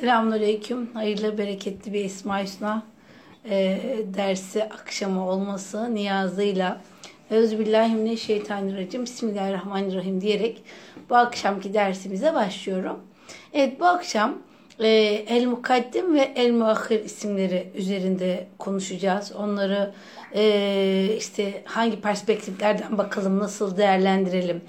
Selamünaleyküm. 0.00 0.90
Hayırlı, 0.94 1.38
bereketli 1.38 1.92
bir 1.92 2.04
Esma 2.04 2.42
Hüsna 2.42 2.82
e, 3.50 3.80
dersi 4.14 4.64
akşamı 4.64 5.28
olması 5.28 5.94
niyazıyla 5.94 6.80
Euzubillahimineşşeytanirracim 7.30 9.04
Bismillahirrahmanirrahim 9.04 10.20
diyerek 10.20 10.62
bu 11.10 11.16
akşamki 11.16 11.74
dersimize 11.74 12.34
başlıyorum. 12.34 13.00
Evet 13.52 13.80
bu 13.80 13.86
akşam 13.86 14.38
e, 14.80 14.88
El 15.28 15.46
Mukaddim 15.46 16.14
ve 16.14 16.32
El 16.36 16.52
Muahhir 16.52 17.04
isimleri 17.04 17.72
üzerinde 17.74 18.46
konuşacağız. 18.58 19.32
Onları 19.32 19.92
e, 20.34 21.14
işte 21.18 21.62
hangi 21.64 22.00
perspektiflerden 22.00 22.98
bakalım, 22.98 23.38
nasıl 23.38 23.76
değerlendirelim, 23.76 24.60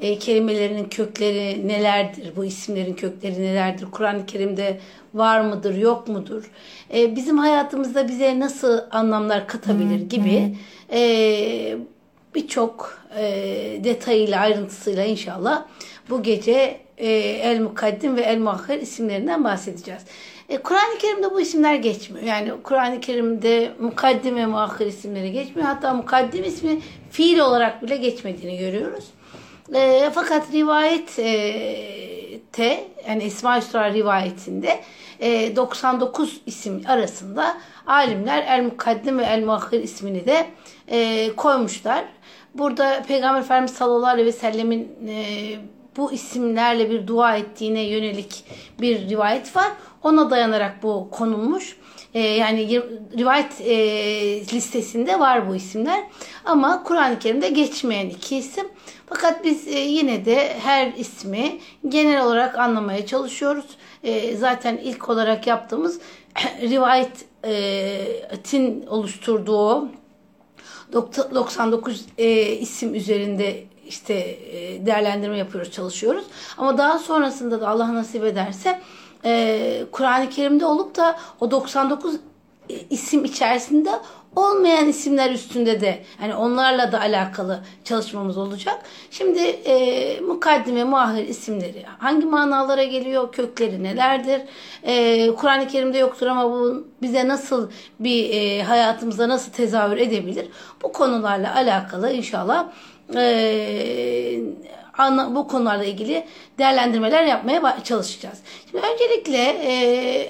e, 0.00 0.18
kelimelerinin 0.18 0.88
kökleri 0.88 1.68
nelerdir, 1.68 2.36
bu 2.36 2.44
isimlerin 2.44 2.94
kökleri 2.94 3.42
nelerdir, 3.42 3.86
Kur'an-ı 3.90 4.26
Kerim'de 4.26 4.80
var 5.14 5.40
mıdır, 5.40 5.76
yok 5.76 6.08
mudur, 6.08 6.50
e, 6.94 7.16
bizim 7.16 7.38
hayatımızda 7.38 8.08
bize 8.08 8.40
nasıl 8.40 8.80
anlamlar 8.90 9.48
katabilir 9.48 10.00
gibi 10.00 10.56
e, 10.92 11.78
birçok 12.34 12.98
e, 13.16 13.24
detayıyla, 13.84 14.40
ayrıntısıyla 14.40 15.04
inşallah 15.04 15.64
bu 16.10 16.22
gece 16.22 16.80
e, 16.98 17.08
El 17.42 17.60
Mukaddim 17.60 18.16
ve 18.16 18.20
El 18.20 18.38
Muahhir 18.38 18.80
isimlerinden 18.80 19.44
bahsedeceğiz. 19.44 20.02
E, 20.48 20.58
Kur'an-ı 20.58 20.98
Kerim'de 20.98 21.30
bu 21.30 21.40
isimler 21.40 21.74
geçmiyor. 21.74 22.26
Yani 22.26 22.52
Kur'an-ı 22.62 23.00
Kerim'de 23.00 23.72
mukaddim 23.78 24.36
ve 24.36 24.46
muahhir 24.46 24.86
isimleri 24.86 25.32
geçmiyor. 25.32 25.68
Hatta 25.68 25.94
mukaddim 25.94 26.44
ismi 26.44 26.80
fiil 27.10 27.38
olarak 27.38 27.82
bile 27.82 27.96
geçmediğini 27.96 28.58
görüyoruz. 28.58 29.04
E, 29.74 30.10
fakat 30.14 30.52
rivayet 30.52 31.18
e, 31.18 32.40
te 32.52 32.84
yani 33.08 33.22
Esma 33.22 33.58
Hüsra 33.58 33.92
rivayetinde 33.92 34.80
e, 35.20 35.56
99 35.56 36.40
isim 36.46 36.82
arasında 36.88 37.56
alimler 37.86 38.44
El 38.48 38.62
Mukaddim 38.62 39.18
ve 39.18 39.24
El 39.24 39.44
Muahhir 39.44 39.82
ismini 39.82 40.26
de 40.26 40.46
e, 40.88 41.30
koymuşlar. 41.36 42.04
Burada 42.54 43.02
Peygamber 43.08 43.40
Efendimiz 43.40 43.72
sallallahu 43.72 44.10
aleyhi 44.10 44.26
ve 44.26 44.32
sellemin 44.32 44.98
e, 45.08 45.24
bu 45.98 46.12
isimlerle 46.12 46.90
bir 46.90 47.06
dua 47.06 47.36
ettiğine 47.36 47.80
yönelik 47.80 48.44
bir 48.80 49.08
rivayet 49.08 49.56
var. 49.56 49.72
Ona 50.02 50.30
dayanarak 50.30 50.82
bu 50.82 51.08
konulmuş. 51.10 51.76
Ee, 52.14 52.20
yani 52.20 52.82
rivayet 53.18 53.60
e, 53.60 53.76
listesinde 54.52 55.20
var 55.20 55.48
bu 55.48 55.54
isimler. 55.54 56.04
Ama 56.44 56.82
Kur'an-ı 56.82 57.18
Kerim'de 57.18 57.48
geçmeyen 57.48 58.08
iki 58.08 58.36
isim. 58.36 58.68
Fakat 59.06 59.44
biz 59.44 59.68
e, 59.68 59.78
yine 59.78 60.24
de 60.24 60.56
her 60.60 60.92
ismi 60.96 61.58
genel 61.88 62.24
olarak 62.24 62.58
anlamaya 62.58 63.06
çalışıyoruz. 63.06 63.66
E, 64.04 64.36
zaten 64.36 64.76
ilk 64.76 65.08
olarak 65.08 65.46
yaptığımız 65.46 66.00
rivayetin 66.60 67.26
oluşturduğu 68.86 69.88
99 70.92 72.06
e, 72.18 72.52
isim 72.52 72.94
üzerinde 72.94 73.67
işte 73.88 74.14
e, 74.14 74.86
değerlendirme 74.86 75.38
yapıyoruz, 75.38 75.72
çalışıyoruz. 75.72 76.24
Ama 76.58 76.78
daha 76.78 76.98
sonrasında 76.98 77.60
da 77.60 77.68
Allah 77.68 77.94
nasip 77.94 78.24
ederse 78.24 78.80
e, 79.24 79.84
Kur'an-ı 79.92 80.30
Kerim'de 80.30 80.66
olup 80.66 80.96
da 80.96 81.18
o 81.40 81.50
99 81.50 82.14
isim 82.90 83.24
içerisinde 83.24 83.90
olmayan 84.36 84.88
isimler 84.88 85.30
üstünde 85.30 85.80
de 85.80 86.02
yani 86.22 86.34
onlarla 86.34 86.92
da 86.92 87.00
alakalı 87.00 87.60
çalışmamız 87.84 88.38
olacak. 88.38 88.78
Şimdi 89.10 89.40
e, 89.40 90.20
mukaddime, 90.20 90.84
muahir 90.84 91.28
isimleri 91.28 91.84
hangi 91.98 92.26
manalara 92.26 92.84
geliyor, 92.84 93.32
kökleri 93.32 93.82
nelerdir? 93.82 94.40
E, 94.82 95.34
Kur'an-ı 95.34 95.68
Kerim'de 95.68 95.98
yoktur 95.98 96.26
ama 96.26 96.50
bu 96.50 96.86
bize 97.02 97.28
nasıl 97.28 97.70
bir 98.00 98.30
e, 98.30 98.62
hayatımıza 98.62 99.28
nasıl 99.28 99.52
tezahür 99.52 99.96
edebilir? 99.96 100.46
Bu 100.82 100.92
konularla 100.92 101.54
alakalı 101.54 102.12
inşallah 102.12 102.68
e, 103.16 104.40
bu 105.34 105.48
konularla 105.48 105.84
ilgili 105.84 106.24
değerlendirmeler 106.58 107.24
yapmaya 107.24 107.84
çalışacağız. 107.84 108.38
Şimdi 108.70 108.84
öncelikle 108.86 109.38
e, 109.38 109.72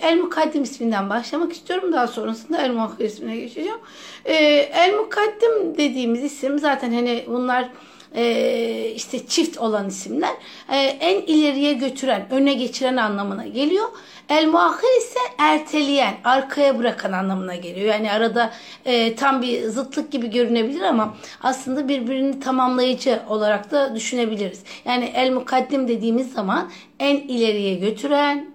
El 0.03 0.17
Mukaddim 0.17 0.63
isminden 0.63 1.11
başlamak 1.11 1.53
istiyorum. 1.53 1.93
Daha 1.93 2.07
sonrasında 2.07 2.63
El 2.63 2.71
Muhakkir 2.71 3.05
ismine 3.05 3.37
geçeceğim. 3.37 3.79
E, 4.25 4.35
El 4.73 4.95
Mukaddim 4.95 5.79
dediğimiz 5.79 6.25
isim 6.25 6.59
zaten 6.59 6.93
hani 6.93 7.25
bunlar 7.27 7.69
e, 8.15 8.93
işte 8.97 9.27
çift 9.27 9.59
olan 9.59 9.89
isimler 9.89 10.35
e, 10.73 10.77
en 10.77 11.23
ileriye 11.23 11.73
götüren, 11.73 12.27
öne 12.31 12.55
geçiren 12.55 12.97
anlamına 12.97 13.47
geliyor. 13.47 13.87
El 14.29 14.47
muahhir 14.47 14.99
ise 14.99 15.19
erteleyen, 15.39 16.15
arkaya 16.25 16.79
bırakan 16.79 17.13
anlamına 17.13 17.57
geliyor. 17.57 17.87
Yani 17.87 18.13
arada 18.13 18.53
e, 18.85 19.15
tam 19.15 19.43
bir 19.43 19.63
zıtlık 19.63 20.13
gibi 20.13 20.31
görünebilir 20.31 20.83
ama 20.83 21.17
aslında 21.43 21.89
birbirini 21.89 22.41
tamamlayıcı 22.41 23.23
olarak 23.29 23.71
da 23.71 23.95
düşünebiliriz. 23.95 24.63
Yani 24.85 25.05
el 25.15 25.31
mukaddim 25.31 25.89
dediğimiz 25.89 26.33
zaman 26.33 26.71
en 27.01 27.17
ileriye 27.17 27.75
götüren, 27.75 28.51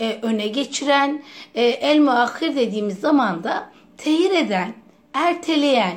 e, 0.00 0.18
öne 0.22 0.48
geçiren, 0.48 1.22
e, 1.54 1.64
el 1.64 2.00
muahhir 2.00 2.56
dediğimiz 2.56 3.00
zaman 3.00 3.44
da 3.44 3.70
tehir 3.96 4.30
eden, 4.30 4.72
erteleyen, 5.14 5.96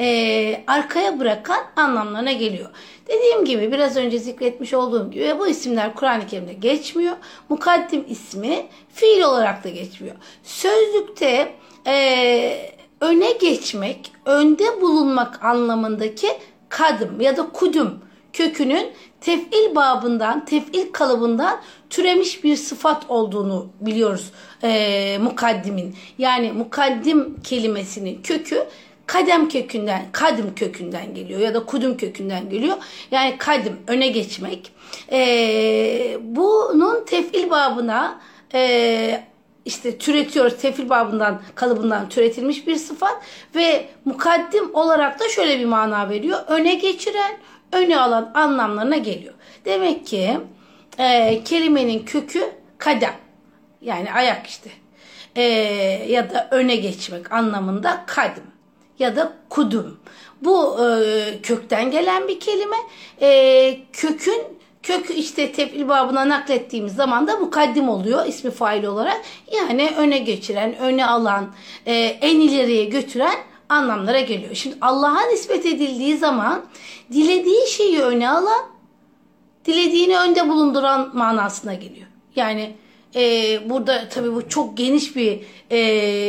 e, 0.00 0.64
arkaya 0.66 1.18
bırakan 1.18 1.60
anlamlarına 1.76 2.32
geliyor. 2.32 2.70
Dediğim 3.08 3.44
gibi 3.44 3.72
biraz 3.72 3.96
önce 3.96 4.18
zikretmiş 4.18 4.74
olduğum 4.74 5.10
gibi 5.10 5.38
bu 5.38 5.48
isimler 5.48 5.94
Kur'an-ı 5.94 6.26
Kerim'de 6.26 6.52
geçmiyor. 6.52 7.16
Mukaddim 7.48 8.04
ismi 8.08 8.66
fiil 8.94 9.22
olarak 9.22 9.64
da 9.64 9.68
geçmiyor. 9.68 10.16
Sözlükte 10.42 11.52
e, 11.86 12.72
öne 13.00 13.32
geçmek, 13.32 14.12
önde 14.24 14.80
bulunmak 14.80 15.44
anlamındaki 15.44 16.28
kadım 16.68 17.20
ya 17.20 17.36
da 17.36 17.48
kudüm 17.52 17.90
kökünün 18.32 18.92
tef'il 19.20 19.74
babından, 19.74 20.44
tef'il 20.44 20.92
kalıbından 20.92 21.60
türemiş 21.90 22.44
bir 22.44 22.56
sıfat 22.56 23.10
olduğunu 23.10 23.66
biliyoruz 23.80 24.32
e, 24.62 25.18
mukaddimin. 25.18 25.96
Yani 26.18 26.52
mukaddim 26.52 27.36
kelimesinin 27.44 28.22
kökü 28.22 28.66
kadem 29.06 29.48
kökünden, 29.48 30.06
kadim 30.12 30.54
kökünden 30.54 31.14
geliyor 31.14 31.40
ya 31.40 31.54
da 31.54 31.64
kudum 31.64 31.96
kökünden 31.96 32.50
geliyor. 32.50 32.76
Yani 33.10 33.38
kadim, 33.38 33.76
öne 33.86 34.08
geçmek. 34.08 34.72
E, 35.12 36.18
bunun 36.20 37.04
tefil 37.04 37.50
babına 37.50 38.20
e, 38.54 39.24
işte 39.64 39.98
türetiyoruz. 39.98 40.56
Tefil 40.56 40.88
babından, 40.88 41.42
kalıbından 41.54 42.08
türetilmiş 42.08 42.66
bir 42.66 42.76
sıfat 42.76 43.22
ve 43.54 43.88
mukaddim 44.04 44.74
olarak 44.74 45.20
da 45.20 45.28
şöyle 45.28 45.60
bir 45.60 45.64
mana 45.64 46.10
veriyor. 46.10 46.38
Öne 46.48 46.74
geçiren, 46.74 47.36
öne 47.72 48.00
alan 48.00 48.30
anlamlarına 48.34 48.96
geliyor. 48.96 49.34
Demek 49.64 50.06
ki 50.06 50.38
e, 50.98 51.40
kelimenin 51.44 52.04
kökü 52.04 52.50
kadem. 52.78 53.14
Yani 53.80 54.12
ayak 54.12 54.46
işte. 54.46 54.70
E, 55.36 55.42
ya 56.08 56.30
da 56.30 56.48
öne 56.50 56.76
geçmek 56.76 57.32
anlamında 57.32 58.04
kadim 58.06 58.55
ya 58.98 59.16
da 59.16 59.32
kudum. 59.48 59.98
Bu 60.42 60.76
e, 60.84 61.24
kökten 61.42 61.90
gelen 61.90 62.28
bir 62.28 62.40
kelime. 62.40 62.76
E, 63.20 63.78
kökün 63.92 64.42
kök 64.86 65.10
işte 65.10 65.52
tefil 65.52 65.88
babına 65.88 66.28
naklettiğimiz 66.28 66.94
zaman 66.94 67.26
da 67.26 67.36
mukaddim 67.36 67.88
oluyor 67.88 68.26
ismi 68.26 68.50
fail 68.50 68.84
olarak. 68.84 69.20
Yani 69.56 69.92
öne 69.96 70.18
geçiren, 70.18 70.78
öne 70.78 71.06
alan, 71.06 71.54
e, 71.86 71.94
en 71.94 72.40
ileriye 72.40 72.84
götüren 72.84 73.36
anlamlara 73.68 74.20
geliyor. 74.20 74.54
Şimdi 74.54 74.76
Allah'a 74.80 75.26
nispet 75.26 75.66
edildiği 75.66 76.16
zaman 76.16 76.64
dilediği 77.12 77.66
şeyi 77.68 78.00
öne 78.00 78.30
alan, 78.30 78.66
dilediğini 79.64 80.18
önde 80.18 80.48
bulunduran 80.48 81.10
manasına 81.16 81.74
geliyor. 81.74 82.06
Yani 82.36 82.76
e, 83.16 83.70
burada 83.70 84.08
tabii 84.08 84.34
bu 84.34 84.48
çok 84.48 84.76
geniş 84.76 85.16
bir 85.16 85.40
e, 85.70 85.76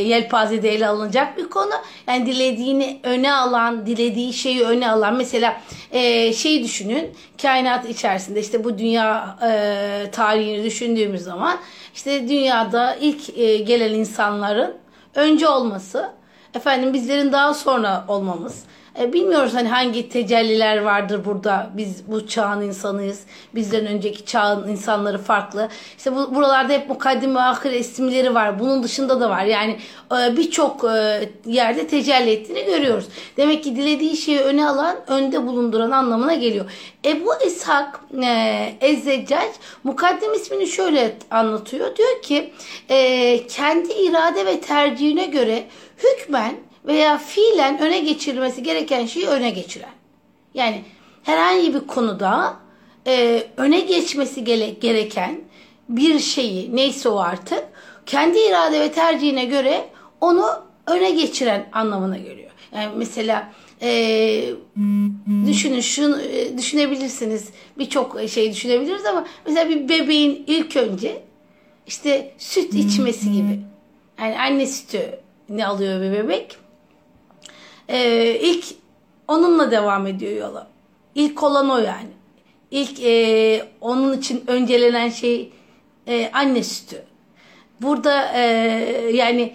yelpazede 0.07 0.69
ele 0.75 0.88
alınacak 0.88 1.38
bir 1.38 1.50
konu. 1.50 1.74
Yani 2.07 2.25
dilediğini 2.25 3.00
öne 3.04 3.34
alan, 3.34 3.86
dilediği 3.86 4.34
şeyi 4.34 4.62
öne 4.62 4.92
alan. 4.92 5.16
Mesela 5.16 5.62
e, 5.92 6.34
şeyi 6.34 6.63
düşünün, 6.63 7.10
kainat 7.42 7.89
içerisinde 7.89 8.39
işte 8.39 8.63
bu 8.63 8.78
dünya 8.78 9.38
e, 9.44 10.12
tarihini 10.12 10.63
düşündüğümüz 10.63 11.22
zaman 11.22 11.57
işte 11.95 12.30
dünyada 12.30 12.95
ilk 12.95 13.38
e, 13.38 13.57
gelen 13.57 13.94
insanların 13.94 14.78
önce 15.16 15.48
olması, 15.48 16.12
efendim 16.54 16.94
bizlerin 16.94 17.31
daha 17.31 17.54
sonra 17.54 18.06
olmamız, 18.07 18.63
E, 18.99 19.13
bilmiyoruz 19.13 19.53
hani 19.53 19.69
hangi 19.69 20.09
tecelliler 20.09 20.77
vardır 20.77 21.25
burada. 21.25 21.69
Biz 21.77 22.07
bu 22.07 22.27
çağın 22.27 22.61
insanıyız. 22.61 23.23
Bizden 23.55 23.85
önceki 23.85 24.25
çağın 24.25 24.67
insanları 24.67 25.17
farklı. 25.17 25.69
İşte 25.97 26.15
bu, 26.15 26.35
buralarda 26.35 26.73
hep 26.73 26.89
mukaddim 26.89 27.35
ve 27.35 27.39
ahir 27.39 27.71
isimleri 27.71 28.35
var. 28.35 28.59
Bunun 28.59 28.83
dışında 28.83 29.21
da 29.21 29.29
var. 29.29 29.45
Yani 29.45 29.77
e, 30.11 30.38
birçok 30.38 30.83
e, 30.83 31.29
yerde 31.45 31.88
tecelli 31.88 32.31
ettiğini 32.31 32.65
görüyoruz. 32.65 33.05
Demek 33.38 33.63
ki 33.63 33.75
dilediği 33.75 34.17
şeyi 34.17 34.39
öne 34.39 34.67
alan, 34.67 34.95
önde 35.07 35.47
bulunduran 35.47 35.91
anlamına 35.91 36.33
geliyor. 36.33 36.65
Ebu 37.05 37.29
İshak 37.47 37.99
e, 38.23 38.73
Ezzeccac 38.81 39.51
mukaddim 39.83 40.33
ismini 40.33 40.67
şöyle 40.67 41.15
anlatıyor. 41.31 41.95
Diyor 41.95 42.21
ki 42.21 42.53
e, 42.89 43.47
kendi 43.47 43.94
irade 43.94 44.45
ve 44.45 44.61
tercihine 44.61 45.25
göre 45.25 45.63
hükmen 45.97 46.67
veya 46.88 47.18
fiilen 47.18 47.81
öne 47.81 48.00
geçirilmesi 48.00 48.63
gereken 48.63 49.06
şeyi 49.06 49.28
öne 49.28 49.50
geçiren. 49.50 49.94
Yani 50.54 50.81
herhangi 51.24 51.74
bir 51.74 51.88
konuda 51.88 52.57
e, 53.07 53.44
öne 53.57 53.80
geçmesi 53.80 54.44
gereken 54.80 55.42
bir 55.89 56.19
şeyi 56.19 56.75
neyse 56.75 57.10
o 57.10 57.18
artık 57.18 57.63
kendi 58.06 58.39
irade 58.39 58.80
ve 58.80 58.92
tercihine 58.92 59.45
göre 59.45 59.89
onu 60.22 60.45
öne 60.88 61.12
geçiren 61.12 61.69
anlamına 61.72 62.18
geliyor. 62.18 62.51
Yani 62.75 62.92
mesela 62.95 63.51
e, 63.81 63.90
düşünün 65.48 65.81
şunu 65.81 66.22
e, 66.22 66.57
düşünebilirsiniz 66.57 67.50
birçok 67.78 68.30
şey 68.30 68.51
düşünebiliriz 68.51 69.06
ama 69.06 69.28
mesela 69.45 69.69
bir 69.69 69.90
bebeğin 69.90 70.44
ilk 70.48 70.75
önce 70.75 71.22
işte 71.88 72.33
süt 72.38 72.74
içmesi 72.74 73.31
gibi. 73.31 73.60
Yani 74.19 74.40
anne 74.40 74.68
sütü 74.68 75.19
ne 75.50 75.68
alıyor 75.68 76.01
bir 76.01 76.12
bebek? 76.12 76.57
Ee, 77.89 78.39
ilk 78.42 78.66
onunla 79.28 79.72
devam 79.72 80.07
ediyor 80.07 80.31
yola. 80.31 80.68
İlk 81.16 81.44
olan 81.44 81.69
o 81.69 81.78
yani. 81.78 82.10
İlk 82.72 83.00
e, 83.04 83.66
onun 83.81 84.18
için 84.18 84.44
öncelenen 84.48 85.10
şey 85.10 85.54
e, 86.07 86.31
anne 86.34 86.63
sütü. 86.63 87.04
Burada 87.81 88.31
e, 88.34 88.42
yani 89.13 89.54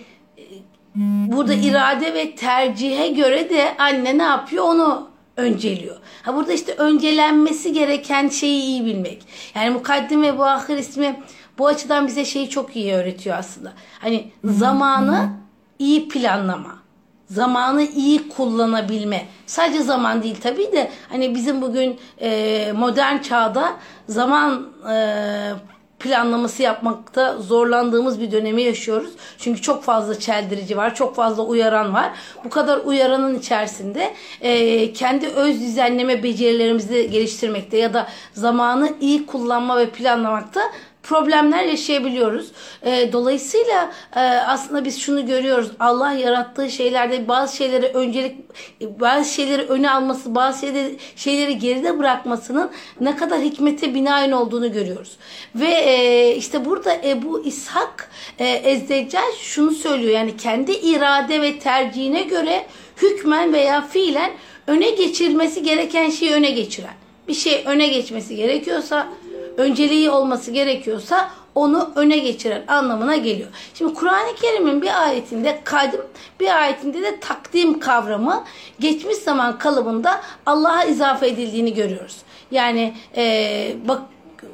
burada 1.26 1.54
irade 1.54 2.14
ve 2.14 2.34
tercihe 2.34 3.08
göre 3.08 3.50
de 3.50 3.76
anne 3.78 4.18
ne 4.18 4.22
yapıyor 4.22 4.64
onu 4.64 5.08
önceliyor. 5.36 5.96
Ha 6.22 6.34
burada 6.34 6.52
işte 6.52 6.74
öncelenmesi 6.74 7.72
gereken 7.72 8.28
şeyi 8.28 8.62
iyi 8.62 8.86
bilmek. 8.86 9.22
Yani 9.54 9.70
mukaddim 9.70 10.22
ve 10.22 10.38
bu 10.38 10.44
ahir 10.44 10.78
ismi 10.78 11.20
bu 11.58 11.66
açıdan 11.66 12.06
bize 12.06 12.24
şeyi 12.24 12.50
çok 12.50 12.76
iyi 12.76 12.94
öğretiyor 12.94 13.36
aslında. 13.38 13.72
Hani 13.98 14.30
zamanı 14.44 15.30
iyi 15.78 16.08
planlama. 16.08 16.81
Zamanı 17.32 17.82
iyi 17.82 18.28
kullanabilme. 18.28 19.26
Sadece 19.46 19.82
zaman 19.82 20.22
değil 20.22 20.36
tabii 20.42 20.72
de 20.72 20.90
hani 21.08 21.34
bizim 21.34 21.62
bugün 21.62 21.98
e, 22.20 22.72
modern 22.76 23.18
çağda 23.18 23.72
zaman 24.08 24.68
e, 24.92 24.96
planlaması 25.98 26.62
yapmakta 26.62 27.36
zorlandığımız 27.38 28.20
bir 28.20 28.32
dönemi 28.32 28.62
yaşıyoruz. 28.62 29.10
Çünkü 29.38 29.62
çok 29.62 29.84
fazla 29.84 30.18
çeldirici 30.18 30.76
var, 30.76 30.94
çok 30.94 31.16
fazla 31.16 31.42
uyaran 31.42 31.94
var. 31.94 32.12
Bu 32.44 32.50
kadar 32.50 32.78
uyaranın 32.84 33.38
içerisinde 33.38 34.14
e, 34.40 34.92
kendi 34.92 35.28
öz 35.28 35.60
düzenleme 35.60 36.22
becerilerimizi 36.22 37.10
geliştirmekte 37.10 37.76
ya 37.76 37.94
da 37.94 38.06
zamanı 38.32 38.92
iyi 39.00 39.26
kullanma 39.26 39.78
ve 39.78 39.90
planlamakta 39.90 40.60
problemler 41.02 41.64
yaşayabiliyoruz. 41.64 42.46
E, 42.82 43.12
dolayısıyla 43.12 43.92
e, 44.16 44.20
aslında 44.20 44.84
biz 44.84 45.00
şunu 45.00 45.26
görüyoruz. 45.26 45.70
Allah 45.80 46.12
yarattığı 46.12 46.70
şeylerde 46.70 47.28
bazı 47.28 47.56
şeyleri 47.56 47.86
öncelik 47.86 48.36
bazı 48.80 49.34
şeyleri 49.34 49.62
öne 49.62 49.90
alması, 49.90 50.34
bazı 50.34 50.60
şeyleri, 50.60 50.96
şeyleri 51.16 51.58
geride 51.58 51.98
bırakmasının 51.98 52.70
ne 53.00 53.16
kadar 53.16 53.40
hikmete 53.40 53.94
binaen 53.94 54.30
olduğunu 54.32 54.72
görüyoruz. 54.72 55.16
Ve 55.54 55.70
e, 55.70 56.36
işte 56.36 56.64
burada 56.64 56.94
Ebu 57.04 57.44
İshak 57.44 58.10
e, 58.38 58.48
Ezdeccal 58.48 59.32
şunu 59.40 59.70
söylüyor. 59.70 60.12
Yani 60.12 60.36
kendi 60.36 60.72
irade 60.72 61.42
ve 61.42 61.58
tercihine 61.58 62.22
göre 62.22 62.66
hükmen 63.02 63.52
veya 63.52 63.82
fiilen 63.82 64.30
öne 64.66 64.90
geçirmesi 64.90 65.62
gereken 65.62 66.10
şeyi 66.10 66.32
öne 66.32 66.50
geçiren. 66.50 66.94
Bir 67.28 67.34
şey 67.34 67.62
öne 67.66 67.88
geçmesi 67.88 68.36
gerekiyorsa 68.36 69.08
önceliği 69.56 70.10
olması 70.10 70.50
gerekiyorsa 70.50 71.30
onu 71.54 71.92
öne 71.96 72.18
geçiren 72.18 72.64
anlamına 72.68 73.16
geliyor. 73.16 73.48
Şimdi 73.74 73.94
Kur'an-ı 73.94 74.34
Kerim'in 74.40 74.82
bir 74.82 75.02
ayetinde 75.02 75.60
kadim, 75.64 76.00
bir 76.40 76.62
ayetinde 76.62 77.02
de 77.02 77.20
takdim 77.20 77.80
kavramı 77.80 78.44
geçmiş 78.80 79.16
zaman 79.16 79.58
kalıbında 79.58 80.20
Allah'a 80.46 80.84
izafe 80.84 81.26
edildiğini 81.26 81.74
görüyoruz. 81.74 82.16
Yani 82.50 82.94
e, 83.16 83.76
bak 83.88 84.02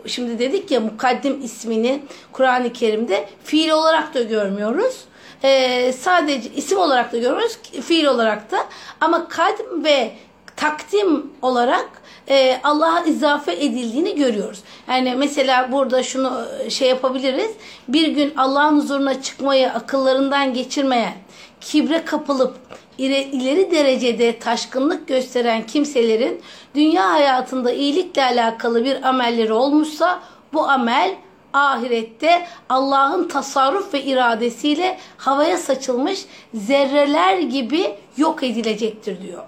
şimdi 0.07 0.39
dedik 0.39 0.71
ya 0.71 0.81
mukaddim 0.81 1.41
ismini 1.43 2.03
Kur'an-ı 2.33 2.73
Kerim'de 2.73 3.29
fiil 3.45 3.71
olarak 3.71 4.15
da 4.15 4.23
görmüyoruz. 4.23 5.05
E, 5.43 5.93
sadece 5.93 6.51
isim 6.57 6.79
olarak 6.79 7.13
da 7.13 7.19
görüyoruz, 7.19 7.59
fiil 7.83 8.05
olarak 8.05 8.51
da. 8.51 8.67
Ama 9.01 9.29
kadim 9.29 9.85
ve 9.85 10.13
takdim 10.57 11.27
olarak 11.43 11.89
e, 12.31 12.61
Allah'a 12.65 13.05
izafe 13.05 13.53
edildiğini 13.53 14.15
görüyoruz. 14.17 14.59
Yani 14.89 15.15
mesela 15.17 15.73
burada 15.73 16.03
şunu 16.03 16.47
e, 16.65 16.71
şey 16.71 16.89
yapabiliriz. 16.89 17.51
Bir 17.89 18.09
gün 18.09 18.35
Allah'ın 18.37 18.77
huzuruna 18.77 19.23
çıkmayı 19.23 19.73
akıllarından 19.73 20.55
geçirmeyen, 20.55 21.15
kibre 21.61 22.05
kapılıp 22.05 22.57
ileri 22.99 23.71
derecede 23.71 24.39
taşkınlık 24.39 25.09
gösteren 25.09 25.67
kimselerin 25.67 26.43
dünya 26.75 27.13
hayatında 27.13 27.73
iyilikle 27.73 28.25
alakalı 28.25 28.85
bir 28.85 29.09
amelleri 29.09 29.53
olmuşsa 29.53 30.21
bu 30.53 30.69
amel 30.69 31.15
ahirette 31.53 32.47
Allah'ın 32.69 33.29
tasarruf 33.29 33.95
ve 33.95 34.03
iradesiyle 34.03 34.99
havaya 35.17 35.57
saçılmış 35.57 36.25
zerreler 36.55 37.39
gibi 37.39 37.95
yok 38.17 38.43
edilecektir 38.43 39.23
diyor. 39.23 39.43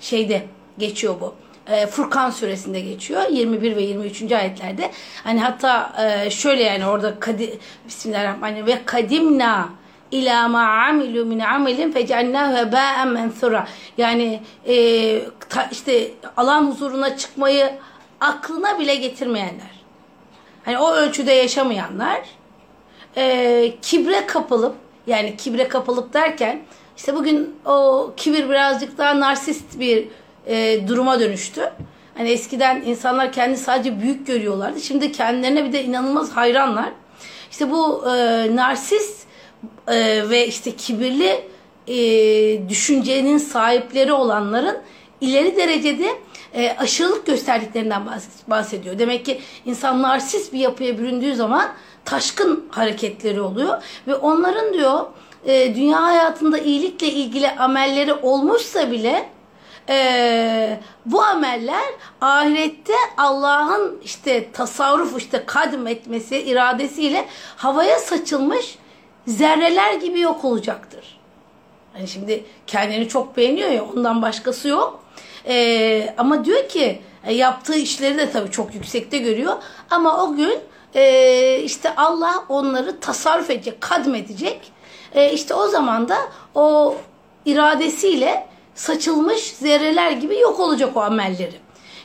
Şeyde 0.00 0.46
geçiyor 0.78 1.14
bu 1.20 1.34
e, 1.70 1.86
Furkan 1.86 2.30
suresinde 2.30 2.80
geçiyor. 2.80 3.22
21 3.30 3.76
ve 3.76 3.82
23. 3.82 4.32
ayetlerde. 4.32 4.90
Hani 5.24 5.40
hatta 5.40 5.92
e, 6.04 6.30
şöyle 6.30 6.62
yani 6.62 6.86
orada 6.86 7.20
kadi, 7.20 7.58
Bismillahirrahmanirrahim 7.86 8.66
ve 8.66 8.84
kadimna 8.84 9.68
ila 10.10 10.48
ma 10.48 10.62
amilu 10.88 11.26
min 11.26 11.38
amelin 11.38 11.92
fecealnahu 11.92 12.56
hebâen 12.56 13.08
mensura. 13.08 13.68
Yani 13.98 14.40
e, 14.66 14.74
ta, 15.48 15.68
işte 15.72 16.10
alan 16.36 16.66
huzuruna 16.66 17.16
çıkmayı 17.16 17.70
aklına 18.20 18.78
bile 18.78 18.94
getirmeyenler. 18.94 19.78
Hani 20.64 20.78
o 20.78 20.92
ölçüde 20.92 21.32
yaşamayanlar 21.32 22.20
e, 23.16 23.74
kibre 23.82 24.26
kapılıp 24.26 24.74
yani 25.06 25.36
kibre 25.36 25.68
kapılıp 25.68 26.14
derken 26.14 26.60
işte 26.96 27.14
bugün 27.14 27.56
o 27.64 28.10
kibir 28.16 28.48
birazcık 28.48 28.98
daha 28.98 29.20
narsist 29.20 29.80
bir 29.80 30.08
e, 30.48 30.88
duruma 30.88 31.20
dönüştü. 31.20 31.70
Hani 32.16 32.30
eskiden 32.30 32.82
insanlar 32.86 33.32
kendi 33.32 33.56
sadece 33.56 34.00
büyük 34.00 34.26
görüyorlardı. 34.26 34.80
Şimdi 34.80 35.12
kendilerine 35.12 35.64
bir 35.64 35.72
de 35.72 35.84
inanılmaz 35.84 36.30
hayranlar. 36.30 36.88
İşte 37.50 37.70
bu 37.70 38.10
e, 38.10 38.46
narsist 38.56 39.26
e, 39.88 40.30
ve 40.30 40.46
işte 40.46 40.76
kibirli 40.76 41.44
e, 41.88 42.68
düşüncenin 42.68 43.38
sahipleri 43.38 44.12
olanların 44.12 44.78
ileri 45.20 45.56
derecede 45.56 46.08
e, 46.54 46.76
aşırılık 46.78 47.26
gösterdiklerinden 47.26 48.02
bahsediyor. 48.46 48.98
Demek 48.98 49.24
ki 49.24 49.40
insan 49.64 50.02
narsist 50.02 50.52
bir 50.52 50.58
yapıya 50.58 50.98
büründüğü 50.98 51.34
zaman 51.34 51.68
taşkın 52.04 52.64
hareketleri 52.70 53.40
oluyor 53.40 53.82
ve 54.06 54.14
onların 54.14 54.74
diyor 54.74 55.00
e, 55.46 55.74
dünya 55.74 56.02
hayatında 56.02 56.58
iyilikle 56.58 57.06
ilgili 57.06 57.50
amelleri 57.50 58.14
olmuşsa 58.14 58.90
bile 58.90 59.28
e, 59.88 60.80
bu 61.06 61.22
ameller 61.22 61.84
ahirette 62.20 62.94
Allah'ın 63.16 64.00
işte 64.04 64.52
tasarruf 64.52 65.18
işte 65.18 65.42
kadim 65.46 65.86
etmesi 65.86 66.38
iradesiyle 66.38 67.24
havaya 67.56 67.98
saçılmış 67.98 68.78
zerreler 69.26 69.94
gibi 69.94 70.20
yok 70.20 70.44
olacaktır. 70.44 71.18
Yani 71.96 72.08
şimdi 72.08 72.44
kendini 72.66 73.08
çok 73.08 73.36
beğeniyor 73.36 73.70
ya 73.70 73.84
ondan 73.84 74.22
başkası 74.22 74.68
yok. 74.68 75.04
E, 75.46 76.14
ama 76.18 76.44
diyor 76.44 76.68
ki 76.68 77.02
e, 77.24 77.34
yaptığı 77.34 77.74
işleri 77.76 78.18
de 78.18 78.30
tabii 78.30 78.50
çok 78.50 78.74
yüksekte 78.74 79.18
görüyor. 79.18 79.56
Ama 79.90 80.22
o 80.24 80.36
gün 80.36 80.58
e, 80.94 81.60
işte 81.64 81.96
Allah 81.96 82.44
onları 82.48 83.00
tasarruf 83.00 83.50
edecek, 83.50 83.80
kadmedecek. 83.80 84.72
E, 85.14 85.32
işte 85.32 85.54
o 85.54 85.68
zaman 85.68 86.08
da 86.08 86.18
o 86.54 86.96
iradesiyle 87.44 88.46
saçılmış 88.78 89.40
zerreler 89.42 90.10
gibi 90.10 90.38
yok 90.38 90.60
olacak 90.60 90.96
o 90.96 91.00
amelleri. 91.00 91.54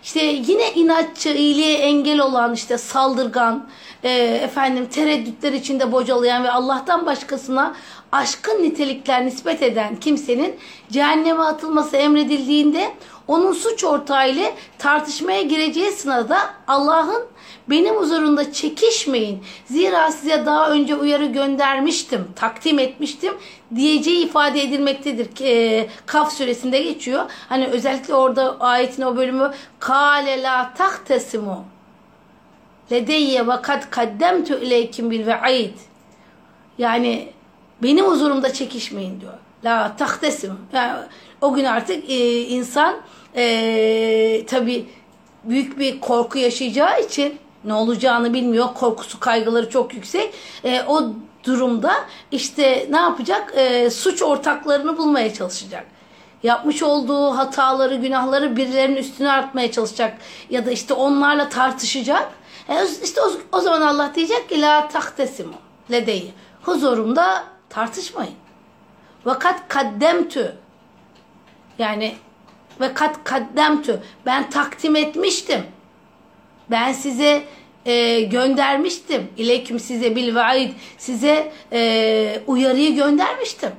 işte 0.04 0.26
yine 0.26 0.74
inatçı, 0.74 1.30
iyiliğe 1.30 1.78
engel 1.78 2.20
olan 2.20 2.54
işte 2.54 2.78
saldırgan, 2.78 3.68
e, 4.04 4.10
efendim 4.20 4.86
tereddütler 4.86 5.54
içinde 5.54 5.92
bocalayan 5.92 6.44
ve 6.44 6.52
Allah'tan 6.52 7.06
başkasına 7.06 7.76
aşkın 8.12 8.64
nitelikler 8.64 9.26
nispet 9.26 9.64
eden 9.64 9.96
kimsenin 9.96 10.56
cehenneme 10.92 11.44
atılması 11.44 11.98
emredildiğinde 11.98 12.92
onun 13.28 13.54
suç 13.54 13.84
ortağı 13.84 14.30
ile 14.30 14.56
tartışmaya 14.78 15.42
gireceği 15.42 15.92
sınavda 15.92 16.38
Allah'ın 16.68 17.24
benim 17.70 17.96
huzurunda 17.96 18.54
çekişmeyin. 18.54 19.44
Zira 19.66 20.12
size 20.12 20.46
daha 20.46 20.70
önce 20.70 20.96
uyarı 20.96 21.26
göndermiştim, 21.26 22.28
takdim 22.36 22.80
etmiştim 22.80 23.34
diyeceği 23.76 24.26
ifade 24.26 24.62
edilmektedir. 24.62 25.28
E, 25.42 25.88
Kaf 26.06 26.34
suresinde 26.34 26.82
geçiyor. 26.82 27.26
Hani 27.50 27.68
özellikle 27.68 28.14
orada 28.14 28.60
ayetin 28.60 29.04
o 29.04 29.16
bölümü 29.16 29.52
kâle 29.80 30.44
la 30.44 30.74
tahtesimu 30.74 31.66
ledeyye 32.92 33.48
ve 33.48 33.62
kad 33.62 33.90
kaddemtu 33.90 34.54
ileykim 34.60 35.12
bil 35.12 35.28
ve'id. 35.28 35.78
Yani 36.78 37.30
benim 37.84 38.06
huzurumda 38.06 38.54
çekişmeyin 38.54 39.22
diyor. 39.22 39.34
La 39.66 39.96
tahtesim. 39.98 40.54
Yani 40.74 41.00
o 41.42 41.54
gün 41.54 41.66
artık 41.66 42.10
e, 42.10 42.42
insan 42.42 42.96
e, 43.36 44.46
tabi 44.48 44.86
büyük 45.44 45.80
bir 45.80 46.00
korku 46.00 46.38
yaşayacağı 46.38 47.02
için 47.02 47.40
ne 47.66 47.74
olacağını 47.74 48.34
bilmiyor. 48.34 48.74
Korkusu, 48.74 49.20
kaygıları 49.20 49.70
çok 49.70 49.94
yüksek. 49.94 50.34
E, 50.64 50.84
o 50.88 51.04
durumda 51.44 51.94
işte 52.32 52.88
ne 52.90 52.98
yapacak? 52.98 53.54
E, 53.56 53.90
suç 53.90 54.22
ortaklarını 54.22 54.98
bulmaya 54.98 55.34
çalışacak. 55.34 55.86
Yapmış 56.44 56.84
olduğu 56.84 57.38
hataları, 57.38 57.96
günahları 57.96 58.56
birilerinin 58.56 58.96
üstüne 58.96 59.32
artmaya 59.32 59.72
çalışacak. 59.72 60.18
Ya 60.50 60.66
da 60.66 60.72
işte 60.72 60.94
onlarla 60.94 61.50
tartışacak. 61.50 62.32
E, 62.70 62.76
işte 63.04 63.22
o, 63.22 63.58
o 63.58 63.62
zaman 63.62 63.82
Allah 63.82 64.12
diyecek 64.16 64.50
ki 64.50 64.62
la 64.62 64.88
tahtesimu 64.88 65.54
ledeyi. 65.92 66.34
Huzurumda 66.62 67.44
tartışmayın. 67.70 68.34
Vakat 69.26 69.68
kaddemtü 69.68 70.56
yani 71.80 72.16
ve 72.80 72.94
kat 72.94 73.24
kaddemtü 73.24 74.02
ben 74.26 74.50
takdim 74.50 74.96
etmiştim. 74.96 75.66
Ben 76.74 76.94
size 76.94 77.44
e, 77.86 78.22
göndermiştim. 78.22 79.28
İleyküm 79.38 79.80
size 79.80 80.16
bil 80.16 80.36
vaid. 80.36 80.72
Size 80.98 81.52
e, 81.72 82.42
uyarıyı 82.48 82.96
göndermiştim. 82.96 83.70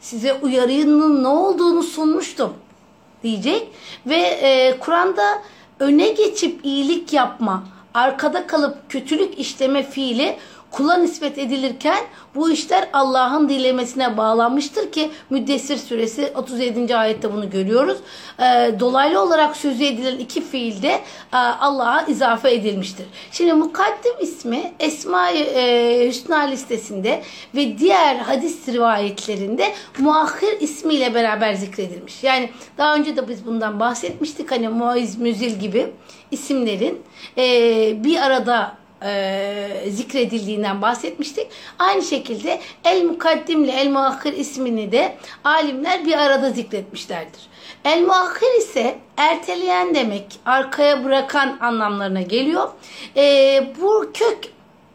Size 0.00 0.34
uyarının 0.34 1.24
ne 1.24 1.28
olduğunu 1.28 1.82
sunmuştum 1.82 2.54
diyecek. 3.22 3.68
Ve 4.06 4.16
e, 4.16 4.78
Kur'an'da 4.78 5.42
öne 5.80 6.08
geçip 6.08 6.64
iyilik 6.64 7.12
yapma, 7.12 7.64
arkada 7.94 8.46
kalıp 8.46 8.90
kötülük 8.90 9.38
işleme 9.38 9.82
fiili 9.82 10.36
kula 10.76 10.96
nispet 10.96 11.38
edilirken 11.38 12.04
bu 12.34 12.50
işler 12.50 12.88
Allah'ın 12.92 13.48
dilemesine 13.48 14.16
bağlanmıştır 14.16 14.92
ki 14.92 15.10
Müddessir 15.30 15.76
suresi 15.76 16.32
37. 16.34 16.96
ayette 16.96 17.32
bunu 17.32 17.50
görüyoruz. 17.50 17.98
E, 18.38 18.74
dolaylı 18.80 19.22
olarak 19.22 19.56
sözü 19.56 19.84
edilen 19.84 20.18
iki 20.18 20.44
fiilde 20.44 20.88
e, 21.32 21.36
Allah'a 21.36 22.02
izafe 22.02 22.54
edilmiştir. 22.54 23.06
Şimdi 23.32 23.52
mukaddim 23.52 24.12
ismi 24.20 24.72
Esma-i 24.80 25.38
e, 25.38 26.08
Hüsna 26.08 26.38
listesinde 26.38 27.22
ve 27.54 27.78
diğer 27.78 28.16
hadis 28.16 28.68
rivayetlerinde 28.68 29.72
muahhir 29.98 30.60
ismiyle 30.60 31.14
beraber 31.14 31.54
zikredilmiş. 31.54 32.22
Yani 32.22 32.50
daha 32.78 32.94
önce 32.94 33.16
de 33.16 33.28
biz 33.28 33.46
bundan 33.46 33.80
bahsetmiştik. 33.80 34.50
Hani 34.50 34.68
Muaiz 34.68 35.18
Müzil 35.18 35.60
gibi 35.60 35.86
isimlerin 36.30 37.02
e, 37.38 37.44
bir 38.04 38.16
arada 38.16 38.85
e, 39.02 39.84
zikredildiğinden 39.90 40.82
bahsetmiştik. 40.82 41.46
Aynı 41.78 42.02
şekilde 42.02 42.60
el 42.84 43.04
mukaddim 43.04 43.64
ile 43.64 43.72
el 43.72 43.90
muakhir 43.90 44.32
ismini 44.32 44.92
de 44.92 45.16
alimler 45.44 46.06
bir 46.06 46.18
arada 46.18 46.50
zikretmişlerdir. 46.50 47.40
El 47.84 48.02
muakhir 48.02 48.58
ise 48.58 48.98
erteleyen 49.16 49.94
demek, 49.94 50.26
arkaya 50.46 51.04
bırakan 51.04 51.58
anlamlarına 51.60 52.22
geliyor. 52.22 52.68
E, 53.16 53.66
bu 53.80 54.10
kök 54.14 54.38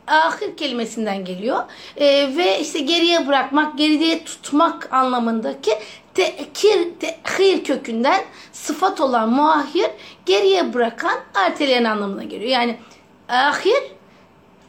ahir 0.07 0.57
kelimesinden 0.57 1.25
geliyor. 1.25 1.59
E, 1.97 2.37
ve 2.37 2.59
işte 2.59 2.79
geriye 2.79 3.27
bırakmak, 3.27 3.77
geriye 3.77 4.23
tutmak 4.23 4.93
anlamındaki 4.93 5.71
tekir, 6.13 6.89
tehir 6.99 7.63
kökünden 7.63 8.21
sıfat 8.51 9.01
olan 9.01 9.29
muahhir 9.29 9.87
geriye 10.25 10.73
bırakan 10.73 11.19
erteleyen 11.33 11.83
anlamına 11.83 12.23
geliyor. 12.23 12.51
Yani 12.51 12.77
ahir 13.31 13.83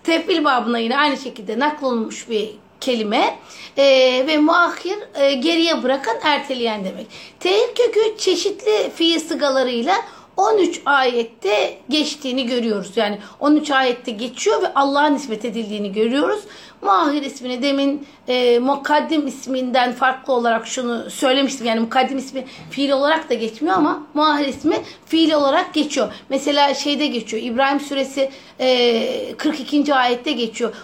tefil 0.04 0.45
babına 0.45 0.78
yine 0.78 0.99
aynı 0.99 1.16
şekilde 1.16 1.59
naklolmuş 1.59 2.28
bir 2.31 2.50
kelime 2.81 3.38
e, 3.76 3.85
ve 4.26 4.38
muahhir 4.38 4.99
e, 5.14 5.33
geriye 5.33 5.83
bırakan 5.83 6.16
erteleyen 6.23 6.85
demek. 6.85 7.07
Tehir 7.40 7.75
kökü 7.75 8.19
çeşitli 8.19 8.90
fiil 8.95 9.21
sıgalarıyla 9.21 9.95
13 10.37 10.83
ayette 10.87 11.79
geçtiğini 11.89 12.47
görüyoruz. 12.47 12.97
Yani 12.97 13.19
13 13.41 13.71
ayette 13.71 14.11
geçiyor 14.11 14.62
ve 14.62 14.75
Allah'a 14.75 15.07
nispet 15.07 15.45
edildiğini 15.45 15.93
görüyoruz. 15.93 16.41
Muahir 16.83 17.23
ismini 17.23 17.62
demin 17.62 18.07
e, 18.29 18.59
mukaddim 18.59 19.27
isminden 19.27 19.93
farklı 19.93 20.33
olarak 20.33 20.67
şunu 20.67 21.11
söylemiştim. 21.11 21.67
Yani 21.67 21.81
mukaddim 21.81 22.19
ismi 22.19 22.45
fiil 22.71 22.91
olarak 22.91 23.31
da 23.31 23.35
geçmiyor 23.35 23.77
ama 23.77 24.03
muahir 24.15 24.49
ismi 24.49 24.77
fiil 25.07 25.33
olarak 25.33 25.75
geçiyor. 25.75 26.12
Mesela 26.29 26.75
şeyde 26.75 27.07
geçiyor. 27.07 27.43
İbrahim 27.43 27.81
suresi 27.81 28.31
e, 28.61 29.37
42. 29.37 29.95
ayette 29.95 30.33
geçiyor. 30.33 30.75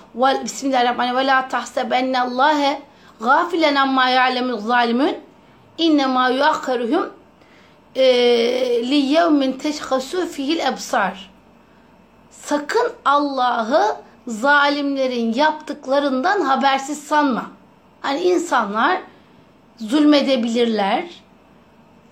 Bismillahirrahmanirrahim. 0.44 1.18
Ve 1.18 1.26
la 1.26 1.48
tahsebennallâhe 1.48 2.80
gâfilen 3.20 3.74
amma 3.74 4.08
ya'lemul 4.08 4.58
zalimun 4.58 5.16
innemâ 5.78 6.30
yuakkaruhum 6.30 7.17
yevmin 7.94 9.52
teşhasu 9.52 10.26
fihil 10.26 10.58
ebsar. 10.58 11.30
Sakın 12.30 12.92
Allah'ı 13.04 13.96
zalimlerin 14.26 15.34
yaptıklarından 15.34 16.40
habersiz 16.40 17.02
sanma. 17.02 17.50
Hani 18.00 18.20
insanlar 18.20 19.00
zulmedebilirler, 19.78 21.04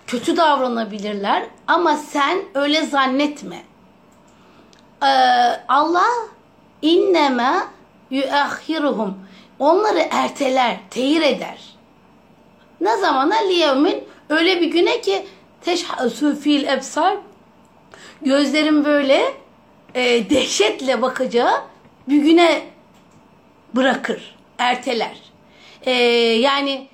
kötü 0.07 0.37
davranabilirler 0.37 1.43
ama 1.67 1.95
sen 1.95 2.39
öyle 2.53 2.85
zannetme. 2.85 3.63
Ee, 5.03 5.07
Allah 5.67 6.09
inneme 6.81 7.53
yuahiruhum 8.11 9.17
onları 9.59 10.07
erteler, 10.11 10.77
tehir 10.89 11.21
eder. 11.21 11.59
Ne 12.81 12.97
zamana 12.97 13.35
liyevmin 13.35 14.03
öyle 14.29 14.61
bir 14.61 14.71
güne 14.71 15.01
ki 15.01 15.27
teşhasu 15.61 16.39
fil 16.39 16.67
ebsar 16.67 17.17
gözlerim 18.21 18.85
böyle 18.85 19.33
e, 19.95 20.29
dehşetle 20.29 21.01
bakacağı 21.01 21.61
bir 22.09 22.17
güne 22.17 22.61
bırakır, 23.75 24.35
erteler. 24.57 25.17
E, 25.81 25.91
yani 25.91 26.87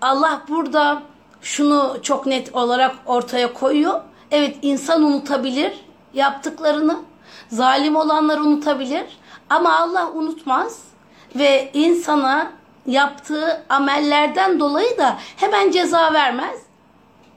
Allah 0.00 0.42
burada 0.48 1.02
şunu 1.42 1.98
çok 2.02 2.26
net 2.26 2.54
olarak 2.54 2.94
ortaya 3.06 3.52
koyuyor. 3.52 4.00
Evet 4.30 4.56
insan 4.62 5.02
unutabilir 5.02 5.72
yaptıklarını, 6.14 6.98
zalim 7.48 7.96
olanlar 7.96 8.38
unutabilir 8.38 9.04
ama 9.50 9.78
Allah 9.78 10.10
unutmaz 10.10 10.80
ve 11.36 11.70
insana 11.74 12.52
yaptığı 12.86 13.64
amellerden 13.68 14.60
dolayı 14.60 14.98
da 14.98 15.18
hemen 15.36 15.70
ceza 15.70 16.12
vermez 16.12 16.60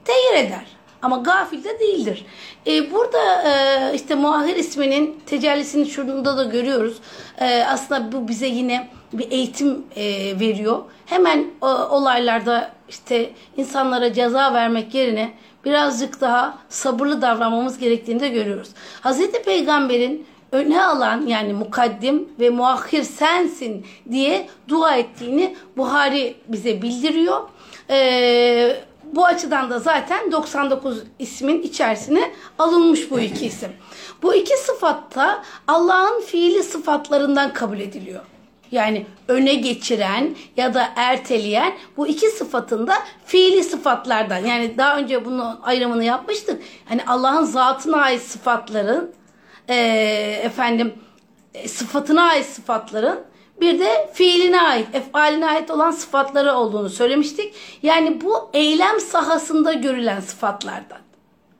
tehir 0.08 0.46
eder. 0.46 0.66
Ama 1.02 1.16
gafil 1.16 1.64
de 1.64 1.78
değildir. 1.80 2.26
E, 2.66 2.92
burada 2.92 3.42
e, 3.42 3.94
işte 3.94 4.14
muahir 4.14 4.56
isminin 4.56 5.20
tecellisini 5.26 5.86
şurada 5.86 6.36
da 6.38 6.44
görüyoruz. 6.44 6.96
E, 7.40 7.64
aslında 7.64 8.12
bu 8.12 8.28
bize 8.28 8.46
yine 8.46 8.88
bir 9.12 9.30
eğitim 9.30 9.86
e, 9.96 10.04
veriyor. 10.40 10.78
Hemen 11.06 11.46
o, 11.60 11.66
olaylarda 11.66 12.70
işte 12.88 13.30
insanlara 13.56 14.12
ceza 14.12 14.54
vermek 14.54 14.94
yerine 14.94 15.30
birazcık 15.64 16.20
daha 16.20 16.58
sabırlı 16.68 17.22
davranmamız 17.22 17.78
gerektiğini 17.78 18.20
de 18.20 18.28
görüyoruz. 18.28 18.68
Hazreti 19.00 19.42
Peygamber'in 19.42 20.26
öne 20.52 20.84
alan 20.84 21.26
yani 21.26 21.52
mukaddim 21.52 22.28
ve 22.40 22.50
muahhir 22.50 23.02
sensin 23.02 23.86
diye 24.10 24.48
dua 24.68 24.96
ettiğini 24.96 25.56
Buhari 25.76 26.34
bize 26.48 26.82
bildiriyor. 26.82 27.40
Ee, 27.90 28.57
bu 29.18 29.26
açıdan 29.26 29.70
da 29.70 29.78
zaten 29.78 30.32
99 30.32 31.02
ismin 31.18 31.62
içerisine 31.62 32.30
alınmış 32.58 33.10
bu 33.10 33.20
iki 33.20 33.46
isim. 33.46 33.72
Bu 34.22 34.34
iki 34.34 34.56
sıfatta 34.56 35.42
Allah'ın 35.68 36.20
fiili 36.20 36.62
sıfatlarından 36.62 37.52
kabul 37.52 37.80
ediliyor. 37.80 38.20
Yani 38.70 39.06
öne 39.28 39.54
geçiren 39.54 40.36
ya 40.56 40.74
da 40.74 40.88
erteleyen 40.96 41.72
bu 41.96 42.06
iki 42.06 42.28
sıfatında 42.28 42.94
fiili 43.26 43.64
sıfatlardan. 43.64 44.38
Yani 44.38 44.78
daha 44.78 44.98
önce 44.98 45.24
bunun 45.24 45.58
ayrımını 45.62 46.04
yapmıştık. 46.04 46.62
Hani 46.88 47.04
Allah'ın 47.06 47.44
zatına 47.44 47.96
ait 47.96 48.22
sıfatların 48.22 49.14
e, 49.68 49.76
efendim 50.42 50.94
sıfatına 51.66 52.22
ait 52.22 52.46
sıfatların 52.46 53.20
bir 53.60 53.78
de 53.78 54.10
fiiline 54.12 54.60
ait, 54.60 54.86
efaline 54.92 55.46
ait 55.46 55.70
olan 55.70 55.90
sıfatları 55.90 56.54
olduğunu 56.54 56.90
söylemiştik. 56.90 57.54
Yani 57.82 58.20
bu 58.20 58.50
eylem 58.52 59.00
sahasında 59.00 59.72
görülen 59.72 60.20
sıfatlardan. 60.20 60.98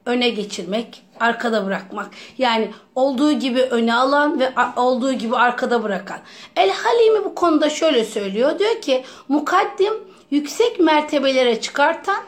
Öne 0.06 0.28
geçirmek, 0.28 1.02
arkada 1.20 1.66
bırakmak. 1.66 2.10
Yani 2.38 2.70
olduğu 2.94 3.32
gibi 3.32 3.62
öne 3.62 3.94
alan 3.94 4.40
ve 4.40 4.52
olduğu 4.76 5.12
gibi 5.12 5.36
arkada 5.36 5.82
bırakan. 5.82 6.18
El 6.56 6.70
Halimi 6.70 7.24
bu 7.24 7.34
konuda 7.34 7.70
şöyle 7.70 8.04
söylüyor. 8.04 8.58
Diyor 8.58 8.80
ki 8.80 9.04
mukaddim 9.28 9.94
yüksek 10.30 10.80
mertebelere 10.80 11.60
çıkartan 11.60 12.22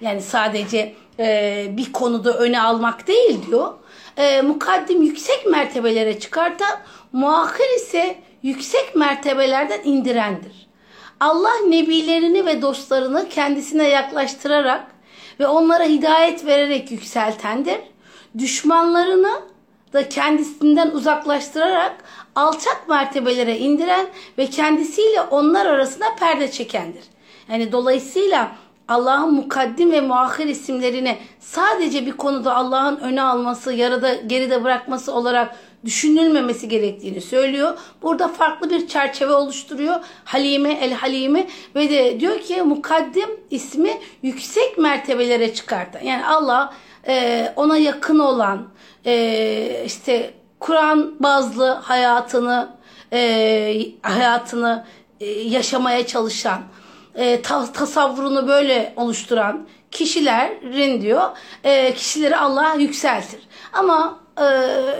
yani 0.00 0.22
sadece 0.22 0.94
e, 1.18 1.66
bir 1.70 1.92
konuda 1.92 2.38
öne 2.38 2.62
almak 2.62 3.08
değil 3.08 3.46
diyor. 3.46 3.72
E, 4.16 4.42
mukaddim 4.42 5.02
yüksek 5.02 5.46
mertebelere 5.46 6.20
çıkartan 6.20 6.78
muahhir 7.12 7.76
ise 7.76 8.16
yüksek 8.44 8.96
mertebelerden 8.96 9.80
indirendir. 9.84 10.66
Allah 11.20 11.54
nebilerini 11.68 12.46
ve 12.46 12.62
dostlarını 12.62 13.28
kendisine 13.28 13.88
yaklaştırarak 13.88 14.86
ve 15.40 15.46
onlara 15.46 15.84
hidayet 15.84 16.46
vererek 16.46 16.90
yükseltendir. 16.90 17.78
Düşmanlarını 18.38 19.40
da 19.92 20.08
kendisinden 20.08 20.90
uzaklaştırarak 20.90 21.92
alçak 22.34 22.88
mertebelere 22.88 23.58
indiren 23.58 24.06
ve 24.38 24.46
kendisiyle 24.46 25.20
onlar 25.20 25.66
arasında 25.66 26.04
perde 26.20 26.50
çekendir. 26.50 27.04
Yani 27.48 27.72
dolayısıyla 27.72 28.56
Allah'ın 28.88 29.34
mukaddim 29.34 29.92
ve 29.92 30.00
muahhir 30.00 30.46
isimlerini 30.46 31.18
sadece 31.40 32.06
bir 32.06 32.12
konuda 32.12 32.56
Allah'ın 32.56 32.96
öne 32.96 33.22
alması, 33.22 33.72
yarıda 33.72 34.14
geride 34.14 34.64
bırakması 34.64 35.14
olarak 35.14 35.56
düşünülmemesi 35.84 36.68
gerektiğini 36.68 37.20
söylüyor. 37.20 37.78
Burada 38.02 38.28
farklı 38.28 38.70
bir 38.70 38.88
çerçeve 38.88 39.32
oluşturuyor. 39.32 39.96
Halime 40.24 40.72
el 40.72 40.92
Halime 40.92 41.46
ve 41.74 41.90
de 41.90 42.20
diyor 42.20 42.40
ki 42.40 42.62
mukaddim 42.62 43.30
ismi 43.50 43.98
yüksek 44.22 44.78
mertebelere 44.78 45.54
çıkartan. 45.54 46.00
Yani 46.00 46.26
Allah 46.26 46.74
e, 47.08 47.52
ona 47.56 47.76
yakın 47.76 48.18
olan 48.18 48.68
e, 49.06 49.82
işte 49.86 50.34
Kur'an 50.60 51.14
bazlı 51.20 51.68
hayatını 51.68 52.68
e, 53.12 53.86
hayatını 54.02 54.84
e, 55.20 55.26
yaşamaya 55.30 56.06
çalışan 56.06 56.60
e, 57.14 57.42
ta, 57.42 57.72
tasavvurunu 57.72 58.48
böyle 58.48 58.92
oluşturan 58.96 59.66
kişilerin 59.90 61.02
diyor 61.02 61.30
e, 61.64 61.94
kişileri 61.94 62.36
Allah 62.36 62.74
yükseltir. 62.74 63.40
Ama 63.72 64.23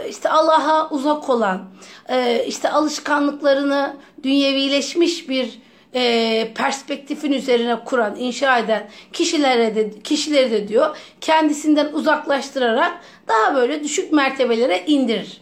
işte 0.09 0.29
Allah'a 0.29 0.89
uzak 0.89 1.29
olan 1.29 1.65
e, 2.09 2.45
işte 2.47 2.69
alışkanlıklarını 2.69 3.97
dünyevileşmiş 4.23 5.29
bir 5.29 5.59
e, 5.93 6.53
perspektifin 6.55 7.31
üzerine 7.31 7.83
kuran, 7.85 8.15
inşa 8.15 8.57
eden 8.57 8.89
kişilere 9.13 9.75
de 9.75 9.99
kişileri 9.99 10.51
de 10.51 10.67
diyor 10.67 10.97
kendisinden 11.21 11.93
uzaklaştırarak 11.93 12.93
daha 13.27 13.55
böyle 13.55 13.83
düşük 13.83 14.11
mertebelere 14.11 14.83
indirir. 14.87 15.41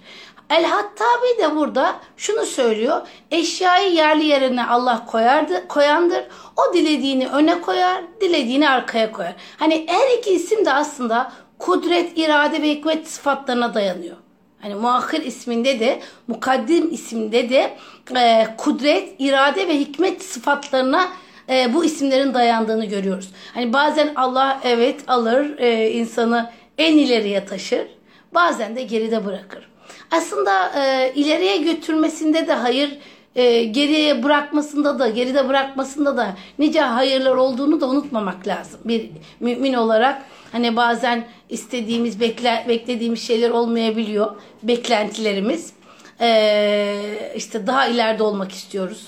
El 0.49 0.65
Hattabi 0.65 1.41
de 1.41 1.55
burada 1.55 1.95
şunu 2.17 2.45
söylüyor. 2.45 3.01
Eşyayı 3.31 3.93
yerli 3.93 4.25
yerine 4.25 4.65
Allah 4.65 5.05
koyardı, 5.05 5.67
koyandır. 5.67 6.23
O 6.57 6.73
dilediğini 6.73 7.27
öne 7.27 7.61
koyar, 7.61 8.03
dilediğini 8.21 8.69
arkaya 8.69 9.11
koyar. 9.11 9.35
Hani 9.57 9.85
her 9.87 10.17
iki 10.17 10.33
isim 10.33 10.65
de 10.65 10.73
aslında 10.73 11.31
kudret, 11.59 12.17
irade 12.17 12.61
ve 12.61 12.69
hikmet 12.69 13.07
sıfatlarına 13.07 13.73
dayanıyor. 13.73 14.17
Hani 14.61 14.75
muahhir 14.75 15.21
isminde 15.21 15.79
de, 15.79 15.99
mukaddim 16.27 16.93
isminde 16.93 17.49
de 17.49 17.77
e, 18.15 18.47
kudret, 18.57 19.15
irade 19.19 19.67
ve 19.67 19.79
hikmet 19.79 20.23
sıfatlarına 20.23 21.09
e, 21.49 21.73
bu 21.73 21.85
isimlerin 21.85 22.33
dayandığını 22.33 22.85
görüyoruz. 22.85 23.29
Hani 23.53 23.73
bazen 23.73 24.11
Allah 24.15 24.59
evet 24.63 25.01
alır, 25.07 25.57
e, 25.57 25.91
insanı 25.91 26.49
en 26.77 26.97
ileriye 26.97 27.45
taşır. 27.45 27.87
Bazen 28.33 28.75
de 28.75 28.83
geride 28.83 29.25
bırakır. 29.25 29.69
Aslında 30.11 30.71
e, 30.81 31.11
ileriye 31.15 31.57
götürmesinde 31.57 32.47
de 32.47 32.53
hayır, 32.53 32.99
e, 33.35 33.63
geriye 33.63 34.23
bırakmasında 34.23 34.99
da, 34.99 35.09
geride 35.09 35.49
bırakmasında 35.49 36.17
da 36.17 36.27
nice 36.59 36.81
hayırlar 36.81 37.35
olduğunu 37.35 37.81
da 37.81 37.89
unutmamak 37.89 38.47
lazım. 38.47 38.79
Bir 38.85 39.09
mümin 39.39 39.73
olarak 39.73 40.21
hani 40.51 40.75
bazen 40.75 41.25
istediğimiz, 41.53 42.19
bekle, 42.19 42.65
beklediğimiz 42.67 43.27
şeyler 43.27 43.49
olmayabiliyor. 43.49 44.35
Beklentilerimiz. 44.63 45.73
E, 46.21 47.31
işte 47.35 47.67
daha 47.67 47.87
ileride 47.87 48.23
olmak 48.23 48.51
istiyoruz. 48.51 49.07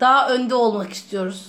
Daha 0.00 0.28
önde 0.28 0.54
olmak 0.54 0.92
istiyoruz. 0.92 1.46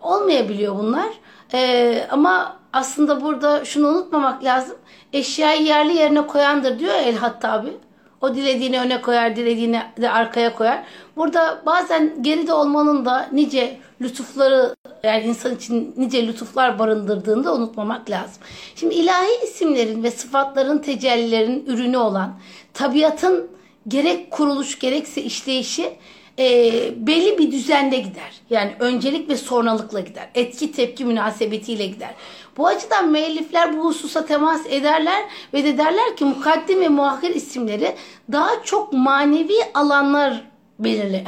Olmayabiliyor 0.00 0.78
bunlar. 0.78 1.08
E, 1.54 2.06
ama 2.10 2.56
aslında 2.72 3.22
burada 3.22 3.64
şunu 3.64 3.88
unutmamak 3.88 4.44
lazım. 4.44 4.76
Eşyayı 5.12 5.62
yerli 5.62 5.94
yerine 5.94 6.26
koyandır 6.26 6.78
diyor 6.78 6.94
El 6.94 7.16
Hattabi. 7.16 7.72
O 8.20 8.34
dilediğini 8.34 8.80
öne 8.80 9.00
koyar, 9.00 9.36
dilediğini 9.36 9.82
de 10.00 10.10
arkaya 10.10 10.54
koyar. 10.54 10.84
Burada 11.18 11.62
bazen 11.66 12.22
geride 12.22 12.52
olmanın 12.52 13.04
da 13.04 13.28
nice 13.32 13.78
lütufları 14.00 14.76
yani 15.02 15.24
insan 15.24 15.54
için 15.54 15.94
nice 15.96 16.26
lütuflar 16.26 16.78
barındırdığını 16.78 17.44
da 17.44 17.54
unutmamak 17.54 18.10
lazım. 18.10 18.42
Şimdi 18.74 18.94
ilahi 18.94 19.44
isimlerin 19.44 20.02
ve 20.02 20.10
sıfatların 20.10 20.78
tecellilerin 20.78 21.66
ürünü 21.66 21.96
olan 21.96 22.38
tabiatın 22.74 23.50
gerek 23.88 24.30
kuruluş 24.30 24.78
gerekse 24.78 25.22
işleyişi 25.22 25.98
e, 26.38 26.46
belli 27.06 27.38
bir 27.38 27.52
düzende 27.52 27.98
gider. 27.98 28.40
Yani 28.50 28.72
öncelik 28.80 29.28
ve 29.28 29.36
sonralıkla 29.36 30.00
gider. 30.00 30.28
Etki 30.34 30.72
tepki 30.72 31.04
münasebetiyle 31.04 31.86
gider. 31.86 32.14
Bu 32.56 32.66
açıdan 32.66 33.08
müellifler 33.08 33.78
bu 33.78 33.84
hususa 33.84 34.26
temas 34.26 34.66
ederler 34.68 35.24
ve 35.54 35.64
de 35.64 35.78
derler 35.78 36.16
ki 36.16 36.24
mukaddim 36.24 36.80
ve 36.80 36.88
muahhir 36.88 37.34
isimleri 37.34 37.94
daha 38.32 38.62
çok 38.64 38.92
manevi 38.92 39.56
alanlar 39.74 40.47
belirli. 40.78 41.24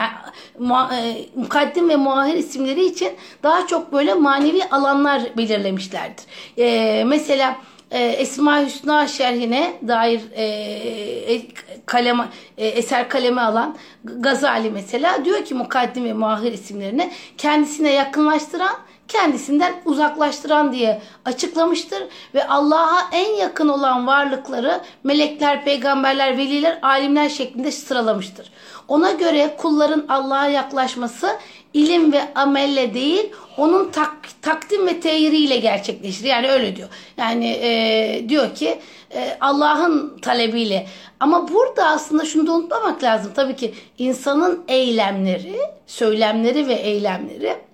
E, 0.94 1.28
mukaddim 1.34 1.88
ve 1.88 1.96
muahhir 1.96 2.34
isimleri 2.34 2.84
için 2.84 3.12
daha 3.42 3.66
çok 3.66 3.92
böyle 3.92 4.14
manevi 4.14 4.64
alanlar 4.64 5.22
belirlemişlerdir. 5.36 6.24
E, 6.58 7.04
mesela 7.04 7.56
e, 7.90 8.04
Esma 8.04 8.60
Hüsna 8.60 9.08
şerhine 9.08 9.72
dair 9.88 10.20
e, 10.36 11.42
kaleme, 11.86 12.24
e, 12.58 12.66
eser 12.66 13.08
kaleme 13.08 13.40
alan 13.40 13.76
Gazali 14.04 14.70
mesela 14.70 15.24
diyor 15.24 15.44
ki 15.44 15.54
mukaddim 15.54 16.04
ve 16.04 16.12
muahhir 16.12 16.52
isimlerini 16.52 17.10
kendisine 17.38 17.92
yakınlaştıran 17.92 18.76
kendisinden 19.12 19.74
uzaklaştıran 19.84 20.72
diye 20.72 21.02
açıklamıştır 21.24 22.02
ve 22.34 22.48
Allah'a 22.48 23.08
en 23.12 23.32
yakın 23.32 23.68
olan 23.68 24.06
varlıkları 24.06 24.80
melekler, 25.04 25.64
peygamberler, 25.64 26.38
veliler, 26.38 26.78
alimler 26.82 27.28
şeklinde 27.28 27.72
sıralamıştır. 27.72 28.52
Ona 28.88 29.12
göre 29.12 29.56
kulların 29.58 30.06
Allah'a 30.08 30.46
yaklaşması 30.46 31.36
ilim 31.74 32.12
ve 32.12 32.34
amelle 32.34 32.94
değil, 32.94 33.32
onun 33.56 33.90
tak, 33.90 34.12
takdim 34.42 34.86
ve 34.86 35.00
teyiriyle 35.00 35.56
gerçekleşir. 35.56 36.24
Yani 36.24 36.50
öyle 36.50 36.76
diyor. 36.76 36.88
Yani 37.16 37.46
e, 37.46 38.28
diyor 38.28 38.54
ki 38.54 38.80
e, 39.14 39.36
Allah'ın 39.40 40.18
talebiyle. 40.18 40.86
Ama 41.20 41.48
burada 41.48 41.86
aslında 41.86 42.24
şunu 42.24 42.46
da 42.46 42.52
unutmamak 42.52 43.02
lazım. 43.02 43.32
Tabii 43.34 43.56
ki 43.56 43.74
insanın 43.98 44.64
eylemleri, 44.68 45.58
söylemleri 45.86 46.68
ve 46.68 46.74
eylemleri 46.74 47.69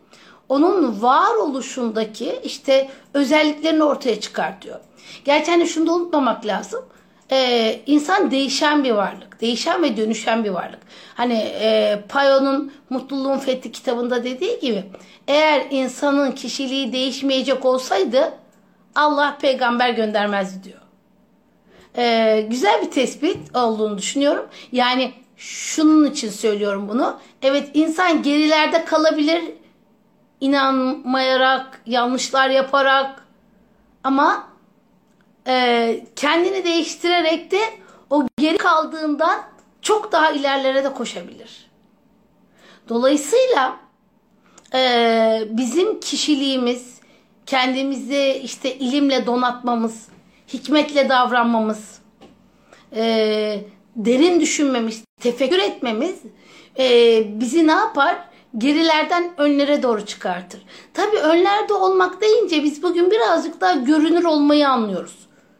onun 0.49 1.03
varoluşundaki 1.03 2.41
işte 2.45 2.89
özelliklerini 3.15 3.85
ortaya 3.85 4.21
çıkartıyor. 4.21 4.81
Gerçi 5.25 5.51
hani 5.51 5.67
şunu 5.67 5.87
da 5.87 5.93
unutmamak 5.93 6.47
lazım. 6.47 6.85
Ee, 7.31 7.81
insan 7.87 8.31
değişen 8.31 8.85
bir 8.85 8.91
varlık. 8.91 9.41
Değişen 9.41 9.83
ve 9.83 9.97
dönüşen 9.97 10.45
bir 10.45 10.51
varlık. 10.51 10.79
Hani 11.15 11.35
e, 11.61 12.01
Payon'un 12.09 12.73
Mutluluğun 12.91 13.39
Fethi 13.39 13.73
kitabında 13.73 14.25
dediği 14.25 14.61
gibi 14.61 14.85
eğer 15.29 15.67
insanın 15.71 16.33
kişiliği 16.33 16.93
değişmeyecek 16.93 17.65
olsaydı 17.65 18.33
Allah 18.95 19.39
peygamber 19.41 19.91
göndermezdi 19.91 20.65
diyor. 20.65 20.81
Ee, 21.99 22.47
güzel 22.51 22.83
bir 22.83 22.91
tespit 22.91 23.57
olduğunu 23.57 23.99
düşünüyorum. 23.99 24.47
Yani 24.73 25.13
şunun 25.37 26.11
için 26.11 26.31
söylüyorum 26.31 26.89
bunu. 26.89 27.19
Evet 27.43 27.71
insan 27.75 28.23
gerilerde 28.23 28.85
kalabilir 28.85 29.43
inanmayarak, 30.41 31.83
yanlışlar 31.87 32.51
yaparak 32.51 33.27
ama 34.05 34.49
e, 35.47 36.07
kendini 36.17 36.65
değiştirerek 36.65 37.51
de 37.51 37.61
o 38.11 38.27
geri 38.39 38.59
kaldığından 38.59 39.43
çok 39.83 40.13
daha 40.13 40.31
ilerlere 40.31 40.85
de 40.85 40.93
koşabilir. 40.93 41.71
Dolayısıyla 42.89 43.77
e, 44.75 45.43
bizim 45.51 46.01
kişiliğimiz, 46.01 47.01
kendimizi 47.47 48.41
işte 48.45 48.75
ilimle 48.75 49.27
donatmamız, 49.27 50.09
hikmetle 50.53 51.09
davranmamız, 51.09 51.99
e, 52.97 53.65
derin 53.97 54.41
düşünmemiz, 54.41 55.05
tefekkür 55.21 55.59
etmemiz 55.59 56.17
e, 56.79 57.41
bizi 57.41 57.67
ne 57.67 57.73
yapar? 57.73 58.17
Gerilerden 58.59 59.31
önlere 59.37 59.83
doğru 59.83 60.07
çıkartır. 60.07 60.61
Tabii 60.95 61.17
önlerde 61.17 61.75
olmak 61.75 62.21
deyince 62.21 62.63
biz 62.63 62.83
bugün 62.83 63.11
birazcık 63.11 63.61
daha 63.61 63.73
görünür 63.73 64.25
olmayı 64.25 64.69
anlıyoruz. 64.69 65.17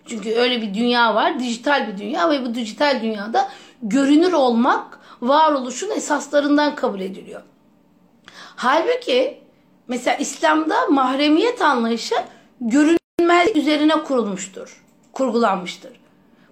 Çünkü 0.07 0.35
öyle 0.35 0.63
bir 0.63 0.75
dünya 0.75 1.15
var, 1.15 1.41
dijital 1.41 1.89
bir 1.89 1.99
dünya 1.99 2.31
ve 2.31 2.45
bu 2.45 2.55
dijital 2.55 3.03
dünyada 3.03 3.49
görünür 3.83 4.33
olmak 4.33 5.01
varoluşun 5.21 5.91
esaslarından 5.91 6.75
kabul 6.75 7.01
ediliyor. 7.01 7.43
Halbuki 8.57 9.41
mesela 9.89 10.17
İslam'da 10.17 10.87
mahremiyet 10.87 11.63
anlayışı 11.63 12.15
görünmezlik 12.61 13.57
üzerine 13.57 14.03
kurulmuştur, 14.03 14.85
kurgulanmıştır. 15.13 15.93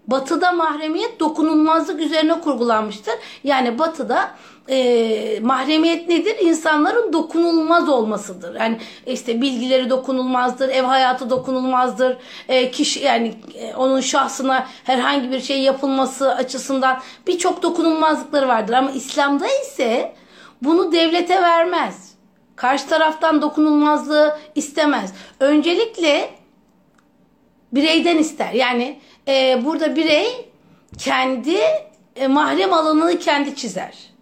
Batı'da 0.07 0.53
mahremiyet 0.53 1.21
dokunulmazlık 1.21 2.01
üzerine 2.01 2.41
kurgulanmıştır. 2.41 3.15
Yani 3.45 3.79
Batı'da 3.79 4.31
e, 4.69 5.41
mahremiyet 5.43 6.09
nedir? 6.09 6.37
İnsanların 6.41 7.13
dokunulmaz 7.13 7.89
olmasıdır. 7.89 8.61
Yani 8.61 8.79
işte 9.07 9.41
bilgileri 9.41 9.91
dokunulmazdır, 9.91 10.69
ev 10.69 10.83
hayatı 10.83 11.31
dokunulmazdır. 11.31 12.17
E, 12.49 12.71
kişi 12.71 13.01
yani 13.01 13.35
e, 13.55 13.75
onun 13.75 14.01
şahsına 14.01 14.67
herhangi 14.85 15.31
bir 15.31 15.41
şey 15.41 15.61
yapılması 15.61 16.35
açısından 16.35 17.01
birçok 17.27 17.63
dokunulmazlıkları 17.63 18.49
vardır. 18.49 18.73
Ama 18.73 18.91
İslam'da 18.91 19.47
ise 19.63 20.15
bunu 20.63 20.93
devlete 20.93 21.43
vermez. 21.43 22.15
Karşı 22.57 22.89
taraftan 22.89 23.43
dokunulmazlığı 23.43 24.39
istemez. 24.55 25.13
Öncelikle 25.41 26.31
bireyden 27.73 28.19
ister. 28.19 28.53
Yani 28.53 28.99
e, 29.29 29.65
burada 29.65 29.97
birey 29.97 30.51
kendi 30.99 31.57
e, 32.17 32.27
mahrem 32.27 32.73
alanını 32.73 33.19
kendi 33.19 33.57
çizer. 33.57 34.14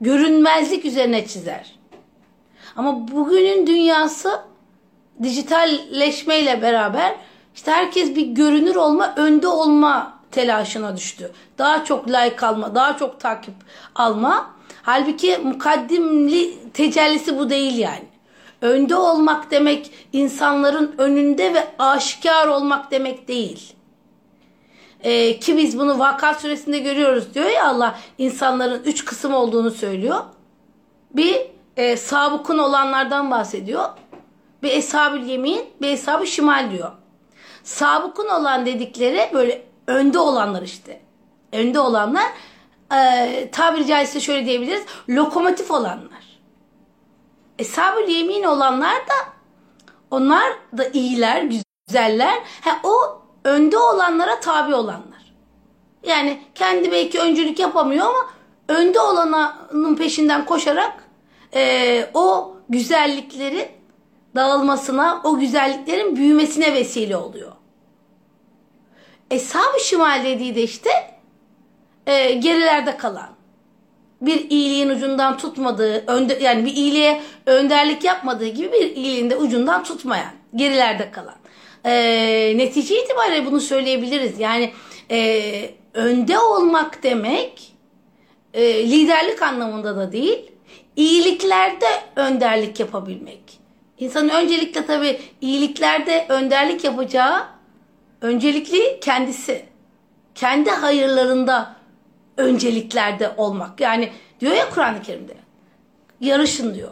Görünmezlik 0.00 0.84
üzerine 0.84 1.26
çizer. 1.26 1.74
Ama 2.76 3.08
bugünün 3.08 3.66
dünyası 3.66 4.40
dijitalleşmeyle 5.22 6.62
beraber 6.62 7.14
işte 7.54 7.70
herkes 7.70 8.16
bir 8.16 8.26
görünür 8.26 8.74
olma, 8.74 9.14
önde 9.16 9.48
olma 9.48 10.20
telaşına 10.30 10.96
düştü. 10.96 11.32
Daha 11.58 11.84
çok 11.84 12.08
like 12.08 12.46
alma, 12.46 12.74
daha 12.74 12.96
çok 12.96 13.20
takip 13.20 13.54
alma. 13.94 14.50
Halbuki 14.82 15.38
mukaddimli 15.38 16.72
tecellisi 16.72 17.38
bu 17.38 17.50
değil 17.50 17.78
yani. 17.78 18.04
Önde 18.60 18.96
olmak 18.96 19.50
demek 19.50 19.90
insanların 20.12 20.94
önünde 20.98 21.54
ve 21.54 21.68
aşikar 21.78 22.46
olmak 22.46 22.90
demek 22.90 23.28
değil. 23.28 23.72
Ee, 25.02 25.38
ki 25.38 25.56
biz 25.56 25.78
bunu 25.78 25.98
Vakat 25.98 26.40
suresinde 26.40 26.78
görüyoruz 26.78 27.34
diyor 27.34 27.46
ya 27.46 27.68
Allah 27.68 27.98
insanların 28.18 28.82
üç 28.84 29.04
kısım 29.04 29.34
olduğunu 29.34 29.70
söylüyor. 29.70 30.20
Bir 31.10 31.36
e, 31.76 31.96
sabıkın 31.96 32.58
olanlardan 32.58 33.30
bahsediyor. 33.30 33.88
Bir 34.62 34.70
eshab 34.70 35.26
yemin, 35.26 35.64
bir 35.82 35.88
eshab 35.88 36.24
şimal 36.24 36.70
diyor. 36.70 36.90
Sabıkın 37.64 38.28
olan 38.28 38.66
dedikleri 38.66 39.30
böyle 39.34 39.62
önde 39.86 40.18
olanlar 40.18 40.62
işte. 40.62 41.00
Önde 41.52 41.80
olanlar 41.80 42.26
e, 42.94 43.50
tabiri 43.52 43.86
caizse 43.86 44.20
şöyle 44.20 44.46
diyebiliriz. 44.46 44.82
Lokomotif 45.08 45.70
olanlar. 45.70 46.40
Eshab-ı 47.58 48.10
yemin 48.10 48.42
olanlar 48.42 48.96
da 48.96 49.14
onlar 50.10 50.52
da 50.78 50.88
iyiler, 50.88 51.42
güzeller. 51.88 52.42
Ha, 52.60 52.80
o 52.84 53.19
önde 53.44 53.78
olanlara 53.78 54.40
tabi 54.40 54.74
olanlar. 54.74 55.34
Yani 56.06 56.42
kendi 56.54 56.92
belki 56.92 57.20
öncülük 57.20 57.58
yapamıyor 57.58 58.06
ama 58.06 58.30
önde 58.68 59.00
olanın 59.00 59.96
peşinden 59.96 60.44
koşarak 60.44 61.04
e, 61.54 62.10
o 62.14 62.56
güzelliklerin 62.68 63.68
dağılmasına, 64.34 65.20
o 65.24 65.38
güzelliklerin 65.38 66.16
büyümesine 66.16 66.74
vesile 66.74 67.16
oluyor. 67.16 67.52
Eshab-ı 69.30 69.80
Şimal 69.80 70.24
dediği 70.24 70.54
de 70.54 70.62
işte 70.62 70.90
e, 72.06 72.32
gerilerde 72.32 72.96
kalan 72.96 73.28
bir 74.20 74.50
iyiliğin 74.50 74.88
ucundan 74.88 75.38
tutmadığı, 75.38 76.04
önde, 76.06 76.38
yani 76.42 76.64
bir 76.64 76.72
iyiliğe 76.72 77.22
önderlik 77.46 78.04
yapmadığı 78.04 78.46
gibi 78.46 78.72
bir 78.72 78.96
iyiliğin 78.96 79.30
de 79.30 79.36
ucundan 79.36 79.84
tutmayan, 79.84 80.32
gerilerde 80.54 81.10
kalan. 81.10 81.39
E, 81.84 81.92
netice 82.56 83.02
itibariyle 83.02 83.46
bunu 83.46 83.60
söyleyebiliriz. 83.60 84.40
Yani 84.40 84.72
e, 85.10 85.70
önde 85.94 86.38
olmak 86.38 87.02
demek 87.02 87.72
e, 88.54 88.90
liderlik 88.90 89.42
anlamında 89.42 89.96
da 89.96 90.12
değil, 90.12 90.52
iyiliklerde 90.96 91.86
önderlik 92.16 92.80
yapabilmek. 92.80 93.60
İnsanın 93.98 94.28
öncelikle 94.28 94.86
tabii 94.86 95.20
iyiliklerde 95.40 96.26
önderlik 96.28 96.84
yapacağı 96.84 97.46
öncelikli 98.20 99.00
kendisi. 99.00 99.64
Kendi 100.34 100.70
hayırlarında 100.70 101.76
önceliklerde 102.36 103.32
olmak. 103.36 103.80
Yani 103.80 104.10
diyor 104.40 104.52
ya 104.52 104.70
Kur'an-ı 104.70 105.02
Kerim'de. 105.02 105.36
Yarışın 106.20 106.74
diyor. 106.74 106.90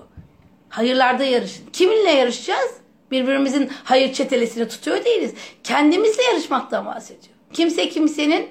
Hayırlarda 0.68 1.24
yarışın. 1.24 1.66
Kiminle 1.72 2.10
yarışacağız? 2.10 2.70
Birbirimizin 3.10 3.70
hayır 3.84 4.12
çetelesini 4.12 4.68
tutuyor 4.68 5.04
değiliz. 5.04 5.34
Kendimizle 5.64 6.22
yarışmaktan 6.22 6.86
bahsediyor. 6.86 7.34
Kimse 7.52 7.88
kimsenin 7.88 8.48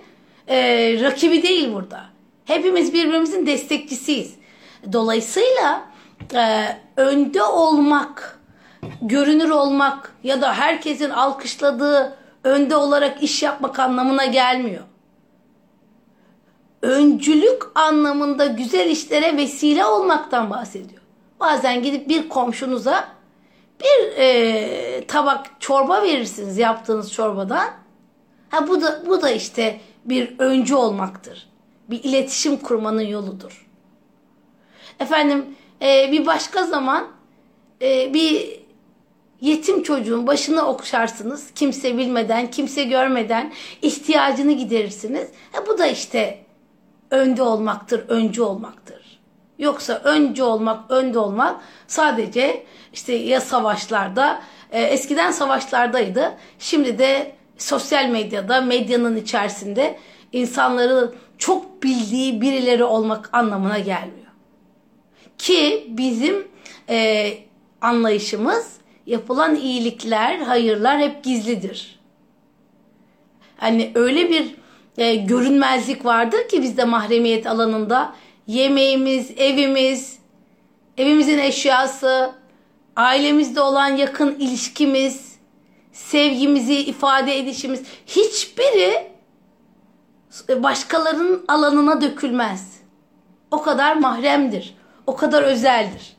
e, 0.48 0.58
rakibi 1.02 1.43
değil 1.43 1.74
burada. 1.74 2.06
Hepimiz 2.46 2.93
birbirimizin 2.93 3.46
destekçisiyiz. 3.46 4.36
Dolayısıyla 4.93 5.82
e, 6.34 6.67
önde 6.98 7.43
olmak, 7.43 8.39
görünür 9.02 9.50
olmak 9.50 10.15
ya 10.24 10.41
da 10.41 10.54
herkesin 10.54 11.10
alkışladığı 11.10 12.17
önde 12.43 12.76
olarak 12.76 13.24
iş 13.24 13.43
yapmak 13.43 13.80
anlamına 13.80 14.26
gelmiyor 14.26 14.84
öncülük 16.82 17.63
anlamında 17.76 18.46
güzel 18.46 18.89
işlere 18.89 19.38
vesile 19.38 19.86
olmaktan 19.86 20.50
bahsediyor. 20.50 21.02
Bazen 21.39 21.84
gidip 21.84 22.10
bir 22.10 22.30
komşunuza 22.30 23.08
bir 23.80 24.18
e, 24.18 25.08
tabak 25.08 25.62
çorba 25.62 26.04
verirsiniz 26.04 26.58
yaptığınız 26.58 27.13
çorbadan. 27.13 27.70
Ha 28.50 28.68
bu 28.68 28.82
da 28.82 29.04
bu 29.08 29.22
da 29.22 29.30
işte 29.30 29.80
bir 30.06 30.40
öncü 30.40 30.76
olmaktır. 30.76 31.50
Bir 31.90 32.04
iletişim 32.04 32.58
kurmanın 32.58 33.02
yoludur. 33.02 33.68
Efendim 35.00 35.46
e, 35.82 36.12
bir 36.12 36.26
başka 36.26 36.63
zaman 36.63 37.08
e, 37.82 38.13
bir 38.13 38.60
yetim 39.42 39.84
çocuğun 39.84 40.28
başına 40.28 40.68
okşarsınız. 40.68 41.52
Kimse 41.56 41.98
bilmeden, 41.98 42.52
kimse 42.52 42.84
görmeden 42.84 43.54
ihtiyacını 43.82 44.52
giderirsiniz. 44.52 45.28
Ha 45.52 45.63
bu 45.68 45.78
da 45.78 45.88
işte 45.88 46.40
önde 47.12 47.44
olmaktır, 47.44 48.10
öncü 48.10 48.42
olmaktır. 48.42 48.97
Yoksa 49.60 49.93
öncü 50.04 50.43
olmak, 50.43 50.91
önde 50.91 51.20
olmak 51.20 51.62
sadece 51.88 52.63
işte 52.93 53.13
ya 53.13 53.41
savaşlarda, 53.41 54.41
e, 54.72 54.82
eskiden 54.82 55.32
savaşlardaydı. 55.32 56.34
Şimdi 56.60 57.00
de 57.00 57.32
sosyal 57.58 58.10
medyada, 58.10 58.62
medyanın 58.62 59.15
içerisinde 59.15 60.00
insanları 60.34 61.13
çok 61.38 61.84
bildiği 61.84 62.41
birileri 62.41 62.84
olmak 62.84 63.30
anlamına 63.34 63.80
gelmiyor. 63.80 64.28
Ki 65.38 65.86
bizim 65.89 66.48
e, 66.89 67.34
anlayışımız 67.82 68.78
yapılan 69.06 69.56
iyilikler, 69.56 70.38
hayırlar 70.38 71.00
hep 71.00 71.24
gizlidir. 71.24 72.00
Hani 73.58 73.91
öyle 73.96 74.30
bir 74.30 74.56
e, 74.98 75.15
görünmezlik 75.15 76.06
vardır 76.06 76.48
ki 76.48 76.62
bizde 76.62 76.84
mahremiyet 76.84 77.48
alanında. 77.48 78.15
Yemeğimiz, 78.48 79.32
evimiz, 79.38 80.20
evimizin 80.98 81.38
eşyası, 81.38 82.32
ailemizde 82.96 83.62
olan 83.62 83.88
yakın 83.88 84.36
ilişkimiz, 84.36 85.36
sevgimizi 85.92 86.76
ifade 86.76 87.38
edişimiz 87.38 87.84
hiçbiri 88.08 89.12
başkalarının 90.50 91.46
alanına 91.48 92.02
dökülmez. 92.02 92.78
O 93.52 93.62
kadar 93.62 93.96
mahremdir. 93.96 94.78
O 95.08 95.16
kadar 95.16 95.44
özeldir. 95.44 96.18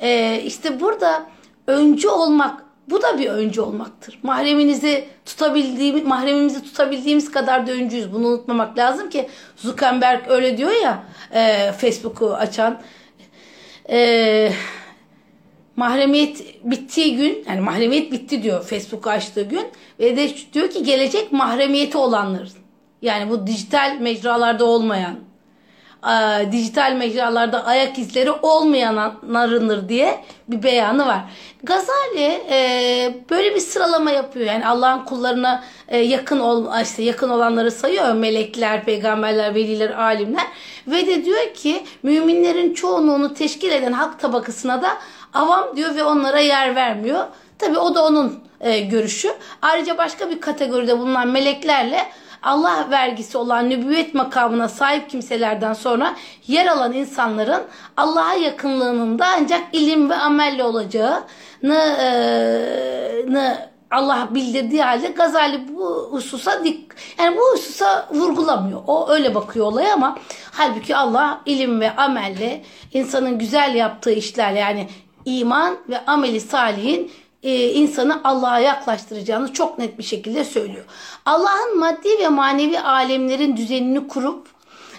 Ee, 0.00 0.42
işte 0.44 0.80
burada 0.80 1.26
öncü 1.66 2.08
olmak 2.08 2.65
Bu 2.90 3.02
da 3.02 3.18
bir 3.18 3.28
öncü 3.28 3.60
olmaktır. 3.60 4.18
Mahreminizi 4.22 5.04
tutabildiğimiz, 5.24 6.04
mahremimizi 6.04 6.64
tutabildiğimiz 6.64 7.30
kadar 7.30 7.66
da 7.66 7.72
öncüyüz. 7.72 8.12
Bunu 8.12 8.26
unutmamak 8.26 8.78
lazım 8.78 9.10
ki 9.10 9.28
Zuckerberg 9.56 10.28
öyle 10.28 10.56
diyor 10.56 10.72
ya 10.82 11.04
e, 11.32 11.72
Facebook'u 11.72 12.34
açan. 12.34 12.80
E, 13.90 14.52
mahremiyet 15.76 16.64
bittiği 16.64 17.16
gün 17.16 17.44
yani 17.48 17.60
mahremiyet 17.60 18.12
bitti 18.12 18.42
diyor 18.42 18.64
Facebook'u 18.64 19.10
açtığı 19.10 19.42
gün 19.42 19.66
ve 20.00 20.16
de 20.16 20.30
diyor 20.52 20.70
ki 20.70 20.82
gelecek 20.82 21.32
mahremiyeti 21.32 21.98
olanların 21.98 22.48
yani 23.02 23.30
bu 23.30 23.46
dijital 23.46 23.96
mecralarda 24.00 24.64
olmayan 24.64 25.16
e, 26.06 26.52
dijital 26.52 26.92
mecralarda 26.92 27.64
ayak 27.64 27.98
izleri 27.98 28.30
olmayanlarındır 28.30 29.88
diye 29.88 30.24
bir 30.48 30.62
beyanı 30.62 31.06
var. 31.06 31.20
Gazali 31.62 32.42
e, 32.50 33.14
böyle 33.30 33.54
bir 33.54 33.60
sıralama 33.60 34.10
yapıyor. 34.10 34.46
Yani 34.46 34.66
Allah'ın 34.66 35.04
kullarına 35.04 35.64
e, 35.88 35.98
yakın 35.98 36.40
ol, 36.40 36.82
işte 36.82 37.02
yakın 37.02 37.28
olanları 37.28 37.70
sayıyor. 37.70 38.12
Melekler, 38.12 38.84
peygamberler, 38.84 39.54
veliler, 39.54 39.90
alimler 39.90 40.46
ve 40.86 41.06
de 41.06 41.24
diyor 41.24 41.54
ki 41.54 41.82
müminlerin 42.02 42.74
çoğunluğunu 42.74 43.34
teşkil 43.34 43.72
eden 43.72 43.92
halk 43.92 44.20
tabakasına 44.20 44.82
da 44.82 44.88
avam 45.34 45.76
diyor 45.76 45.94
ve 45.94 46.04
onlara 46.04 46.40
yer 46.40 46.74
vermiyor. 46.74 47.24
Tabi 47.58 47.78
o 47.78 47.94
da 47.94 48.04
onun 48.04 48.40
e, 48.60 48.80
görüşü. 48.80 49.34
Ayrıca 49.62 49.98
başka 49.98 50.30
bir 50.30 50.40
kategoride 50.40 50.98
bulunan 50.98 51.28
meleklerle 51.28 52.06
Allah 52.46 52.86
vergisi 52.90 53.38
olan 53.38 53.70
nübüvvet 53.70 54.14
makamına 54.14 54.68
sahip 54.68 55.10
kimselerden 55.10 55.72
sonra 55.72 56.16
yer 56.46 56.66
alan 56.66 56.92
insanların 56.92 57.62
Allah'a 57.96 58.34
yakınlığının 58.34 59.18
da 59.18 59.26
ancak 59.38 59.62
ilim 59.72 60.10
ve 60.10 60.14
amelle 60.14 60.64
olacağını 60.64 61.96
e, 62.00 63.76
Allah 63.90 64.28
bildirdiği 64.30 64.82
halde 64.82 65.08
Gazali 65.08 65.60
bu 65.68 66.08
hususa 66.10 66.64
dik 66.64 66.92
yani 67.18 67.36
bu 67.36 67.52
hususa 67.52 68.08
vurgulamıyor. 68.12 68.82
O 68.86 69.08
öyle 69.10 69.34
bakıyor 69.34 69.66
olaya 69.66 69.94
ama 69.94 70.18
halbuki 70.52 70.96
Allah 70.96 71.40
ilim 71.46 71.80
ve 71.80 71.96
amelle 71.96 72.62
insanın 72.92 73.38
güzel 73.38 73.74
yaptığı 73.74 74.12
işlerle 74.12 74.58
yani 74.58 74.88
iman 75.24 75.76
ve 75.88 76.04
ameli 76.06 76.40
salihin 76.40 77.12
e, 77.42 77.70
insanı 77.70 78.20
Allah'a 78.24 78.58
yaklaştıracağını 78.58 79.52
çok 79.52 79.78
net 79.78 79.98
bir 79.98 80.04
şekilde 80.04 80.44
söylüyor. 80.44 80.84
Allah'ın 81.26 81.78
maddi 81.78 82.18
ve 82.18 82.28
manevi 82.28 82.80
alemlerin 82.80 83.56
düzenini 83.56 84.08
kurup 84.08 84.48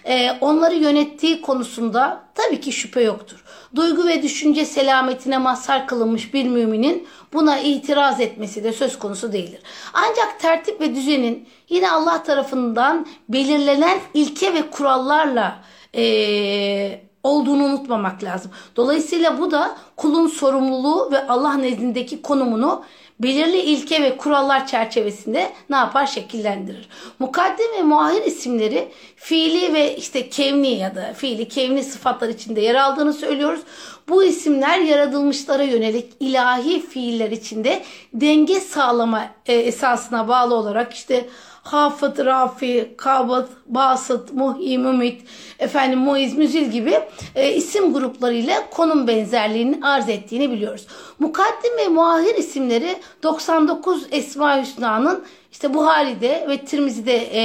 e, 0.06 0.32
onları 0.42 0.76
yönettiği 0.76 1.42
konusunda 1.42 2.24
tabii 2.36 2.62
ki 2.62 2.72
şüphe 2.72 3.02
yoktur. 3.02 3.44
Duygu 3.76 4.08
ve 4.08 4.24
düşünce 4.24 4.66
selametine 4.66 5.38
mazhar 5.38 5.88
kılınmış 5.88 6.34
bir 6.34 6.46
müminin 6.46 7.08
buna 7.34 7.60
itiraz 7.60 8.20
etmesi 8.20 8.64
de 8.64 8.74
söz 8.74 9.00
konusu 9.00 9.34
değildir. 9.34 9.62
Ancak 9.94 10.40
tertip 10.40 10.82
ve 10.82 10.96
düzenin 10.96 11.50
yine 11.70 11.92
Allah 11.92 12.24
tarafından 12.24 13.08
belirlenen 13.30 14.00
ilke 14.14 14.54
ve 14.54 14.70
kurallarla 14.70 15.64
e, 15.96 17.07
olduğunu 17.28 17.64
unutmamak 17.64 18.24
lazım. 18.24 18.52
Dolayısıyla 18.76 19.40
bu 19.40 19.52
da 19.52 19.78
kulun 19.96 20.28
sorumluluğu 20.28 21.12
ve 21.12 21.28
Allah 21.28 21.54
nezdindeki 21.54 22.22
konumunu 22.22 22.84
belirli 23.20 23.58
ilke 23.58 24.02
ve 24.02 24.18
kurallar 24.18 24.68
çerçevesinde 24.68 25.52
ne 25.70 25.76
yapar 25.76 26.08
şekillendirir. 26.08 26.90
Mukaddim 27.20 27.74
ve 27.78 27.82
muahir 27.82 28.24
isimleri 28.24 28.92
fiili 29.16 29.74
ve 29.74 29.96
işte 29.96 30.30
kevni 30.30 30.70
ya 30.70 30.96
da 30.96 31.14
fiili 31.14 31.48
kevni 31.48 31.84
sıfatlar 31.84 32.30
içinde 32.30 32.62
yer 32.62 32.76
aldığını 32.76 33.14
söylüyoruz. 33.14 33.62
Bu 34.10 34.24
isimler 34.24 34.80
yaratılmışlara 34.80 35.64
yönelik 35.64 36.14
ilahi 36.20 36.82
fiiller 36.88 37.32
içinde 37.32 37.84
denge 38.14 38.60
sağlama 38.60 39.26
e, 39.46 39.54
esasına 39.54 40.28
bağlı 40.28 40.56
olarak 40.56 40.94
işte 40.94 41.30
Hafıt, 41.68 42.20
Rafi, 42.20 42.94
Kabat, 42.98 43.50
Basıt, 43.66 44.34
Muhi, 44.34 44.78
Mümit, 44.78 45.22
efendim 45.60 46.00
Muiz, 46.00 46.38
Müzil 46.38 46.72
gibi 46.72 47.00
e, 47.36 47.54
isim 47.54 47.94
gruplarıyla 47.94 48.70
konum 48.70 49.08
benzerliğini 49.08 49.80
arz 49.86 50.10
ettiğini 50.10 50.52
biliyoruz. 50.52 50.88
Mukaddim 51.20 51.78
ve 51.78 51.88
muahir 51.88 52.36
isimleri 52.36 52.96
99 53.24 54.08
Esma 54.12 54.62
Hüsna'nın 54.62 55.24
işte 55.52 55.74
Buhari'de 55.74 56.46
ve 56.50 56.58
Tirmizi'de 56.58 57.18
e, 57.18 57.42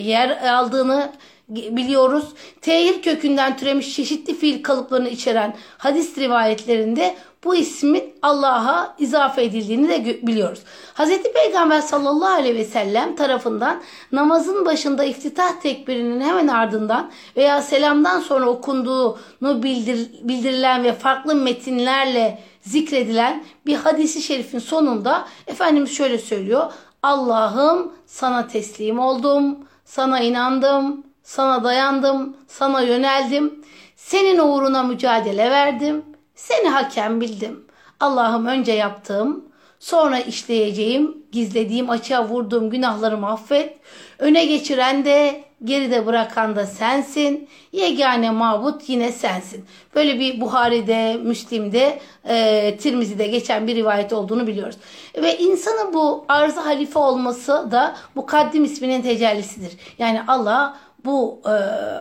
yer 0.00 0.54
aldığını 0.54 1.12
biliyoruz. 1.48 2.24
Tehir 2.60 3.02
kökünden 3.02 3.56
türemiş 3.56 3.96
çeşitli 3.96 4.34
fiil 4.34 4.62
kalıplarını 4.62 5.08
içeren 5.08 5.54
hadis 5.78 6.18
rivayetlerinde 6.18 7.16
bu 7.44 7.54
ismin 7.54 8.14
Allah'a 8.22 8.94
izafe 8.98 9.44
edildiğini 9.44 9.88
de 9.88 10.26
biliyoruz. 10.26 10.60
Hz. 10.94 11.22
Peygamber 11.34 11.80
sallallahu 11.80 12.32
aleyhi 12.32 12.56
ve 12.56 12.64
sellem 12.64 13.16
tarafından 13.16 13.82
namazın 14.12 14.66
başında 14.66 15.04
iftitah 15.04 15.60
tekbirinin 15.60 16.20
hemen 16.20 16.48
ardından 16.48 17.10
veya 17.36 17.62
selamdan 17.62 18.20
sonra 18.20 18.46
okunduğunu 18.48 19.62
bildir, 19.62 20.10
bildirilen 20.22 20.84
ve 20.84 20.92
farklı 20.92 21.34
metinlerle 21.34 22.38
zikredilen 22.60 23.44
bir 23.66 23.74
hadisi 23.74 24.22
şerifin 24.22 24.58
sonunda 24.58 25.26
Efendimiz 25.46 25.96
şöyle 25.96 26.18
söylüyor. 26.18 26.72
Allah'ım 27.02 27.92
sana 28.06 28.48
teslim 28.48 28.98
oldum, 28.98 29.58
sana 29.84 30.20
inandım, 30.20 31.06
sana 31.22 31.64
dayandım, 31.64 32.36
sana 32.48 32.80
yöneldim. 32.80 33.64
Senin 33.96 34.38
uğruna 34.38 34.82
mücadele 34.82 35.50
verdim. 35.50 36.04
Seni 36.36 36.68
hakem 36.68 37.20
bildim. 37.20 37.64
Allah'ım 38.00 38.46
önce 38.46 38.72
yaptığım, 38.72 39.44
sonra 39.78 40.18
işleyeceğim, 40.18 41.16
gizlediğim, 41.32 41.90
açığa 41.90 42.28
vurduğum 42.28 42.70
günahlarımı 42.70 43.30
affet. 43.30 43.78
Öne 44.18 44.44
geçiren 44.44 45.04
de, 45.04 45.44
geride 45.64 46.06
bırakan 46.06 46.56
da 46.56 46.66
sensin. 46.66 47.48
Yegane 47.72 48.30
mabut 48.30 48.88
yine 48.88 49.12
sensin. 49.12 49.64
Böyle 49.94 50.20
bir 50.20 50.40
Buhari'de, 50.40 51.16
Müslim'de, 51.22 51.98
e, 52.28 52.76
Tirmizi'de 52.76 53.26
geçen 53.26 53.66
bir 53.66 53.76
rivayet 53.76 54.12
olduğunu 54.12 54.46
biliyoruz. 54.46 54.76
Ve 55.22 55.38
insanın 55.38 55.94
bu 55.94 56.24
arz 56.28 56.56
halife 56.56 56.98
olması 56.98 57.68
da 57.70 57.96
mukaddim 58.14 58.64
isminin 58.64 59.02
tecellisidir. 59.02 59.72
Yani 59.98 60.20
Allah 60.28 60.76
bu 61.04 61.40
e, 61.44 61.50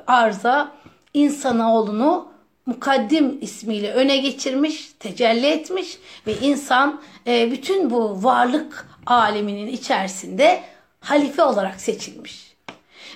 arza 0.07 0.71
insanoğlunu 1.13 2.34
mukaddim 2.65 3.37
ismiyle 3.41 3.93
öne 3.93 4.17
geçirmiş, 4.17 4.91
tecelli 4.99 5.47
etmiş 5.47 5.97
ve 6.27 6.33
insan 6.37 7.01
e, 7.27 7.51
bütün 7.51 7.89
bu 7.89 8.23
varlık 8.23 8.87
aleminin 9.05 9.67
içerisinde 9.67 10.63
halife 10.99 11.43
olarak 11.43 11.81
seçilmiş. 11.81 12.55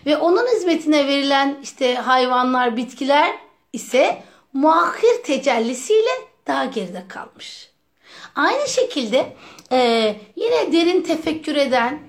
Ve 0.06 0.18
onun 0.18 0.48
hizmetine 0.56 1.08
verilen 1.08 1.58
işte 1.64 1.96
hayvanlar, 1.96 2.78
bitkiler 2.78 3.32
ise 3.74 4.24
muahhir 4.54 5.24
tecellisiyle 5.24 6.12
daha 6.48 6.66
geride 6.66 7.04
kalmış. 7.08 7.70
Aynı 8.36 8.68
şekilde 8.68 9.34
e, 9.72 10.16
yine 10.36 10.72
derin 10.72 11.02
tefekkür 11.02 11.56
eden, 11.56 12.00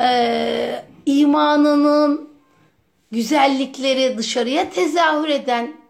e, 0.00 0.84
imanının 1.06 2.30
güzellikleri 3.10 4.18
dışarıya 4.18 4.70
tezahür 4.70 5.28
eden 5.28 5.81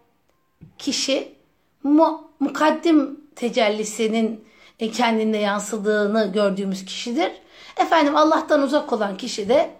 kişi 0.77 1.35
mu, 1.83 2.31
mukaddim 2.39 3.19
tecellisinin 3.35 4.45
kendinde 4.93 5.37
yansıdığını 5.37 6.31
gördüğümüz 6.33 6.85
kişidir. 6.85 7.31
Efendim 7.77 8.15
Allah'tan 8.15 8.61
uzak 8.61 8.93
olan 8.93 9.17
kişi 9.17 9.49
de 9.49 9.71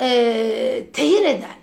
e, 0.00 0.86
tehir 0.92 1.24
eden, 1.24 1.56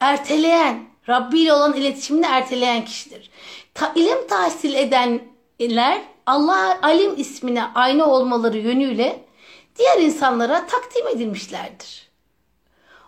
erteleyen, 0.00 0.84
Rabbi 1.08 1.40
ile 1.40 1.52
olan 1.52 1.72
iletişimini 1.72 2.26
erteleyen 2.26 2.84
kişidir. 2.84 3.30
Ta, 3.74 3.92
ilim 3.94 4.26
tahsil 4.28 4.74
edenler 4.74 6.02
Allah 6.26 6.78
alim 6.82 7.14
ismine 7.16 7.64
aynı 7.74 8.06
olmaları 8.06 8.58
yönüyle 8.58 9.24
diğer 9.76 9.98
insanlara 9.98 10.66
takdim 10.66 11.06
edilmişlerdir. 11.08 12.10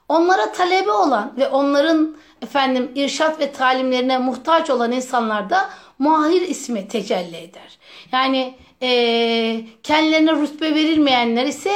Onlara 0.08 0.52
talebe 0.52 0.90
olan 0.90 1.34
ve 1.36 1.48
onların 1.48 2.16
efendim 2.42 2.92
irşat 2.94 3.40
ve 3.40 3.52
talimlerine 3.52 4.18
muhtaç 4.18 4.70
olan 4.70 4.92
insanlar 4.92 5.50
da 5.50 5.70
muahir 5.98 6.40
ismi 6.40 6.88
tecelli 6.88 7.36
eder. 7.36 7.78
Yani 8.12 8.54
e, 8.82 9.60
kendilerine 9.82 10.32
rütbe 10.32 10.74
verilmeyenler 10.74 11.46
ise 11.46 11.72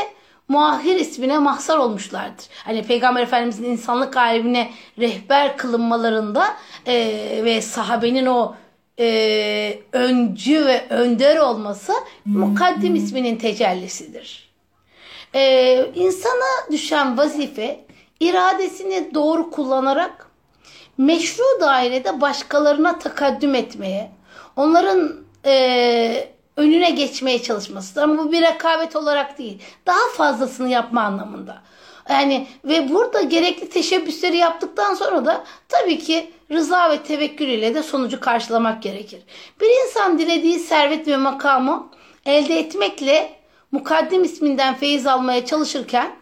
muahir 0.48 0.96
ismine 0.96 1.38
mahsar 1.38 1.78
olmuşlardır. 1.78 2.44
Hani 2.64 2.82
Peygamber 2.82 3.22
Efendimizin 3.22 3.64
insanlık 3.64 4.16
alemine 4.16 4.70
rehber 4.98 5.56
kılınmalarında 5.56 6.56
e, 6.86 6.94
ve 7.44 7.62
sahabenin 7.62 8.26
o 8.26 8.54
e, 8.98 9.78
öncü 9.92 10.66
ve 10.66 10.86
önder 10.90 11.36
olması 11.36 11.92
mukaddim 12.24 12.94
isminin 12.94 13.36
tecellisidir. 13.36 14.50
E, 15.34 15.86
insana 15.94 16.70
düşen 16.70 17.18
vazife 17.18 17.84
iradesini 18.20 19.14
doğru 19.14 19.50
kullanarak 19.50 20.29
meşru 21.00 21.44
dairede 21.60 22.20
başkalarına 22.20 22.98
takaddüm 22.98 23.54
etmeye, 23.54 24.10
onların 24.56 25.12
e, 25.44 26.28
önüne 26.56 26.90
geçmeye 26.90 27.42
çalışmasıdır. 27.42 28.02
Ama 28.02 28.18
bu 28.18 28.32
bir 28.32 28.42
rekabet 28.42 28.96
olarak 28.96 29.38
değil. 29.38 29.62
Daha 29.86 30.08
fazlasını 30.16 30.68
yapma 30.68 31.02
anlamında. 31.02 31.62
Yani 32.10 32.46
ve 32.64 32.90
burada 32.90 33.20
gerekli 33.20 33.68
teşebbüsleri 33.68 34.36
yaptıktan 34.36 34.94
sonra 34.94 35.24
da 35.24 35.44
tabii 35.68 35.98
ki 35.98 36.30
rıza 36.50 36.90
ve 36.90 37.02
tevekkül 37.02 37.48
ile 37.48 37.74
de 37.74 37.82
sonucu 37.82 38.20
karşılamak 38.20 38.82
gerekir. 38.82 39.22
Bir 39.60 39.86
insan 39.86 40.18
dilediği 40.18 40.58
servet 40.58 41.08
ve 41.08 41.16
makamı 41.16 41.90
elde 42.26 42.58
etmekle 42.58 43.32
mukaddim 43.72 44.24
isminden 44.24 44.74
feyiz 44.74 45.06
almaya 45.06 45.46
çalışırken 45.46 46.16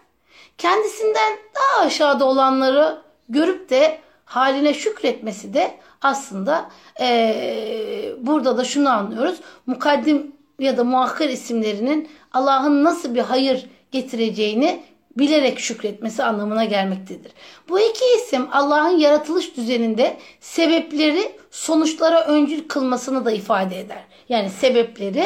kendisinden 0.59 1.33
daha 1.55 1.87
aşağıda 1.87 2.25
olanları 2.25 3.03
görüp 3.29 3.71
de 3.71 4.01
haline 4.29 4.75
şükretmesi 4.75 5.55
de 5.55 5.75
aslında 6.03 6.71
ee, 7.01 8.13
burada 8.21 8.59
da 8.59 8.65
şunu 8.65 8.89
anlıyoruz. 8.89 9.41
Mukaddim 9.67 10.33
ya 10.59 10.77
da 10.77 10.85
muakkar 10.85 11.29
isimlerinin 11.29 12.09
Allah'ın 12.33 12.85
nasıl 12.85 13.15
bir 13.15 13.21
hayır 13.21 13.67
getireceğini 13.93 14.83
bilerek 15.19 15.59
şükretmesi 15.59 16.25
anlamına 16.25 16.65
gelmektedir. 16.65 17.33
Bu 17.69 17.81
iki 17.81 18.05
isim 18.17 18.49
Allah'ın 18.53 18.99
yaratılış 18.99 19.57
düzeninde 19.57 20.17
sebepleri 20.41 21.33
sonuçlara 21.51 22.25
öncül 22.25 22.69
kılmasını 22.69 23.25
da 23.25 23.31
ifade 23.31 23.81
eder. 23.81 24.05
Yani 24.29 24.51
sebepleri 24.51 25.25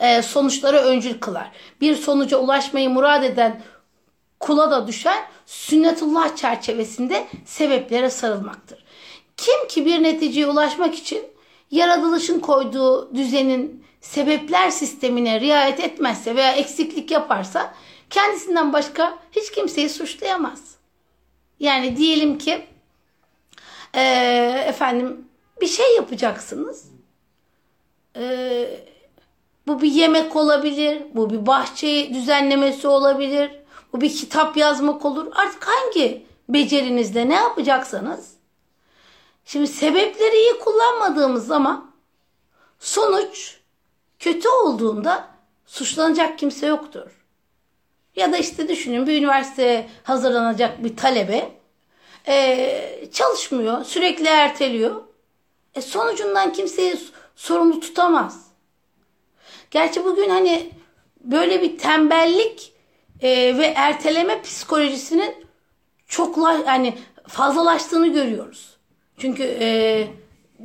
e, 0.00 0.22
sonuçlara 0.22 0.82
öncül 0.82 1.20
kılar. 1.20 1.50
Bir 1.80 1.94
sonuca 1.94 2.36
ulaşmayı 2.36 2.90
murad 2.90 3.22
eden 3.22 3.60
kula 4.40 4.70
da 4.70 4.86
düşen 4.86 5.24
sünnetullah 5.46 6.36
çerçevesinde 6.36 7.26
sebeplere 7.44 8.10
sarılmaktır. 8.10 8.84
Kim 9.36 9.68
ki 9.68 9.86
bir 9.86 10.02
neticeye 10.02 10.46
ulaşmak 10.46 10.94
için 10.94 11.22
yaratılışın 11.70 12.40
koyduğu 12.40 13.14
düzenin 13.14 13.84
sebepler 14.00 14.70
sistemine 14.70 15.40
riayet 15.40 15.80
etmezse 15.80 16.36
veya 16.36 16.52
eksiklik 16.52 17.10
yaparsa 17.10 17.74
kendisinden 18.10 18.72
başka 18.72 19.18
hiç 19.32 19.52
kimseyi 19.52 19.88
suçlayamaz. 19.88 20.74
Yani 21.60 21.96
diyelim 21.96 22.38
ki 22.38 22.66
e, 23.94 24.02
efendim 24.66 25.28
bir 25.60 25.66
şey 25.66 25.96
yapacaksınız. 25.96 26.84
E, 28.16 28.66
bu 29.66 29.82
bir 29.82 29.92
yemek 29.92 30.36
olabilir, 30.36 31.02
bu 31.14 31.30
bir 31.30 31.46
bahçe 31.46 32.14
düzenlemesi 32.14 32.88
olabilir, 32.88 33.50
bu 33.92 34.00
bir 34.00 34.16
kitap 34.16 34.56
yazmak 34.56 35.04
olur. 35.04 35.26
Artık 35.34 35.68
hangi 35.68 36.26
becerinizde 36.48 37.28
ne 37.28 37.34
yapacaksanız. 37.34 38.32
Şimdi 39.44 39.66
sebepleri 39.66 40.36
iyi 40.36 40.58
kullanmadığımız 40.58 41.46
zaman 41.46 41.90
sonuç 42.78 43.58
kötü 44.18 44.48
olduğunda 44.48 45.28
suçlanacak 45.66 46.38
kimse 46.38 46.66
yoktur. 46.66 47.24
Ya 48.16 48.32
da 48.32 48.36
işte 48.36 48.68
düşünün 48.68 49.06
bir 49.06 49.18
üniversiteye 49.18 49.88
hazırlanacak 50.04 50.84
bir 50.84 50.96
talebe 50.96 51.50
e, 52.26 53.08
çalışmıyor, 53.12 53.84
sürekli 53.84 54.26
erteliyor. 54.26 55.02
E, 55.74 55.80
sonucundan 55.80 56.52
kimseyi 56.52 56.98
sorumlu 57.36 57.80
tutamaz. 57.80 58.48
Gerçi 59.70 60.04
bugün 60.04 60.28
hani 60.28 60.70
böyle 61.20 61.62
bir 61.62 61.78
tembellik 61.78 62.72
e, 63.22 63.58
ve 63.58 63.66
erteleme 63.66 64.42
psikolojisinin 64.42 65.34
çok 66.06 66.38
yani 66.66 66.94
fazlalaştığını 67.28 68.08
görüyoruz. 68.08 68.76
Çünkü 69.18 69.42
e, 69.60 70.06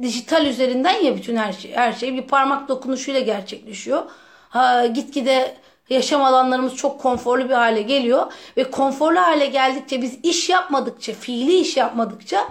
dijital 0.01 0.45
üzerinden 0.45 0.93
ya 0.93 1.15
bütün 1.15 1.35
her 1.35 1.53
şey. 1.53 1.71
Her 1.71 1.93
şey 1.93 2.13
bir 2.13 2.21
parmak 2.21 2.69
dokunuşuyla 2.69 3.19
gerçekleşiyor. 3.19 4.03
Ha, 4.49 4.85
gitgide 4.85 5.55
yaşam 5.89 6.23
alanlarımız 6.23 6.75
çok 6.75 7.01
konforlu 7.01 7.49
bir 7.49 7.53
hale 7.53 7.81
geliyor. 7.81 8.33
Ve 8.57 8.71
konforlu 8.71 9.19
hale 9.19 9.45
geldikçe 9.45 10.01
biz 10.01 10.19
iş 10.23 10.49
yapmadıkça, 10.49 11.13
fiili 11.13 11.55
iş 11.55 11.77
yapmadıkça 11.77 12.47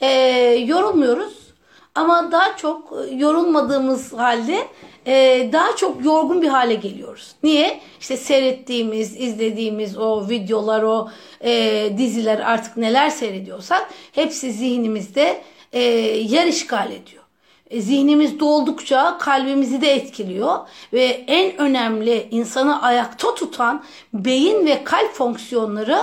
e, 0.00 0.08
yorulmuyoruz. 0.66 1.32
Ama 1.94 2.32
daha 2.32 2.56
çok 2.56 2.92
yorulmadığımız 3.12 4.12
halde 4.12 4.66
e, 5.06 5.48
daha 5.52 5.76
çok 5.76 6.04
yorgun 6.04 6.42
bir 6.42 6.48
hale 6.48 6.74
geliyoruz. 6.74 7.34
Niye? 7.42 7.80
İşte 8.00 8.16
seyrettiğimiz, 8.16 9.20
izlediğimiz 9.20 9.98
o 9.98 10.28
videolar, 10.28 10.82
o 10.82 11.10
e, 11.40 11.90
diziler 11.98 12.38
artık 12.38 12.76
neler 12.76 13.10
seyrediyorsak 13.10 13.90
hepsi 14.12 14.52
zihnimizde 14.52 15.42
e, 15.72 15.80
yer 15.80 16.46
işgal 16.46 16.92
ediyor. 16.92 17.22
E, 17.70 17.80
zihnimiz 17.80 18.40
doldukça 18.40 19.18
kalbimizi 19.18 19.80
de 19.80 19.92
etkiliyor 19.92 20.58
ve 20.92 21.04
en 21.26 21.56
önemli 21.56 22.28
insanı 22.30 22.82
ayakta 22.82 23.34
tutan 23.34 23.84
beyin 24.14 24.66
ve 24.66 24.84
kalp 24.84 25.12
fonksiyonları 25.12 25.98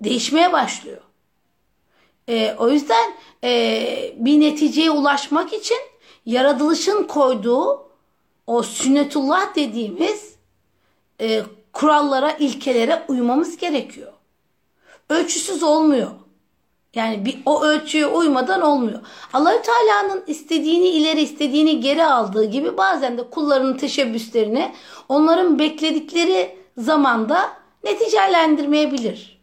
değişmeye 0.00 0.52
başlıyor. 0.52 1.00
E, 2.28 2.54
o 2.58 2.70
yüzden 2.70 3.12
e, 3.44 4.14
bir 4.16 4.40
neticeye 4.40 4.90
ulaşmak 4.90 5.52
için 5.52 5.78
yaratılışın 6.26 7.04
koyduğu 7.04 7.82
o 8.46 8.62
sünnetullah 8.62 9.54
dediğimiz 9.54 10.34
e, 11.20 11.42
kurallara, 11.72 12.32
ilkelere 12.32 13.04
uymamız 13.08 13.56
gerekiyor. 13.56 14.12
Ölçüsüz 15.10 15.62
olmuyor. 15.62 16.10
Yani 16.94 17.24
bir, 17.24 17.38
o 17.46 17.62
ölçüye 17.62 18.06
uymadan 18.06 18.60
olmuyor. 18.60 19.00
Allahü 19.32 19.62
Teala'nın 19.62 20.24
istediğini 20.26 20.88
ileri 20.88 21.20
istediğini 21.20 21.80
geri 21.80 22.04
aldığı 22.04 22.44
gibi 22.44 22.76
bazen 22.76 23.18
de 23.18 23.30
kullarının 23.30 23.76
teşebbüslerini 23.76 24.72
onların 25.08 25.58
bekledikleri 25.58 26.56
zamanda 26.78 27.52
neticelendirmeyebilir. 27.84 29.42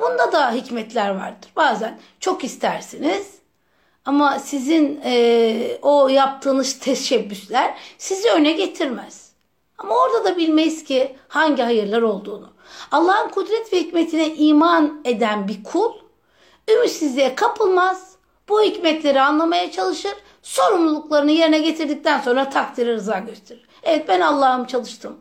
bunda 0.00 0.32
da 0.32 0.52
hikmetler 0.52 1.10
vardır. 1.10 1.50
Bazen 1.56 1.98
çok 2.20 2.44
istersiniz 2.44 3.35
ama 4.06 4.38
sizin 4.38 5.00
e, 5.04 5.78
o 5.82 6.08
yaptığınız 6.08 6.78
teşebbüsler 6.78 7.78
sizi 7.98 8.30
öne 8.30 8.52
getirmez. 8.52 9.32
Ama 9.78 9.94
orada 9.94 10.24
da 10.24 10.36
bilmeyiz 10.36 10.84
ki 10.84 11.16
hangi 11.28 11.62
hayırlar 11.62 12.02
olduğunu. 12.02 12.48
Allah'ın 12.92 13.28
kudret 13.28 13.72
ve 13.72 13.80
hikmetine 13.80 14.34
iman 14.34 15.00
eden 15.04 15.48
bir 15.48 15.64
kul 15.64 15.92
ümitsizliğe 16.68 17.34
kapılmaz. 17.34 18.16
Bu 18.48 18.62
hikmetleri 18.62 19.20
anlamaya 19.20 19.70
çalışır. 19.70 20.14
Sorumluluklarını 20.42 21.32
yerine 21.32 21.58
getirdikten 21.58 22.20
sonra 22.20 22.50
takdiri 22.50 22.92
rıza 22.92 23.18
gösterir. 23.18 23.66
Evet 23.82 24.08
ben 24.08 24.20
Allah'ım 24.20 24.64
çalıştım. 24.64 25.16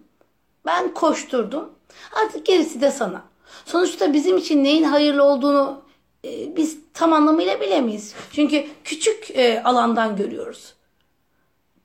Ben 0.66 0.94
koşturdum. 0.94 1.70
Artık 2.14 2.46
gerisi 2.46 2.82
de 2.82 2.92
sana. 2.92 3.22
Sonuçta 3.66 4.14
bizim 4.14 4.38
için 4.38 4.64
neyin 4.64 4.84
hayırlı 4.84 5.24
olduğunu 5.24 5.82
e, 6.26 6.56
biz 6.56 6.85
tam 6.96 7.14
anlamıyla 7.14 7.62
bilemeyiz. 7.62 8.14
Çünkü 8.32 8.66
küçük 8.84 9.32
e, 9.34 9.64
alandan 9.64 10.16
görüyoruz. 10.16 10.74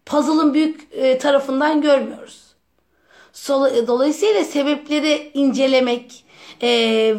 Puzzle'ın 0.07 0.55
büyük 0.55 0.89
e, 0.93 1.19
tarafından 1.19 1.83
görmüyoruz. 1.83 2.41
Dolayısıyla 3.87 4.45
sebepleri 4.45 5.31
incelemek 5.35 6.25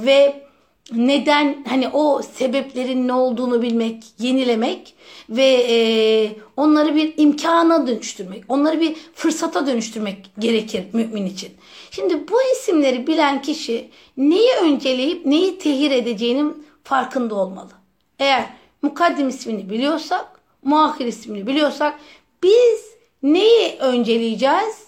ve 0.05 0.43
neden 0.91 1.65
hani 1.69 1.87
o 1.87 2.21
sebeplerin 2.21 3.07
ne 3.07 3.13
olduğunu 3.13 3.61
bilmek, 3.61 4.03
yenilemek 4.19 4.93
ve 5.29 6.35
onları 6.57 6.95
bir 6.95 7.13
imkana 7.17 7.87
dönüştürmek, 7.87 8.43
onları 8.49 8.81
bir 8.81 8.95
fırsata 9.13 9.67
dönüştürmek 9.67 10.17
gerekir 10.39 10.83
mümin 10.93 11.25
için. 11.25 11.51
Şimdi 11.91 12.27
bu 12.27 12.35
isimleri 12.53 13.07
bilen 13.07 13.41
kişi 13.41 13.89
neyi 14.17 14.51
önceleyip 14.63 15.25
neyi 15.25 15.57
tehir 15.57 15.91
edeceğinin 15.91 16.65
farkında 16.83 17.35
olmalı. 17.35 17.80
Eğer 18.21 18.45
mukaddim 18.81 19.29
ismini 19.29 19.69
biliyorsak, 19.69 20.39
muahir 20.63 21.05
ismini 21.05 21.47
biliyorsak 21.47 21.99
biz 22.43 22.95
neyi 23.23 23.77
önceleyeceğiz? 23.79 24.87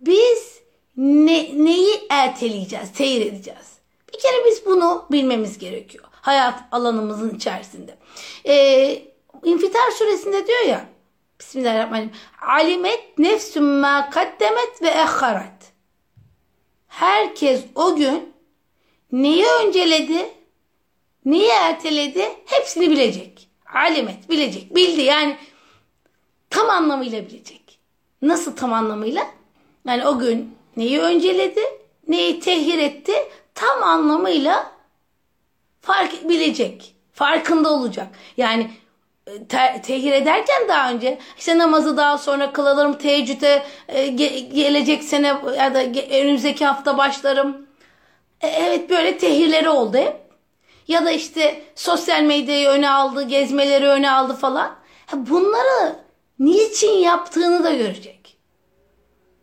Biz 0.00 0.60
ne, 0.96 1.64
neyi 1.64 2.06
erteleyeceğiz, 2.08 2.88
seyir 2.94 3.26
edeceğiz? 3.26 3.78
Bir 4.12 4.18
kere 4.18 4.46
biz 4.46 4.66
bunu 4.66 5.06
bilmemiz 5.10 5.58
gerekiyor. 5.58 6.04
Hayat 6.10 6.62
alanımızın 6.72 7.34
içerisinde. 7.34 7.98
Ee, 8.46 9.02
İnfitar 9.44 9.90
suresinde 9.90 10.46
diyor 10.46 10.64
ya 10.64 10.86
Bismillahirrahmanirrahim. 11.40 12.16
Alimet 12.42 13.18
nefsüm 13.18 13.80
ma 13.80 14.10
kaddemet 14.10 14.82
ve 14.82 14.88
ehharat. 14.88 15.72
Herkes 16.88 17.64
o 17.74 17.96
gün 17.96 18.32
neyi 19.12 19.46
önceledi, 19.46 20.39
Neyi 21.30 21.48
erteledi? 21.48 22.28
Hepsini 22.46 22.90
bilecek. 22.90 23.48
Alimet 23.74 24.30
bilecek. 24.30 24.74
Bildi 24.74 25.00
yani 25.02 25.36
tam 26.50 26.70
anlamıyla 26.70 27.26
bilecek. 27.26 27.78
Nasıl 28.22 28.56
tam 28.56 28.72
anlamıyla? 28.72 29.26
Yani 29.86 30.06
o 30.06 30.18
gün 30.18 30.54
neyi 30.76 31.00
önceledi? 31.00 31.60
Neyi 32.08 32.40
tehir 32.40 32.78
etti? 32.78 33.12
Tam 33.54 33.82
anlamıyla 33.82 34.72
fark 35.80 36.28
bilecek. 36.28 36.94
Farkında 37.12 37.70
olacak. 37.72 38.08
Yani 38.36 38.70
te- 39.48 39.82
tehir 39.86 40.12
ederken 40.12 40.68
daha 40.68 40.92
önce 40.92 41.18
işte 41.38 41.58
namazı 41.58 41.96
daha 41.96 42.18
sonra 42.18 42.52
kılalım 42.52 42.98
teheccüde 42.98 43.62
e, 43.88 44.08
ge- 44.08 44.54
gelecek 44.54 45.04
sene 45.04 45.26
ya 45.58 45.74
da 45.74 45.84
önümüzdeki 46.16 46.64
hafta 46.66 46.98
başlarım. 46.98 47.66
E, 48.40 48.46
evet 48.48 48.90
böyle 48.90 49.18
tehirleri 49.18 49.68
oldu 49.68 49.96
hep. 49.98 50.19
Ya 50.90 51.04
da 51.04 51.10
işte 51.10 51.62
sosyal 51.74 52.22
medyayı 52.22 52.68
öne 52.68 52.90
aldı, 52.90 53.22
gezmeleri 53.22 53.86
öne 53.86 54.10
aldı 54.10 54.34
falan. 54.34 54.76
Bunları 55.14 55.96
niçin 56.38 56.92
yaptığını 56.92 57.64
da 57.64 57.72
görecek. 57.72 58.36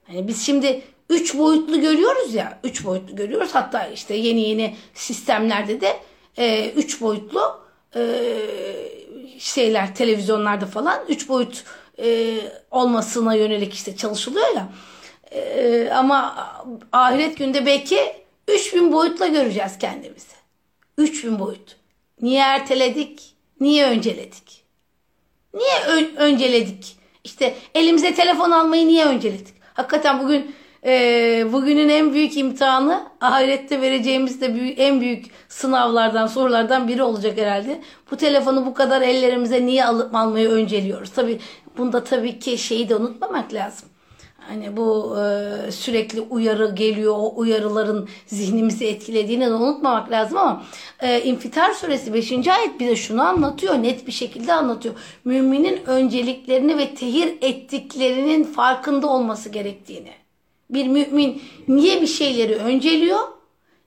Hani 0.08 0.28
biz 0.28 0.46
şimdi 0.46 0.82
üç 1.10 1.38
boyutlu 1.38 1.82
görüyoruz 1.82 2.34
ya, 2.34 2.60
üç 2.64 2.86
boyutlu 2.86 3.16
görüyoruz. 3.16 3.50
Hatta 3.54 3.88
işte 3.88 4.16
yeni 4.16 4.42
yeni 4.42 4.76
sistemlerde 4.94 5.82
de 5.82 6.00
e, 6.38 6.70
üç 6.70 7.02
boyutlu 7.02 7.60
e, 7.96 8.02
şeyler 9.40 9.96
televizyonlarda 9.96 10.66
falan 10.66 11.00
üç 11.08 11.30
boyut 11.30 11.64
e, 12.00 12.38
olmasına 12.72 13.36
yönelik 13.36 13.74
işte 13.74 13.96
çalışılıyor 13.96 14.56
ya. 14.56 14.70
E, 15.32 15.90
ama 15.90 16.48
ahiret 16.92 17.38
günde 17.38 17.66
belki 17.66 18.00
3000 18.48 18.92
boyutla 18.94 19.28
göreceğiz 19.28 19.78
kendimizi. 19.80 20.37
3000 20.98 21.40
boyut. 21.40 21.76
Niye 22.22 22.42
erteledik? 22.42 23.36
Niye 23.60 23.86
önceledik? 23.86 24.64
Niye 25.54 25.80
ön- 25.88 26.16
önceledik? 26.16 26.98
İşte 27.24 27.56
elimize 27.76 28.14
telefon 28.16 28.52
almayı 28.52 28.88
niye 28.88 29.06
önceledik? 29.06 29.56
Hakikaten 29.74 30.24
bugün 30.24 30.56
e, 30.86 31.46
bugünün 31.54 31.90
en 31.90 32.14
büyük 32.14 32.38
imtihanı 32.38 33.08
ahirette 33.22 33.82
vereceğimiz 33.82 34.42
de 34.42 34.56
büyük, 34.56 34.80
en 34.80 35.02
büyük 35.02 35.26
sınavlardan 35.50 36.28
sorulardan 36.28 36.88
biri 36.88 37.04
olacak 37.04 37.38
herhalde. 37.38 37.82
Bu 38.12 38.18
telefonu 38.18 38.66
bu 38.66 38.74
kadar 38.74 39.02
ellerimize 39.02 39.66
niye 39.66 39.86
alıp 39.86 40.16
almayı 40.16 40.50
önceliyoruz? 40.50 41.10
Tabi 41.10 41.40
bunda 41.78 42.04
tabii 42.04 42.40
ki 42.40 42.58
şeyi 42.58 42.90
de 42.90 42.96
unutmamak 42.96 43.54
lazım. 43.54 43.90
Hani 44.48 44.78
bu 44.78 45.18
e, 45.20 45.72
sürekli 45.72 46.22
uyarı 46.22 46.76
geliyor, 46.76 47.14
o 47.18 47.34
uyarıların 47.36 48.10
zihnimizi 48.28 48.86
etkilediğini 48.88 49.46
de 49.46 49.54
unutmamak 49.54 50.12
lazım 50.12 50.38
ama 50.38 50.64
e, 51.00 51.24
İnfitar 51.24 51.74
suresi 51.74 52.14
5. 52.14 52.48
ayet 52.48 52.80
bize 52.80 52.96
şunu 52.96 53.22
anlatıyor, 53.22 53.74
net 53.74 54.08
bir 54.08 54.12
şekilde 54.12 54.54
anlatıyor. 54.54 54.96
Müminin 55.26 55.86
önceliklerini 55.86 56.78
ve 56.78 56.96
tehir 56.96 57.38
ettiklerinin 57.42 58.44
farkında 58.44 59.08
olması 59.08 59.50
gerektiğini. 59.50 60.14
Bir 60.70 60.88
mümin 60.88 61.42
niye 61.68 62.02
bir 62.02 62.08
şeyleri 62.08 62.56
önceliyor, 62.56 63.20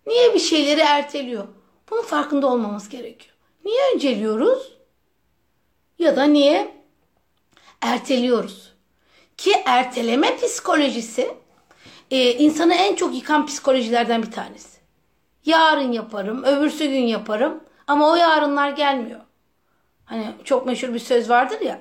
niye 0.07 0.35
bir 0.35 0.41
şeyleri 0.41 0.81
erteliyor? 0.81 1.45
Bunun 1.91 2.03
farkında 2.03 2.47
olmamız 2.47 2.89
gerekiyor. 2.89 3.35
Niye 3.65 3.81
önceliyoruz? 3.95 4.73
Ya 5.99 6.17
da 6.17 6.25
niye 6.25 6.75
erteliyoruz? 7.81 8.71
Ki 9.41 9.53
erteleme 9.65 10.37
psikolojisi 10.37 11.35
e, 12.11 12.33
insanı 12.33 12.75
en 12.75 12.95
çok 12.95 13.15
yıkan 13.15 13.47
psikolojilerden 13.47 14.23
bir 14.23 14.31
tanesi. 14.31 14.79
Yarın 15.45 15.93
yaparım, 15.93 16.45
öbürsü 16.45 16.87
gün 16.87 17.07
yaparım 17.07 17.65
ama 17.87 18.11
o 18.11 18.17
yarınlar 18.17 18.71
gelmiyor. 18.71 19.21
Hani 20.05 20.27
çok 20.45 20.67
meşhur 20.67 20.95
bir 20.95 20.99
söz 20.99 21.31
vardır 21.31 21.61
ya. 21.61 21.81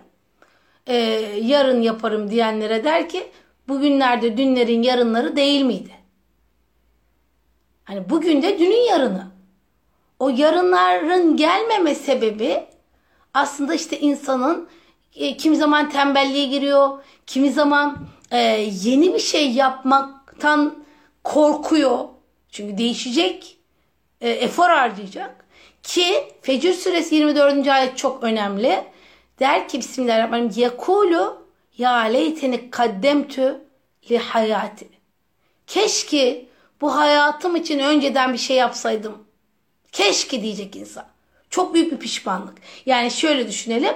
e, 0.88 0.95
yarın 1.41 1.82
yaparım 1.82 2.30
diyenlere 2.30 2.84
der 2.84 3.10
ki 3.10 3.32
bugünlerde 3.68 4.38
dünlerin 4.38 4.84
yarınları 4.84 5.36
değil 5.36 5.62
miydi? 5.62 5.93
Hani 7.84 8.10
bugün 8.10 8.41
de 8.41 8.60
dünün 8.60 8.89
yarını. 8.89 9.28
O 10.20 10.30
yarınların 10.30 11.38
gelmeme 11.38 11.95
sebebi 11.95 12.66
aslında 13.34 13.74
işte 13.74 13.99
insanın 13.99 14.70
e, 15.16 15.38
kimi 15.38 15.55
zaman 15.55 15.89
tembelliğe 15.89 16.45
giriyor, 16.45 17.03
kimi 17.28 17.51
zaman 17.51 17.97
e, 18.32 18.38
yeni 18.84 19.14
bir 19.14 19.20
şey 19.20 19.51
yapmaktan 19.51 20.84
korkuyor. 21.24 21.99
Çünkü 22.49 22.78
değişecek, 22.78 23.57
e, 24.22 24.30
efor 24.30 24.70
harcayacak. 24.70 25.45
Ki 25.84 26.16
Fecr 26.41 26.74
suresi 26.74 27.16
24. 27.16 27.68
ayet 27.68 27.97
çok 27.97 28.24
önemli. 28.24 28.84
Der 29.39 29.68
ki 29.68 29.80
Bismillahirrahmanirrahim. 29.80 30.62
Yekulu 30.62 31.47
ya 31.78 31.97
leyteni 31.97 32.70
kaddemtü 32.70 33.62
li 34.12 34.18
hayati. 34.18 34.89
Keşke 35.68 36.45
bu 36.82 36.95
hayatım 36.95 37.55
için 37.55 37.80
önceden 37.80 38.34
bir 38.34 38.38
şey 38.38 38.57
yapsaydım. 38.57 39.18
Keşke 39.91 40.41
diyecek 40.41 40.76
insan. 40.76 41.05
Çok 41.49 41.74
büyük 41.74 41.91
bir 41.91 41.97
pişmanlık. 41.97 42.57
Yani 42.86 43.12
şöyle 43.12 43.47
düşünelim. 43.47 43.95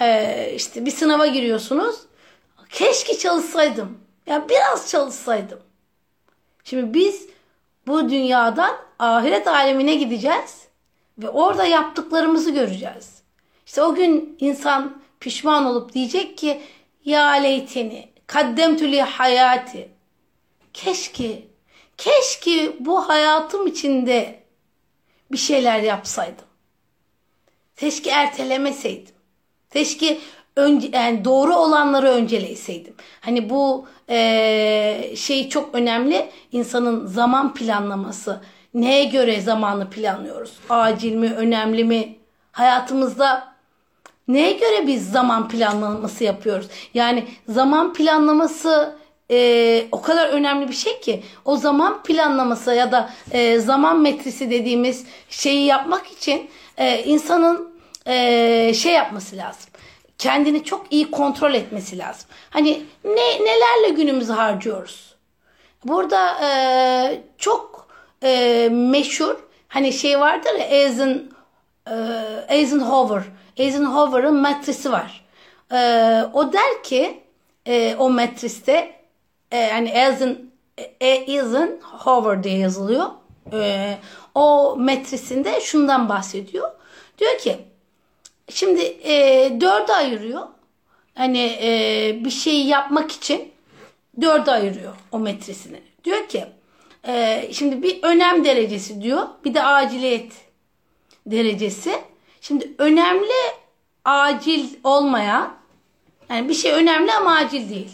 Ee, 0.00 0.52
işte 0.56 0.86
bir 0.86 0.90
sınava 0.90 1.26
giriyorsunuz. 1.26 1.96
Keşke 2.70 3.18
çalışsaydım. 3.18 3.98
Ya 4.26 4.48
biraz 4.48 4.90
çalışsaydım. 4.90 5.60
Şimdi 6.64 6.94
biz 6.94 7.28
bu 7.86 8.10
dünyadan 8.10 8.76
ahiret 8.98 9.48
alemine 9.48 9.94
gideceğiz 9.94 10.66
ve 11.18 11.28
orada 11.28 11.64
yaptıklarımızı 11.64 12.50
göreceğiz. 12.50 13.22
İşte 13.66 13.82
o 13.82 13.94
gün 13.94 14.36
insan 14.40 15.02
pişman 15.20 15.64
olup 15.64 15.92
diyecek 15.92 16.38
ki 16.38 16.62
ya 17.04 17.26
leyteni 17.28 18.08
kaddemtü 18.26 18.92
li 18.92 19.02
hayati. 19.02 19.88
Keşke, 20.72 21.42
keşke 21.96 22.72
bu 22.80 23.08
hayatım 23.08 23.66
içinde 23.66 24.42
bir 25.32 25.36
şeyler 25.36 25.80
yapsaydım. 25.80 26.44
Keşke 27.76 28.10
ertelemeseydim. 28.10 29.15
Keşke 29.72 30.18
önce, 30.56 30.88
yani 30.92 31.24
doğru 31.24 31.54
olanları 31.56 32.08
önceleyseydim. 32.08 32.94
Hani 33.20 33.50
bu 33.50 33.86
e, 34.10 35.12
şey 35.16 35.48
çok 35.48 35.74
önemli. 35.74 36.30
İnsanın 36.52 37.06
zaman 37.06 37.54
planlaması. 37.54 38.40
Neye 38.74 39.04
göre 39.04 39.40
zamanı 39.40 39.90
planlıyoruz? 39.90 40.52
Acil 40.70 41.14
mi, 41.14 41.32
önemli 41.36 41.84
mi? 41.84 42.16
Hayatımızda 42.52 43.56
neye 44.28 44.52
göre 44.52 44.86
biz 44.86 45.10
zaman 45.10 45.48
planlaması 45.48 46.24
yapıyoruz? 46.24 46.66
Yani 46.94 47.24
zaman 47.48 47.92
planlaması 47.92 48.96
e, 49.30 49.86
o 49.92 50.02
kadar 50.02 50.28
önemli 50.28 50.68
bir 50.68 50.74
şey 50.74 51.00
ki 51.00 51.22
o 51.44 51.56
zaman 51.56 52.02
planlaması 52.02 52.74
ya 52.74 52.92
da 52.92 53.10
e, 53.30 53.58
zaman 53.58 54.00
metrisi 54.00 54.50
dediğimiz 54.50 55.06
şeyi 55.28 55.66
yapmak 55.66 56.06
için 56.06 56.50
e, 56.76 57.04
insanın 57.04 57.75
e, 58.06 58.74
şey 58.74 58.92
yapması 58.92 59.36
lazım. 59.36 59.70
Kendini 60.18 60.64
çok 60.64 60.92
iyi 60.92 61.10
kontrol 61.10 61.54
etmesi 61.54 61.98
lazım. 61.98 62.28
Hani 62.50 62.82
ne 63.04 63.44
nelerle 63.44 63.88
günümüzü 63.96 64.32
harcıyoruz? 64.32 65.14
Burada 65.84 66.44
e, 66.44 67.20
çok 67.38 67.88
e, 68.22 68.68
meşhur 68.72 69.36
hani 69.68 69.92
şey 69.92 70.20
vardır 70.20 70.54
ya 70.58 70.64
Eisen, 70.64 71.22
e, 71.90 71.94
Eisenhower. 72.48 73.22
Eisenhower'ın 73.56 74.40
metrisi 74.40 74.92
var. 74.92 75.24
E, 75.72 75.76
o 76.32 76.52
der 76.52 76.82
ki 76.82 77.20
e, 77.66 77.96
o 77.98 78.10
metriste 78.10 78.94
e, 79.52 79.56
yani 79.56 79.88
Eisen, 79.88 80.38
e, 81.00 81.06
Eisenhower 81.06 82.42
diye 82.42 82.58
yazılıyor. 82.58 83.06
E, 83.52 83.96
o 84.34 84.76
metrisinde 84.78 85.60
şundan 85.60 86.08
bahsediyor. 86.08 86.70
Diyor 87.18 87.38
ki 87.38 87.58
Şimdi 88.50 88.82
e, 88.82 89.12
dörde 89.60 89.92
ayırıyor. 89.92 90.42
Hani 91.14 91.58
e, 91.62 92.24
bir 92.24 92.30
şeyi 92.30 92.66
yapmak 92.66 93.12
için 93.12 93.52
dörde 94.20 94.50
ayırıyor 94.50 94.92
o 95.12 95.18
metresini. 95.18 95.80
Diyor 96.04 96.28
ki 96.28 96.46
e, 97.08 97.48
şimdi 97.52 97.82
bir 97.82 98.02
önem 98.02 98.44
derecesi 98.44 99.02
diyor. 99.02 99.26
Bir 99.44 99.54
de 99.54 99.62
aciliyet 99.62 100.32
derecesi. 101.26 101.92
Şimdi 102.40 102.74
önemli 102.78 103.32
acil 104.04 104.68
olmayan 104.84 105.54
yani 106.30 106.48
bir 106.48 106.54
şey 106.54 106.72
önemli 106.72 107.12
ama 107.12 107.36
acil 107.36 107.70
değil. 107.70 107.90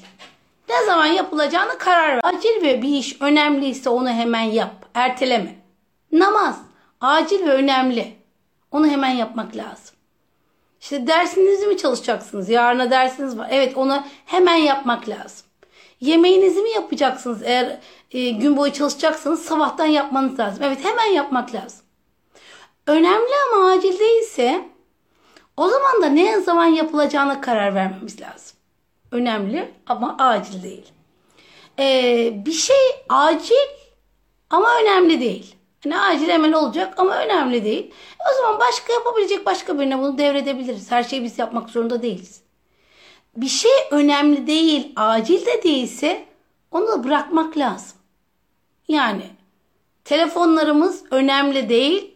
Ne 0.68 0.86
zaman 0.86 1.06
yapılacağını 1.06 1.78
karar 1.78 2.08
ver. 2.14 2.20
Acil 2.22 2.62
ve 2.62 2.82
bir 2.82 2.88
iş 2.88 3.22
önemliyse 3.22 3.90
onu 3.90 4.08
hemen 4.08 4.42
yap. 4.42 4.74
Erteleme. 4.94 5.56
Namaz 6.12 6.58
acil 7.00 7.46
ve 7.46 7.52
önemli. 7.52 8.14
Onu 8.70 8.86
hemen 8.86 9.10
yapmak 9.10 9.56
lazım. 9.56 9.96
İşte 10.82 11.06
dersinizi 11.06 11.66
mi 11.66 11.76
çalışacaksınız? 11.76 12.48
Yarına 12.48 12.90
dersiniz 12.90 13.38
var. 13.38 13.48
Evet 13.50 13.76
onu 13.76 14.02
hemen 14.26 14.56
yapmak 14.56 15.08
lazım. 15.08 15.46
Yemeğinizi 16.00 16.62
mi 16.62 16.70
yapacaksınız? 16.70 17.42
Eğer 17.42 17.80
e, 18.10 18.30
gün 18.30 18.56
boyu 18.56 18.72
çalışacaksanız 18.72 19.42
sabahtan 19.42 19.86
yapmanız 19.86 20.38
lazım. 20.38 20.64
Evet 20.64 20.84
hemen 20.84 21.04
yapmak 21.04 21.54
lazım. 21.54 21.84
Önemli 22.86 23.32
ama 23.52 23.70
acil 23.70 23.98
değilse 23.98 24.64
o 25.56 25.68
zaman 25.68 26.02
da 26.02 26.06
ne 26.06 26.40
zaman 26.40 26.66
yapılacağına 26.66 27.40
karar 27.40 27.74
vermemiz 27.74 28.20
lazım. 28.20 28.56
Önemli 29.10 29.74
ama 29.86 30.16
acil 30.18 30.62
değil. 30.62 30.92
Ee, 31.78 32.32
bir 32.46 32.52
şey 32.52 33.04
acil 33.08 33.68
ama 34.50 34.68
önemli 34.82 35.20
değil. 35.20 35.56
Ne 35.84 36.00
acil 36.00 36.28
hemen 36.28 36.52
olacak 36.52 36.94
ama 36.96 37.16
önemli 37.16 37.64
değil. 37.64 37.94
O 38.32 38.36
zaman 38.36 38.60
başka 38.60 38.92
yapabilecek 38.92 39.46
başka 39.46 39.78
birine 39.78 39.98
bunu 39.98 40.18
devredebiliriz. 40.18 40.90
Her 40.90 41.02
şeyi 41.02 41.24
biz 41.24 41.38
yapmak 41.38 41.70
zorunda 41.70 42.02
değiliz. 42.02 42.42
Bir 43.36 43.48
şey 43.48 43.70
önemli 43.90 44.46
değil, 44.46 44.92
acil 44.96 45.46
de 45.46 45.62
değilse 45.62 46.24
onu 46.70 46.88
da 46.88 47.04
bırakmak 47.04 47.58
lazım. 47.58 47.98
Yani 48.88 49.22
telefonlarımız 50.04 51.04
önemli 51.10 51.68
değil, 51.68 52.14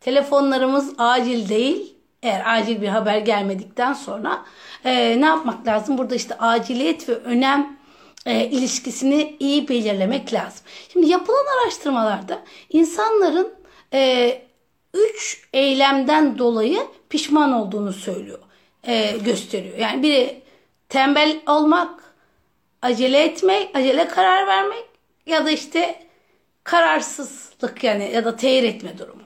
telefonlarımız 0.00 0.94
acil 0.98 1.48
değil. 1.48 1.96
Eğer 2.22 2.42
acil 2.58 2.82
bir 2.82 2.88
haber 2.88 3.18
gelmedikten 3.18 3.92
sonra 3.92 4.44
e, 4.84 5.20
ne 5.20 5.26
yapmak 5.26 5.66
lazım? 5.66 5.98
Burada 5.98 6.14
işte 6.14 6.38
aciliyet 6.38 7.08
ve 7.08 7.14
önem 7.14 7.75
e, 8.26 8.46
ilişkisini 8.46 9.36
iyi 9.40 9.68
belirlemek 9.68 10.32
lazım. 10.32 10.60
Şimdi 10.92 11.08
yapılan 11.08 11.46
araştırmalarda 11.62 12.42
insanların 12.70 13.54
e, 13.92 14.32
üç 14.94 15.42
eylemden 15.52 16.38
dolayı 16.38 16.78
pişman 17.08 17.52
olduğunu 17.52 17.92
söylüyor, 17.92 18.38
e, 18.84 19.18
gösteriyor. 19.24 19.78
Yani 19.78 20.02
biri 20.02 20.42
tembel 20.88 21.40
olmak, 21.48 22.14
acele 22.82 23.24
etmek, 23.24 23.76
acele 23.76 24.08
karar 24.08 24.46
vermek 24.46 24.84
ya 25.26 25.46
da 25.46 25.50
işte 25.50 26.06
kararsızlık 26.64 27.84
yani 27.84 28.10
ya 28.14 28.24
da 28.24 28.36
teyir 28.36 28.62
etme 28.62 28.98
durumu. 28.98 29.22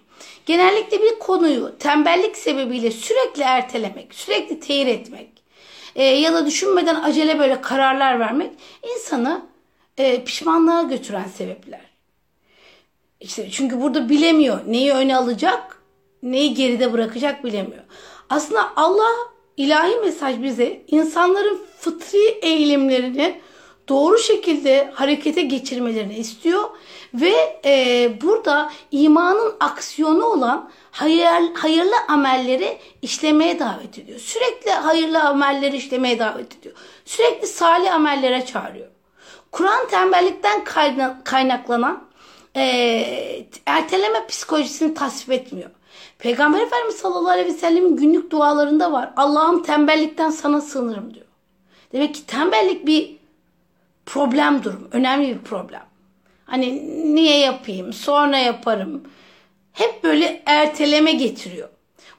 Genellikle 0.46 1.02
bir 1.02 1.18
konuyu 1.18 1.78
tembellik 1.78 2.36
sebebiyle 2.36 2.90
sürekli 2.90 3.42
ertelemek, 3.42 4.14
sürekli 4.14 4.60
teyir 4.60 4.86
etmek 4.86 5.39
e, 5.94 6.04
ya 6.04 6.32
da 6.32 6.46
düşünmeden 6.46 6.94
acele 6.94 7.38
böyle 7.38 7.60
kararlar 7.60 8.20
vermek 8.20 8.50
insanı 8.96 9.42
e, 9.98 10.24
pişmanlığa 10.24 10.82
götüren 10.82 11.28
sebepler. 11.36 11.80
İşte 13.20 13.50
çünkü 13.50 13.80
burada 13.80 14.08
bilemiyor 14.08 14.60
neyi 14.66 14.92
öne 14.92 15.16
alacak, 15.16 15.82
neyi 16.22 16.54
geride 16.54 16.92
bırakacak 16.92 17.44
bilemiyor. 17.44 17.82
Aslında 18.30 18.72
Allah 18.76 19.14
ilahi 19.56 19.96
mesaj 19.96 20.42
bize 20.42 20.82
insanların 20.86 21.60
fıtri 21.78 22.38
eğilimlerini 22.42 23.40
doğru 23.90 24.18
şekilde 24.18 24.90
harekete 24.94 25.42
geçirmelerini 25.42 26.16
istiyor 26.16 26.70
ve 27.14 27.60
e, 27.64 28.12
burada 28.22 28.72
imanın 28.90 29.54
aksiyonu 29.60 30.24
olan 30.24 30.70
hayır, 30.90 31.54
hayırlı 31.54 31.94
amelleri 32.08 32.78
işlemeye 33.02 33.58
davet 33.58 33.98
ediyor. 33.98 34.18
Sürekli 34.18 34.70
hayırlı 34.70 35.22
amelleri 35.22 35.76
işlemeye 35.76 36.18
davet 36.18 36.56
ediyor. 36.58 36.74
Sürekli 37.04 37.46
salih 37.46 37.94
amellere 37.94 38.46
çağırıyor. 38.46 38.88
Kur'an 39.52 39.88
tembellikten 39.88 40.64
kaynaklanan 41.24 42.04
e, 42.56 42.62
erteleme 43.66 44.26
psikolojisini 44.26 44.94
tasvip 44.94 45.32
etmiyor. 45.32 45.70
Peygamber 46.18 46.60
Efendimiz 46.60 46.96
sallallahu 46.96 47.30
aleyhi 47.30 47.48
ve 47.48 47.58
sellemin 47.58 47.96
günlük 47.96 48.30
dualarında 48.30 48.92
var. 48.92 49.10
Allah'ım 49.16 49.62
tembellikten 49.62 50.30
sana 50.30 50.60
sığınırım 50.60 51.14
diyor. 51.14 51.26
Demek 51.92 52.14
ki 52.14 52.26
tembellik 52.26 52.86
bir 52.86 53.19
problem 54.10 54.64
durum. 54.64 54.88
Önemli 54.92 55.28
bir 55.28 55.38
problem. 55.38 55.82
Hani 56.46 56.82
niye 57.14 57.38
yapayım, 57.38 57.92
sonra 57.92 58.38
yaparım. 58.38 59.02
Hep 59.72 60.04
böyle 60.04 60.42
erteleme 60.46 61.12
getiriyor. 61.12 61.68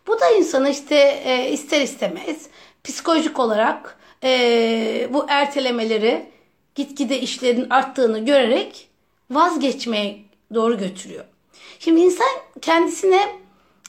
Bu 0.07 0.19
da 0.19 0.29
insana 0.29 0.69
işte 0.69 1.21
e, 1.25 1.51
ister 1.51 1.81
istemez 1.81 2.47
psikolojik 2.83 3.39
olarak 3.39 3.97
e, 4.23 5.07
bu 5.13 5.25
ertelemeleri 5.29 6.25
gitgide 6.75 7.19
işlerin 7.19 7.69
arttığını 7.69 8.25
görerek 8.25 8.87
vazgeçmeye 9.31 10.17
doğru 10.53 10.77
götürüyor. 10.77 11.25
Şimdi 11.79 12.01
insan 12.01 12.27
kendisine 12.61 13.19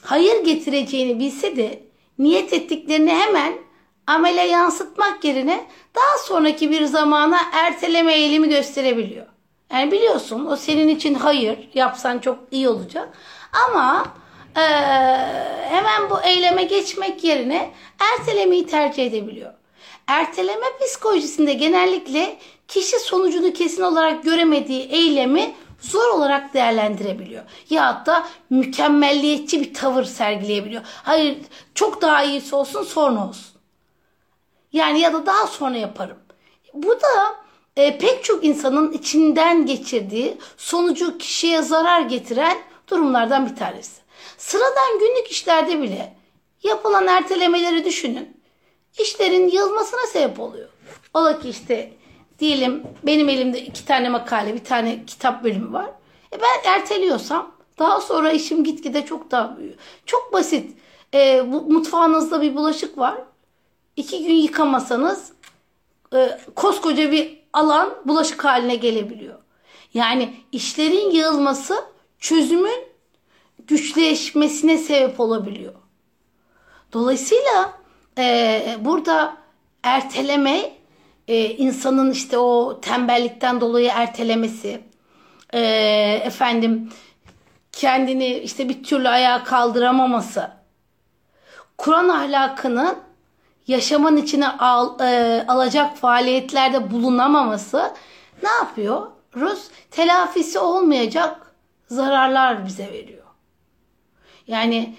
hayır 0.01 0.45
getireceğini 0.45 1.19
bilse 1.19 1.55
de 1.55 1.79
niyet 2.19 2.53
ettiklerini 2.53 3.11
hemen 3.11 3.53
amele 4.07 4.41
yansıtmak 4.41 5.23
yerine 5.23 5.65
daha 5.95 6.17
sonraki 6.25 6.71
bir 6.71 6.85
zamana 6.85 7.39
erteleme 7.53 8.13
eğilimi 8.13 8.49
gösterebiliyor. 8.49 9.25
Yani 9.71 9.91
biliyorsun 9.91 10.45
o 10.45 10.55
senin 10.55 10.87
için 10.87 11.13
hayır 11.13 11.69
yapsan 11.73 12.19
çok 12.19 12.39
iyi 12.51 12.69
olacak 12.69 13.09
ama 13.67 14.05
e, 14.55 14.61
hemen 15.69 16.09
bu 16.09 16.21
eyleme 16.21 16.63
geçmek 16.63 17.23
yerine 17.23 17.71
ertelemeyi 17.99 18.67
tercih 18.67 19.05
edebiliyor. 19.05 19.53
Erteleme 20.07 20.65
psikolojisinde 20.81 21.53
genellikle 21.53 22.37
kişi 22.67 22.99
sonucunu 22.99 23.53
kesin 23.53 23.83
olarak 23.83 24.23
göremediği 24.23 24.81
eylemi 24.89 25.53
zor 25.79 26.09
olarak 26.09 26.53
değerlendirebiliyor. 26.53 27.43
Ya 27.69 28.03
da 28.05 28.27
mükemmelliyetçi 28.49 29.61
bir 29.61 29.73
tavır 29.73 30.03
sergileyebiliyor. 30.03 30.81
Hayır 30.85 31.37
çok 31.75 32.01
daha 32.01 32.23
iyisi 32.23 32.55
olsun 32.55 32.83
sonra 32.83 33.27
olsun. 33.27 33.52
Yani 34.73 34.99
ya 34.99 35.13
da 35.13 35.25
daha 35.25 35.47
sonra 35.47 35.77
yaparım. 35.77 36.17
Bu 36.73 36.91
da 36.91 37.35
e, 37.77 37.97
pek 37.97 38.23
çok 38.23 38.45
insanın 38.45 38.91
içinden 38.91 39.65
geçirdiği 39.65 40.37
sonucu 40.57 41.17
kişiye 41.17 41.61
zarar 41.61 42.01
getiren 42.01 42.57
durumlardan 42.87 43.49
bir 43.49 43.55
tanesi. 43.55 44.01
Sıradan 44.37 44.99
günlük 44.99 45.27
işlerde 45.31 45.81
bile 45.81 46.15
yapılan 46.63 47.07
ertelemeleri 47.07 47.85
düşünün. 47.85 48.37
İşlerin 48.99 49.47
yılmasına 49.47 50.07
sebep 50.07 50.39
oluyor. 50.39 50.69
Ola 51.13 51.39
ki 51.39 51.49
işte 51.49 51.93
diyelim 52.39 52.83
benim 53.03 53.29
elimde 53.29 53.61
iki 53.61 53.85
tane 53.85 54.09
makale, 54.09 54.53
bir 54.53 54.63
tane 54.63 55.05
kitap 55.05 55.43
bölümü 55.43 55.73
var. 55.73 55.89
E 56.33 56.37
ben 56.41 56.71
erteliyorsam 56.71 57.51
daha 57.79 58.01
sonra 58.01 58.31
işim 58.31 58.63
gitgide 58.63 59.05
çok 59.05 59.31
daha 59.31 59.57
büyüyor. 59.57 59.75
Çok 60.05 60.33
basit. 60.33 60.77
E, 61.13 61.51
bu, 61.51 61.61
mutfağınızda 61.61 62.41
bir 62.41 62.55
bulaşık 62.55 62.97
var. 62.97 63.15
İki 63.95 64.27
gün 64.27 64.33
yıkamasanız 64.33 65.33
e, 66.15 66.39
koskoca 66.55 67.11
bir 67.11 67.39
alan 67.53 67.93
bulaşık 68.05 68.45
haline 68.45 68.75
gelebiliyor. 68.75 69.39
Yani 69.93 70.33
işlerin 70.51 71.11
yığılması 71.11 71.75
çözümün 72.19 72.87
güçleşmesine 73.67 74.77
sebep 74.77 75.19
olabiliyor. 75.19 75.73
Dolayısıyla 76.93 77.73
e, 78.17 78.77
burada 78.79 79.37
erteleme 79.83 80.71
e, 81.27 81.49
insanın 81.49 82.11
işte 82.11 82.37
o 82.37 82.81
tembellikten 82.81 83.61
dolayı 83.61 83.89
ertelemesi, 83.93 84.81
e, 85.53 85.61
efendim 86.23 86.89
kendini 87.71 88.37
işte 88.37 88.69
bir 88.69 88.83
türlü 88.83 89.09
ayağa 89.09 89.43
kaldıramaması, 89.43 90.51
Kur'an 91.77 92.09
ahlakının 92.09 92.95
yaşamın 93.67 94.17
içine 94.17 94.47
al, 94.47 94.99
e, 94.99 95.45
alacak 95.47 95.97
faaliyetlerde 95.97 96.91
bulunamaması 96.91 97.93
ne 98.43 98.49
yapıyor? 98.49 99.07
Rus 99.35 99.67
telafisi 99.91 100.59
olmayacak 100.59 101.55
zararlar 101.87 102.65
bize 102.65 102.91
veriyor. 102.93 103.23
Yani 104.47 104.95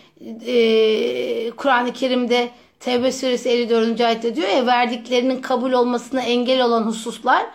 e, 0.46 1.50
Kur'an-ı 1.50 1.92
Kerim'de 1.92 2.50
Tevbe 2.80 3.12
suresi 3.12 3.48
54. 3.48 4.00
ayette 4.00 4.36
diyor 4.36 4.48
ya 4.48 4.66
verdiklerinin 4.66 5.42
kabul 5.42 5.72
olmasına 5.72 6.20
engel 6.20 6.64
olan 6.64 6.82
hususlar 6.82 7.46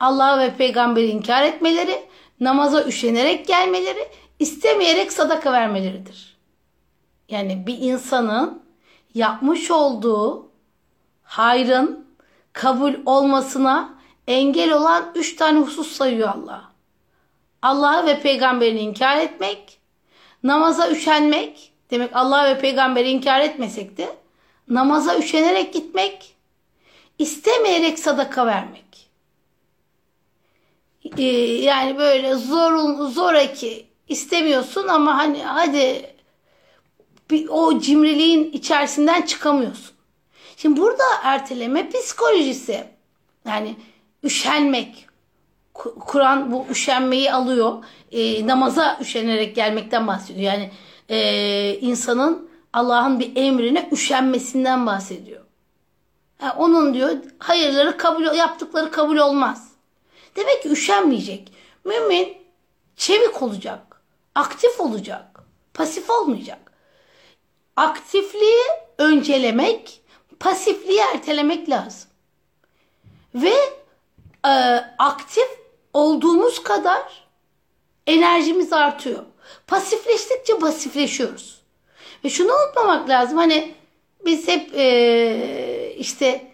Allah 0.00 0.38
ve 0.38 0.56
peygamberi 0.56 1.06
inkar 1.06 1.42
etmeleri, 1.42 2.02
namaza 2.40 2.84
üşenerek 2.84 3.46
gelmeleri, 3.46 4.08
istemeyerek 4.38 5.12
sadaka 5.12 5.52
vermeleridir. 5.52 6.36
Yani 7.28 7.66
bir 7.66 7.78
insanın 7.78 8.62
yapmış 9.14 9.70
olduğu 9.70 10.49
hayrın 11.30 12.06
kabul 12.52 12.94
olmasına 13.06 13.94
engel 14.26 14.72
olan 14.72 15.12
üç 15.14 15.36
tane 15.36 15.58
husus 15.58 15.92
sayıyor 15.92 16.28
Allah. 16.28 16.72
Allah'ı 17.62 18.06
ve 18.06 18.20
peygamberini 18.20 18.80
inkar 18.80 19.16
etmek, 19.16 19.78
namaza 20.42 20.90
üşenmek, 20.90 21.72
demek 21.90 22.16
Allah 22.16 22.44
ve 22.44 22.58
peygamberi 22.58 23.10
inkar 23.10 23.40
etmesek 23.40 23.96
de 23.96 24.16
namaza 24.68 25.18
üşenerek 25.18 25.72
gitmek, 25.72 26.36
istemeyerek 27.18 27.98
sadaka 27.98 28.46
vermek. 28.46 29.10
Ee, 31.18 31.22
yani 31.62 31.98
böyle 31.98 32.34
zorun 32.34 33.06
zoraki 33.06 33.86
istemiyorsun 34.08 34.88
ama 34.88 35.18
hani 35.18 35.42
hadi 35.42 36.14
bir, 37.30 37.48
o 37.48 37.78
cimriliğin 37.78 38.52
içerisinden 38.52 39.22
çıkamıyorsun. 39.22 39.89
Şimdi 40.62 40.80
burada 40.80 41.04
erteleme 41.22 41.88
psikolojisi 41.88 42.84
yani 43.46 43.76
üşenmek. 44.22 45.06
Kur'an 45.74 46.52
bu 46.52 46.66
üşenmeyi 46.70 47.32
alıyor. 47.32 47.84
E, 48.12 48.46
namaza 48.46 48.98
üşenerek 49.00 49.56
gelmekten 49.56 50.06
bahsediyor. 50.06 50.52
Yani 50.52 50.70
e, 51.08 51.78
insanın 51.80 52.50
Allah'ın 52.72 53.20
bir 53.20 53.36
emrine 53.36 53.88
üşenmesinden 53.92 54.86
bahsediyor. 54.86 55.44
Yani 56.42 56.52
onun 56.52 56.94
diyor 56.94 57.16
hayırları 57.38 57.96
kabul 57.96 58.24
yaptıkları 58.24 58.90
kabul 58.90 59.16
olmaz. 59.16 59.72
Demek 60.36 60.62
ki 60.62 60.68
üşenmeyecek. 60.68 61.52
Mümin 61.84 62.36
çevik 62.96 63.42
olacak. 63.42 64.02
aktif 64.34 64.80
olacak. 64.80 65.40
Pasif 65.74 66.10
olmayacak. 66.10 66.72
Aktifliği 67.76 68.64
öncelemek, 68.98 70.00
pasifliği 70.40 71.00
ertelemek 71.14 71.70
lazım. 71.70 72.10
Ve 73.34 73.54
e, 74.46 74.50
aktif 74.98 75.48
olduğumuz 75.92 76.62
kadar 76.62 77.26
enerjimiz 78.06 78.72
artıyor. 78.72 79.24
Pasifleştikçe 79.66 80.58
pasifleşiyoruz. 80.58 81.60
Ve 82.24 82.30
şunu 82.30 82.52
unutmamak 82.52 83.08
lazım. 83.08 83.38
Hani 83.38 83.74
biz 84.24 84.48
hep 84.48 84.74
e, 84.74 85.94
işte 85.98 86.52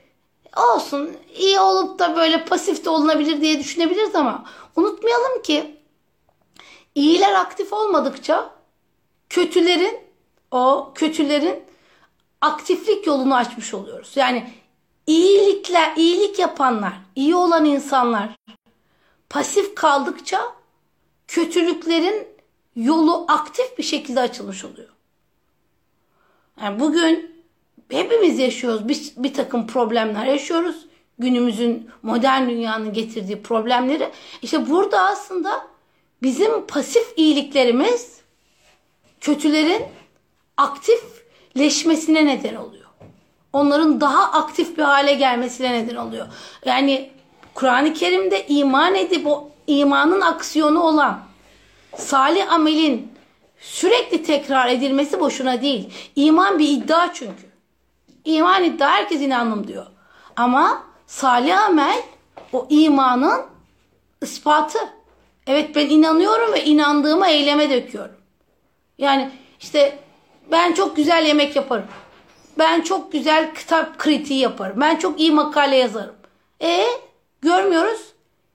olsun 0.56 1.16
iyi 1.36 1.60
olup 1.60 1.98
da 1.98 2.16
böyle 2.16 2.44
pasif 2.44 2.84
de 2.84 2.90
olunabilir 2.90 3.40
diye 3.40 3.58
düşünebiliriz 3.58 4.14
ama 4.14 4.44
unutmayalım 4.76 5.42
ki 5.42 5.76
iyiler 6.94 7.32
aktif 7.32 7.72
olmadıkça 7.72 8.50
kötülerin 9.28 10.00
o 10.50 10.92
kötülerin 10.94 11.65
aktiflik 12.46 13.06
yolunu 13.06 13.34
açmış 13.34 13.74
oluyoruz. 13.74 14.12
Yani 14.16 14.50
iyilikler, 15.06 15.96
iyilik 15.96 16.38
yapanlar, 16.38 16.92
iyi 17.14 17.36
olan 17.36 17.64
insanlar 17.64 18.28
pasif 19.30 19.74
kaldıkça 19.74 20.40
kötülüklerin 21.28 22.28
yolu 22.76 23.24
aktif 23.28 23.78
bir 23.78 23.82
şekilde 23.82 24.20
açılmış 24.20 24.64
oluyor. 24.64 24.88
Yani 26.62 26.80
bugün 26.80 27.44
hepimiz 27.90 28.38
yaşıyoruz. 28.38 28.88
Bir, 28.88 29.12
bir 29.16 29.34
takım 29.34 29.66
problemler 29.66 30.26
yaşıyoruz. 30.26 30.86
Günümüzün 31.18 31.90
modern 32.02 32.48
dünyanın 32.48 32.92
getirdiği 32.92 33.42
problemleri. 33.42 34.10
İşte 34.42 34.70
burada 34.70 35.00
aslında 35.00 35.66
bizim 36.22 36.66
pasif 36.66 37.12
iyiliklerimiz 37.16 38.20
kötülerin 39.20 39.82
aktifleşmesine 41.56 42.26
neden 42.26 42.54
oluyor. 42.54 42.86
Onların 43.52 44.00
daha 44.00 44.32
aktif 44.32 44.78
bir 44.78 44.82
hale 44.82 45.14
gelmesine 45.14 45.72
neden 45.72 45.96
oluyor. 45.96 46.26
Yani 46.64 47.10
Kur'an-ı 47.54 47.92
Kerim'de 47.94 48.46
iman 48.46 48.94
edip 48.94 49.26
o 49.26 49.50
imanın 49.66 50.20
aksiyonu 50.20 50.82
olan 50.82 51.20
salih 51.96 52.52
amelin 52.52 53.12
sürekli 53.60 54.22
tekrar 54.22 54.68
edilmesi 54.68 55.20
boşuna 55.20 55.62
değil. 55.62 55.88
İman 56.16 56.58
bir 56.58 56.68
iddia 56.68 57.12
çünkü. 57.14 57.46
İman 58.24 58.64
iddia 58.64 58.88
herkes 58.88 59.20
inandım 59.20 59.68
diyor. 59.68 59.86
Ama 60.36 60.82
salih 61.06 61.62
amel 61.62 62.02
o 62.52 62.66
imanın 62.70 63.42
ispatı. 64.22 64.78
Evet 65.46 65.76
ben 65.76 65.90
inanıyorum 65.90 66.52
ve 66.52 66.64
inandığımı 66.64 67.26
eyleme 67.26 67.70
döküyorum. 67.70 68.16
Yani 68.98 69.30
işte 69.60 70.05
ben 70.50 70.72
çok 70.72 70.96
güzel 70.96 71.26
yemek 71.26 71.56
yaparım. 71.56 71.86
Ben 72.58 72.80
çok 72.80 73.12
güzel 73.12 73.54
kitap 73.54 73.98
kritiği 73.98 74.40
yaparım. 74.40 74.80
Ben 74.80 74.96
çok 74.96 75.20
iyi 75.20 75.32
makale 75.32 75.76
yazarım. 75.76 76.14
E 76.62 76.86
görmüyoruz. 77.42 78.00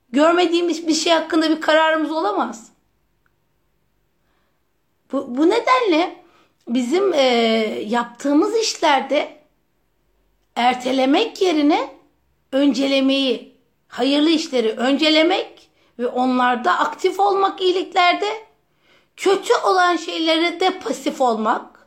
Görmediğimiz 0.10 0.88
bir 0.88 0.94
şey 0.94 1.14
hakkında 1.14 1.50
bir 1.50 1.62
kararımız 1.62 2.12
olamaz. 2.12 2.72
Bu, 5.12 5.38
bu 5.38 5.50
nedenle 5.50 6.24
bizim 6.68 7.14
e, 7.14 7.24
yaptığımız 7.88 8.58
işlerde 8.58 9.38
ertelemek 10.56 11.42
yerine 11.42 11.96
öncelemeyi, 12.52 13.56
hayırlı 13.88 14.30
işleri 14.30 14.72
öncelemek 14.72 15.70
ve 16.00 16.08
onlarda 16.08 16.80
aktif 16.80 17.20
olmak 17.20 17.62
iyiliklerde, 17.62 18.28
kötü 19.18 19.54
olan 19.66 19.96
şeylere 19.96 20.60
de 20.60 20.80
pasif 20.80 21.22
olmak 21.22 21.81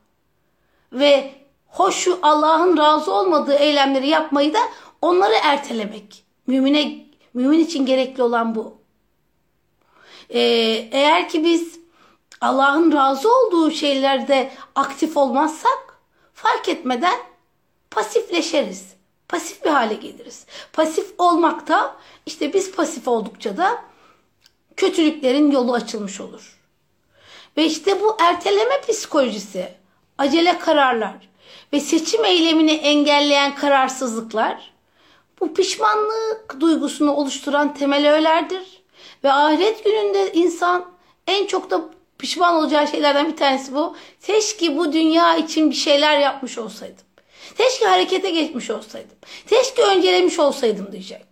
ve 0.93 1.35
hoşu 1.67 2.19
Allah'ın 2.23 2.77
razı 2.77 3.13
olmadığı 3.13 3.55
eylemleri 3.55 4.09
yapmayı 4.09 4.55
da 4.55 4.61
onları 5.03 5.35
ertelemek. 5.43 6.25
Mümine, 6.47 7.07
mümin 7.35 7.59
için 7.59 7.87
gerekli 7.87 8.23
olan 8.23 8.55
bu. 8.55 8.79
Ee, 10.31 10.41
eğer 10.93 11.29
ki 11.29 11.45
biz 11.45 11.79
Allah'ın 12.41 12.93
razı 12.93 13.29
olduğu 13.37 13.71
şeylerde 13.71 14.51
aktif 14.75 15.17
olmazsak 15.17 15.99
fark 16.35 16.69
etmeden 16.69 17.19
pasifleşeriz. 17.91 18.95
Pasif 19.29 19.65
bir 19.65 19.71
hale 19.71 19.95
geliriz. 19.95 20.47
Pasif 20.73 21.15
olmakta 21.19 21.97
işte 22.27 22.53
biz 22.53 22.73
pasif 22.73 23.09
oldukça 23.09 23.57
da 23.57 23.85
kötülüklerin 24.77 25.51
yolu 25.51 25.73
açılmış 25.73 26.21
olur. 26.21 26.61
Ve 27.57 27.65
işte 27.65 28.01
bu 28.01 28.17
erteleme 28.21 28.81
psikolojisi, 28.89 29.75
acele 30.19 30.59
kararlar 30.59 31.29
ve 31.73 31.81
seçim 31.81 32.25
eylemini 32.25 32.73
engelleyen 32.73 33.55
kararsızlıklar 33.55 34.75
bu 35.41 35.55
pişmanlık 35.55 36.61
duygusunu 36.61 37.13
oluşturan 37.13 37.75
temel 37.75 38.13
öğelerdir. 38.13 38.83
Ve 39.25 39.33
ahiret 39.33 39.85
gününde 39.85 40.33
insan 40.33 40.85
en 41.27 41.47
çok 41.47 41.71
da 41.71 41.81
pişman 42.19 42.55
olacağı 42.55 42.89
şeylerden 42.89 43.29
bir 43.29 43.37
tanesi 43.37 43.75
bu. 43.75 43.97
Keşke 44.23 44.77
bu 44.77 44.93
dünya 44.93 45.37
için 45.37 45.71
bir 45.71 45.77
şeyler 45.77 46.19
yapmış 46.19 46.59
olsaydım. 46.59 47.05
Keşke 47.59 47.87
harekete 47.87 48.31
geçmiş 48.31 48.71
olsaydım. 48.71 49.17
Keşke 49.47 49.83
öncelemiş 49.83 50.39
olsaydım 50.39 50.93
diyecek. 50.93 51.27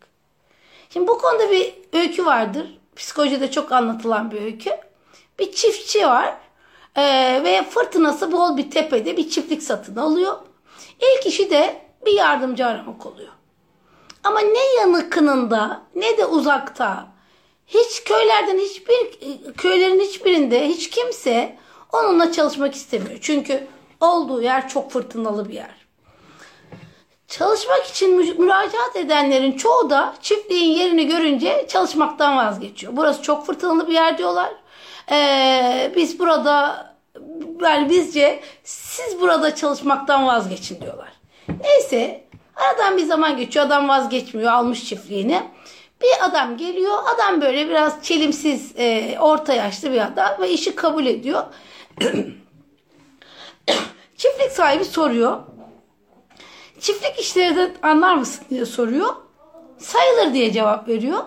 Şimdi 0.92 1.08
bu 1.08 1.18
konuda 1.18 1.50
bir 1.50 1.74
öykü 1.92 2.24
vardır. 2.24 2.78
Psikolojide 2.96 3.50
çok 3.50 3.72
anlatılan 3.72 4.30
bir 4.30 4.42
öykü. 4.42 4.70
Bir 5.38 5.52
çiftçi 5.52 6.06
var 6.06 6.36
ee, 6.96 7.40
ve 7.44 7.62
fırtınası 7.70 8.32
bol 8.32 8.56
bir 8.56 8.70
tepede 8.70 9.16
bir 9.16 9.30
çiftlik 9.30 9.62
satın 9.62 9.96
alıyor. 9.96 10.36
İlk 11.00 11.26
işi 11.26 11.50
de 11.50 11.82
bir 12.06 12.12
yardımcı 12.12 12.66
aramak 12.66 13.06
oluyor. 13.06 13.32
Ama 14.24 14.40
ne 14.40 14.80
yanıkınında 14.80 15.82
ne 15.94 16.18
de 16.18 16.26
uzakta 16.26 17.06
hiç 17.66 18.04
köylerden 18.04 18.58
hiçbir 18.58 19.20
köylerin 19.56 20.00
hiçbirinde 20.00 20.68
hiç 20.68 20.90
kimse 20.90 21.56
onunla 21.92 22.32
çalışmak 22.32 22.74
istemiyor. 22.74 23.18
Çünkü 23.20 23.66
olduğu 24.00 24.42
yer 24.42 24.68
çok 24.68 24.90
fırtınalı 24.90 25.48
bir 25.48 25.54
yer. 25.54 25.82
Çalışmak 27.28 27.86
için 27.86 28.16
müracaat 28.16 28.96
edenlerin 28.96 29.52
çoğu 29.52 29.90
da 29.90 30.14
çiftliğin 30.22 30.78
yerini 30.78 31.06
görünce 31.06 31.66
çalışmaktan 31.68 32.36
vazgeçiyor. 32.36 32.96
Burası 32.96 33.22
çok 33.22 33.46
fırtınalı 33.46 33.88
bir 33.88 33.92
yer 33.92 34.18
diyorlar. 34.18 34.61
Ee, 35.12 35.92
biz 35.96 36.18
burada 36.18 36.86
yani 37.62 37.90
bizce 37.90 38.40
siz 38.64 39.20
burada 39.20 39.54
çalışmaktan 39.54 40.26
vazgeçin 40.26 40.80
diyorlar. 40.80 41.12
Neyse 41.60 42.24
aradan 42.56 42.96
bir 42.96 43.02
zaman 43.02 43.36
geçiyor 43.36 43.66
adam 43.66 43.88
vazgeçmiyor 43.88 44.52
almış 44.52 44.84
çiftliğini. 44.84 45.42
Bir 46.02 46.28
adam 46.28 46.56
geliyor 46.56 46.98
adam 47.14 47.40
böyle 47.40 47.68
biraz 47.68 48.02
çelimsiz 48.02 48.72
e, 48.78 49.16
orta 49.20 49.54
yaşlı 49.54 49.92
bir 49.92 50.06
adam 50.06 50.40
ve 50.40 50.50
işi 50.50 50.74
kabul 50.74 51.06
ediyor. 51.06 51.42
Çiftlik 54.16 54.52
sahibi 54.52 54.84
soruyor. 54.84 55.38
Çiftlik 56.80 57.18
işleri 57.18 57.56
de 57.56 57.72
anlar 57.82 58.14
mısın 58.14 58.44
diye 58.50 58.66
soruyor. 58.66 59.14
Sayılır 59.78 60.34
diye 60.34 60.52
cevap 60.52 60.88
veriyor. 60.88 61.24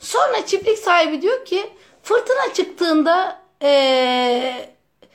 Sonra 0.00 0.46
çiftlik 0.46 0.78
sahibi 0.78 1.22
diyor 1.22 1.44
ki 1.44 1.70
fırtına 2.02 2.54
çıktığında 2.54 3.42
ee, 3.62 4.68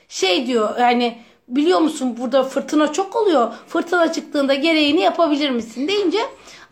şey 0.10 0.48
diyor 0.48 0.78
yani 0.80 1.22
biliyor 1.48 1.80
musun 1.80 2.16
burada 2.20 2.44
fırtına 2.44 2.92
çok 2.94 3.16
oluyor. 3.16 3.54
Fırtına 3.68 4.14
çıktığında 4.14 4.54
gereğini 4.54 5.02
yapabilir 5.02 5.50
misin 5.50 5.88
deyince 5.88 6.20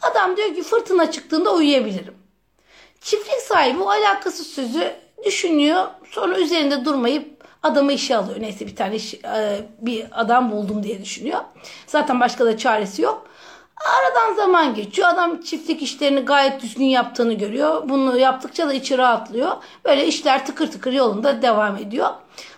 adam 0.01 0.37
diyor 0.37 0.55
ki 0.55 0.63
fırtına 0.63 1.11
çıktığında 1.11 1.53
uyuyabilirim. 1.53 2.13
Çiftlik 3.01 3.41
sahibi 3.41 3.81
o 3.81 3.89
alakasız 3.89 4.47
sözü 4.47 4.93
düşünüyor. 5.25 5.87
Sonra 6.11 6.39
üzerinde 6.39 6.85
durmayıp 6.85 7.43
adamı 7.63 7.91
işe 7.93 8.15
alıyor. 8.15 8.41
Neyse 8.41 8.67
bir 8.67 8.75
tane 8.75 8.95
iş, 8.95 9.13
bir 9.81 10.05
adam 10.11 10.51
buldum 10.51 10.83
diye 10.83 11.01
düşünüyor. 11.01 11.39
Zaten 11.87 12.19
başka 12.19 12.45
da 12.45 12.57
çaresi 12.57 13.01
yok. 13.01 13.27
Aradan 13.83 14.33
zaman 14.33 14.73
geçiyor. 14.73 15.07
Adam 15.07 15.41
çiftlik 15.41 15.81
işlerini 15.81 16.19
gayet 16.19 16.61
düzgün 16.61 16.85
yaptığını 16.85 17.33
görüyor. 17.33 17.89
Bunu 17.89 18.17
yaptıkça 18.17 18.67
da 18.67 18.73
içi 18.73 18.97
rahatlıyor. 18.97 19.51
Böyle 19.85 20.07
işler 20.07 20.45
tıkır 20.45 20.71
tıkır 20.71 20.93
yolunda 20.93 21.41
devam 21.41 21.75
ediyor. 21.75 22.09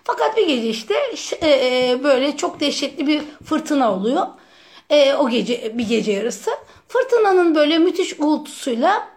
Fakat 0.04 0.38
bir 0.38 0.48
gece 0.48 0.70
işte 0.70 0.94
e, 1.42 1.92
e, 1.92 2.04
böyle 2.04 2.38
çok 2.38 2.60
dehşetli 2.60 3.08
bir 3.08 3.22
fırtına 3.46 3.94
oluyor. 3.94 4.28
E, 4.90 5.14
o 5.16 5.30
gece 5.30 5.78
bir 5.78 5.88
gece 5.88 6.12
yarısı. 6.12 6.52
Fırtınanın 6.88 7.56
böyle 7.56 7.78
müthiş 7.78 8.20
uğultusuyla 8.20 9.08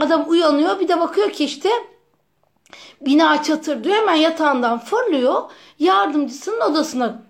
adam 0.00 0.24
uyanıyor. 0.28 0.80
Bir 0.80 0.88
de 0.88 1.00
bakıyor 1.00 1.30
ki 1.30 1.44
işte 1.44 1.70
bina 3.00 3.42
çatır 3.42 3.84
diyor. 3.84 3.96
Hemen 3.96 4.14
yatağından 4.14 4.78
fırlıyor. 4.78 5.42
Yardımcısının 5.78 6.60
odasına 6.60 7.22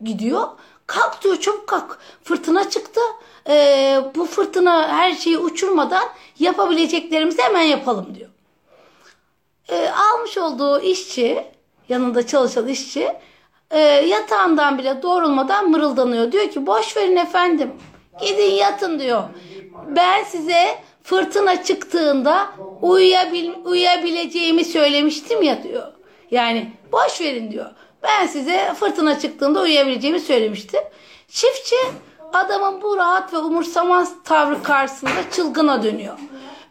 gidiyor. 0.00 0.48
Kalk 0.86 1.22
diyor 1.24 1.40
çabuk 1.40 1.66
kalk. 1.66 1.98
Fırtına 2.24 2.70
çıktı 2.70 3.00
e, 3.48 4.00
bu 4.14 4.26
fırtına 4.26 4.88
her 4.88 5.12
şeyi 5.12 5.38
uçurmadan 5.38 6.04
yapabileceklerimizi 6.38 7.42
hemen 7.42 7.62
yapalım 7.62 8.14
diyor. 8.14 8.30
e, 9.68 9.88
almış 9.90 10.38
olduğu 10.38 10.80
işçi, 10.80 11.44
yanında 11.88 12.26
çalışan 12.26 12.68
işçi 12.68 13.12
e, 13.70 13.78
yatağından 13.80 14.78
bile 14.78 15.02
doğrulmadan 15.02 15.70
mırıldanıyor. 15.70 16.32
Diyor 16.32 16.50
ki 16.50 16.66
boş 16.66 16.96
verin 16.96 17.16
efendim. 17.16 17.72
Gidin 18.20 18.50
yatın 18.54 18.98
diyor. 18.98 19.22
Ben 19.88 20.24
size 20.24 20.78
fırtına 21.02 21.62
çıktığında 21.62 22.46
uyuyabil, 22.82 23.50
uyuyabileceğimi 23.64 24.64
söylemiştim 24.64 25.42
ya 25.42 25.62
diyor. 25.62 25.92
Yani 26.30 26.72
boş 26.92 27.20
verin 27.20 27.50
diyor. 27.50 27.70
Ben 28.02 28.26
size 28.26 28.74
fırtına 28.74 29.18
çıktığında 29.18 29.60
uyuyabileceğimi 29.60 30.20
söylemiştim. 30.20 30.80
Çiftçi 31.28 31.76
adamın 32.32 32.82
bu 32.82 32.96
rahat 32.96 33.32
ve 33.32 33.38
umursamaz 33.38 34.12
tavrı 34.24 34.62
karşısında 34.62 35.30
çılgına 35.32 35.82
dönüyor. 35.82 36.18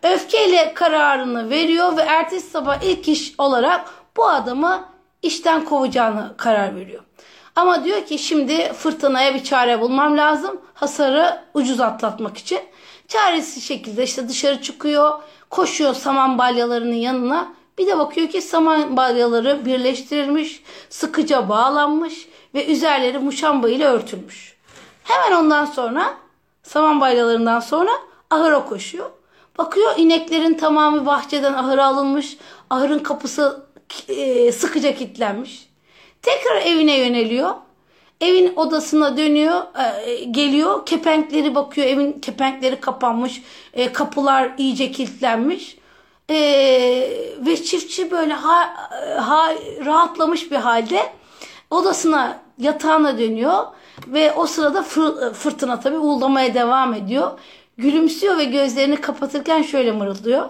Öfkeyle 0.04 0.74
kararını 0.74 1.50
veriyor 1.50 1.98
ve 1.98 2.02
ertesi 2.02 2.50
sabah 2.50 2.82
ilk 2.84 3.08
iş 3.08 3.34
olarak 3.38 3.90
bu 4.18 4.28
adamı 4.28 4.86
işten 5.22 5.66
kovacağını 5.66 6.34
karar 6.38 6.76
veriyor. 6.76 7.04
Ama 7.56 7.84
diyor 7.84 8.06
ki 8.06 8.20
şimdi 8.20 8.74
fırtınaya 8.74 9.34
bir 9.34 9.44
çare 9.44 9.82
bulmam 9.82 10.18
lazım. 10.18 10.62
Hasarı 10.74 11.42
ucuz 11.54 11.80
atlatmak 11.80 12.38
için. 12.38 12.60
Çaresiz 13.08 13.64
şekilde 13.64 14.04
işte 14.04 14.30
dışarı 14.30 14.62
çıkıyor. 14.62 15.20
Koşuyor 15.50 15.94
saman 15.94 16.38
balyalarının 16.38 16.96
yanına. 16.96 17.54
Bir 17.78 17.88
de 17.88 17.98
bakıyor 17.98 18.30
ki 18.30 18.42
saman 18.42 18.98
balyaları 18.98 19.66
birleştirilmiş, 19.66 20.64
sıkıca 20.90 21.50
bağlanmış 21.50 22.28
ve 22.54 22.66
üzerleri 22.66 23.20
muşamba 23.20 23.70
ile 23.70 23.86
örtülmüş. 23.86 24.56
Hemen 25.04 25.38
ondan 25.38 25.66
sonra 25.66 26.14
saman 26.64 27.02
balyalarından 27.02 27.60
sonra 27.60 27.92
ahıra 28.30 28.66
koşuyor. 28.66 29.10
Bakıyor 29.58 29.94
ineklerin 29.98 30.54
tamamı 30.54 31.06
bahçeden 31.06 31.54
ahıra 31.54 31.86
alınmış. 31.86 32.38
Ahırın 32.70 33.00
kapısı 33.00 33.66
e, 34.08 34.52
sıkıca 34.52 34.96
kilitlenmiş. 34.96 35.70
Tekrar 36.22 36.62
evine 36.62 36.98
yöneliyor. 36.98 37.54
Evin 38.22 38.56
odasına 38.56 39.18
dönüyor, 39.18 39.62
e, 40.06 40.24
geliyor. 40.24 40.86
Kepenkleri 40.86 41.56
bakıyor. 41.56 41.88
Evin 41.88 42.14
kepenkleri 42.14 42.80
kapanmış. 42.80 43.42
E, 43.74 43.94
kapılar 43.94 44.52
iyice 44.58 44.92
kilitlenmiş. 44.92 45.78
E, 46.30 46.36
ve 47.46 47.64
çiftçi 47.64 48.12
böyle 48.12 48.34
ha, 48.34 48.90
ha, 49.20 49.54
rahatlamış 49.86 50.52
bir 50.52 50.56
halde 50.56 51.14
odasına, 51.70 52.40
yatağına 52.58 53.18
dönüyor. 53.18 53.66
Ve 54.08 54.34
o 54.34 54.48
sırada 54.48 54.84
fır, 54.84 55.34
fırtına 55.34 55.80
tabii 55.80 55.98
uğuldamaya 55.98 56.54
devam 56.54 56.94
ediyor. 56.94 57.40
Gülümsüyor 57.78 58.38
ve 58.38 58.44
gözlerini 58.44 59.02
kapatırken 59.02 59.62
şöyle 59.62 59.92
mırıldıyor. 59.92 60.50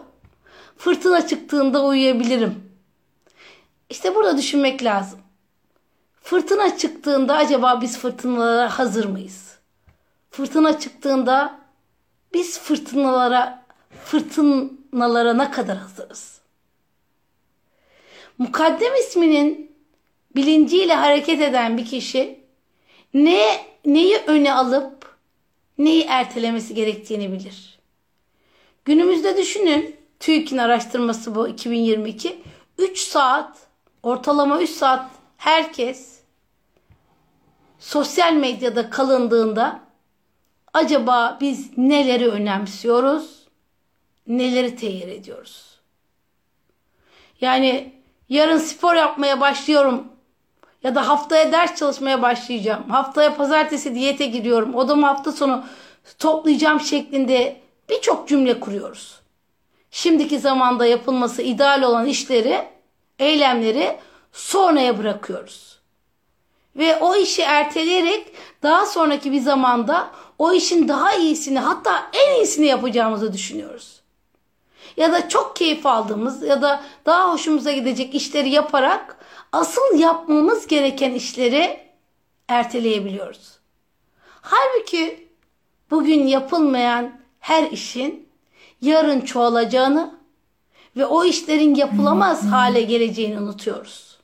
Fırtına 0.78 1.28
çıktığında 1.28 1.86
uyuyabilirim. 1.86 2.64
İşte 3.90 4.16
burada 4.16 4.38
düşünmek 4.38 4.84
lazım. 4.84 5.20
Fırtına 6.22 6.78
çıktığında 6.78 7.36
acaba 7.36 7.82
biz 7.82 7.98
fırtınalara 7.98 8.80
hazır 8.80 9.06
mıyız? 9.06 9.58
Fırtına 10.32 10.80
çıktığında 10.80 11.60
biz 12.34 12.60
fırtınalara 12.60 13.64
fırtınalara 14.96 15.34
ne 15.34 15.52
kadar 15.52 15.78
hazırız? 15.78 16.42
Mukaddem 18.38 18.96
isminin 18.96 19.72
bilinciyle 20.36 20.94
hareket 20.94 21.42
eden 21.42 21.78
bir 21.78 21.86
kişi 21.86 22.40
ne 23.14 23.66
neyi 23.86 24.18
öne 24.28 24.54
alıp 24.54 25.18
neyi 25.78 26.04
ertelemesi 26.04 26.74
gerektiğini 26.74 27.32
bilir. 27.32 27.80
Günümüzde 28.86 29.38
düşünün 29.38 29.96
TÜİK'in 30.20 30.58
araştırması 30.58 31.36
bu 31.36 31.48
2022. 31.48 32.42
3 32.78 33.00
saat 33.00 33.68
ortalama 34.04 34.62
3 34.62 34.70
saat 34.70 35.12
herkes 35.38 36.20
sosyal 37.80 38.34
medyada 38.34 38.90
kalındığında 38.90 39.80
acaba 40.74 41.38
biz 41.42 41.78
neleri 41.78 42.28
önemsiyoruz? 42.28 43.45
Neleri 44.28 44.76
tehir 44.76 45.08
ediyoruz? 45.08 45.80
Yani 47.42 47.94
yarın 48.30 48.58
spor 48.58 48.96
yapmaya 48.96 49.42
başlıyorum 49.42 50.08
ya 50.84 50.96
da 50.96 51.08
haftaya 51.10 51.52
ders 51.52 51.76
çalışmaya 51.76 52.22
başlayacağım. 52.22 52.90
Haftaya 52.90 53.36
pazartesi 53.36 53.96
diyete 53.96 54.26
giriyorum. 54.26 54.76
Odamı 54.76 55.06
hafta 55.06 55.32
sonu 55.32 55.64
toplayacağım 56.20 56.80
şeklinde 56.80 57.62
birçok 57.90 58.28
cümle 58.28 58.60
kuruyoruz. 58.60 59.20
Şimdiki 59.92 60.40
zamanda 60.40 60.86
yapılması 60.86 61.42
ideal 61.42 61.82
olan 61.82 62.06
işleri, 62.06 62.62
eylemleri 63.20 63.98
sonraya 64.32 64.98
bırakıyoruz. 64.98 65.80
Ve 66.76 66.98
o 66.98 67.16
işi 67.16 67.42
erteleyerek 67.42 68.28
daha 68.64 68.86
sonraki 68.86 69.32
bir 69.32 69.42
zamanda 69.42 70.12
o 70.40 70.54
işin 70.54 70.88
daha 70.88 71.14
iyisini 71.14 71.60
hatta 71.60 72.12
en 72.14 72.36
iyisini 72.36 72.66
yapacağımızı 72.66 73.34
düşünüyoruz. 73.34 73.95
Ya 74.98 75.14
da 75.14 75.30
çok 75.30 75.56
keyif 75.56 75.86
aldığımız 75.86 76.44
ya 76.44 76.62
da 76.62 76.84
daha 77.06 77.34
hoşumuza 77.34 77.72
gidecek 77.72 78.16
işleri 78.16 78.50
yaparak 78.50 79.18
asıl 79.52 80.00
yapmamız 80.00 80.68
gereken 80.68 81.12
işleri 81.12 81.80
erteleyebiliyoruz. 82.48 83.60
Halbuki 84.42 85.28
bugün 85.92 86.28
yapılmayan 86.28 87.20
her 87.40 87.72
işin 87.72 88.30
yarın 88.82 89.22
çoğalacağını 89.22 90.16
ve 90.98 91.06
o 91.06 91.26
işlerin 91.26 91.76
yapılamaz 91.76 92.46
hale 92.46 92.82
geleceğini 92.82 93.40
unutuyoruz. 93.40 94.18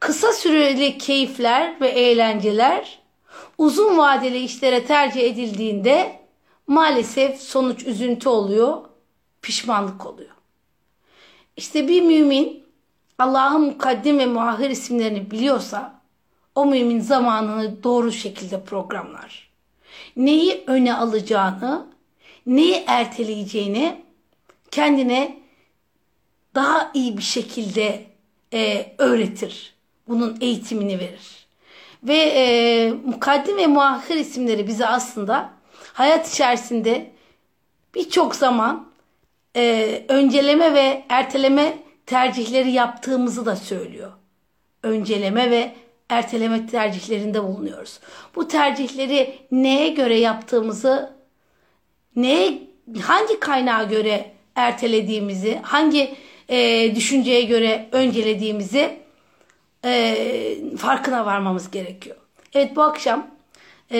Kısa 0.00 0.32
süreli 0.32 0.98
keyifler 0.98 1.80
ve 1.80 1.88
eğlenceler 1.88 3.02
uzun 3.58 3.98
vadeli 3.98 4.38
işlere 4.38 4.86
tercih 4.86 5.22
edildiğinde 5.22 6.20
maalesef 6.66 7.40
sonuç 7.40 7.86
üzüntü 7.86 8.28
oluyor, 8.28 8.82
pişmanlık 9.42 10.06
oluyor. 10.06 10.30
İşte 11.56 11.88
bir 11.88 12.02
mümin 12.02 12.64
Allah'ın 13.18 13.60
mukaddim 13.60 14.18
ve 14.18 14.26
muahir 14.26 14.70
isimlerini 14.70 15.30
biliyorsa 15.30 16.00
o 16.54 16.66
mümin 16.66 17.00
zamanını 17.00 17.82
doğru 17.82 18.12
şekilde 18.12 18.64
programlar. 18.64 19.48
Neyi 20.16 20.64
öne 20.66 20.94
alacağını, 20.94 21.86
neyi 22.46 22.84
erteleyeceğini 22.86 24.04
kendine 24.70 25.42
daha 26.54 26.90
iyi 26.94 27.16
bir 27.18 27.22
şekilde 27.22 28.06
e, 28.52 28.94
öğretir. 28.98 29.74
Bunun 30.08 30.38
eğitimini 30.40 30.98
verir. 30.98 31.46
Ve 32.02 32.16
e, 32.16 32.92
mukaddim 33.04 33.56
ve 33.56 33.66
muahir 33.66 34.16
isimleri 34.16 34.66
bize 34.66 34.86
aslında 34.86 35.50
hayat 35.92 36.34
içerisinde 36.34 37.12
birçok 37.94 38.34
zaman 38.34 38.91
e, 39.56 40.04
önceleme 40.08 40.74
ve 40.74 41.04
erteleme 41.08 41.78
tercihleri 42.06 42.70
yaptığımızı 42.70 43.46
da 43.46 43.56
söylüyor. 43.56 44.12
Önceleme 44.82 45.50
ve 45.50 45.72
erteleme 46.08 46.66
tercihlerinde 46.66 47.42
bulunuyoruz. 47.42 48.00
Bu 48.34 48.48
tercihleri 48.48 49.38
neye 49.50 49.88
göre 49.88 50.18
yaptığımızı, 50.18 51.12
neye, 52.16 52.58
hangi 53.02 53.40
kaynağa 53.40 53.82
göre 53.82 54.32
ertelediğimizi, 54.54 55.58
hangi 55.62 56.14
e, 56.48 56.92
düşünceye 56.94 57.42
göre 57.42 57.88
öncelediğimizi 57.92 58.98
e, 59.84 60.16
farkına 60.78 61.26
varmamız 61.26 61.70
gerekiyor. 61.70 62.16
Evet 62.54 62.76
bu 62.76 62.82
akşam 62.82 63.30
e, 63.92 63.98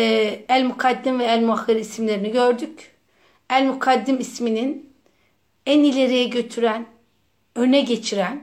El 0.49 0.65
Mukaddim 0.65 1.19
ve 1.19 1.25
El 1.25 1.43
Muahhir 1.43 1.77
isimlerini 1.77 2.31
gördük. 2.33 2.91
El 3.51 3.65
Mukaddim 3.65 4.21
isminin 4.21 4.92
en 5.67 5.81
ileriye 5.81 6.25
götüren, 6.25 6.87
öne 7.57 7.81
geçiren, 7.81 8.43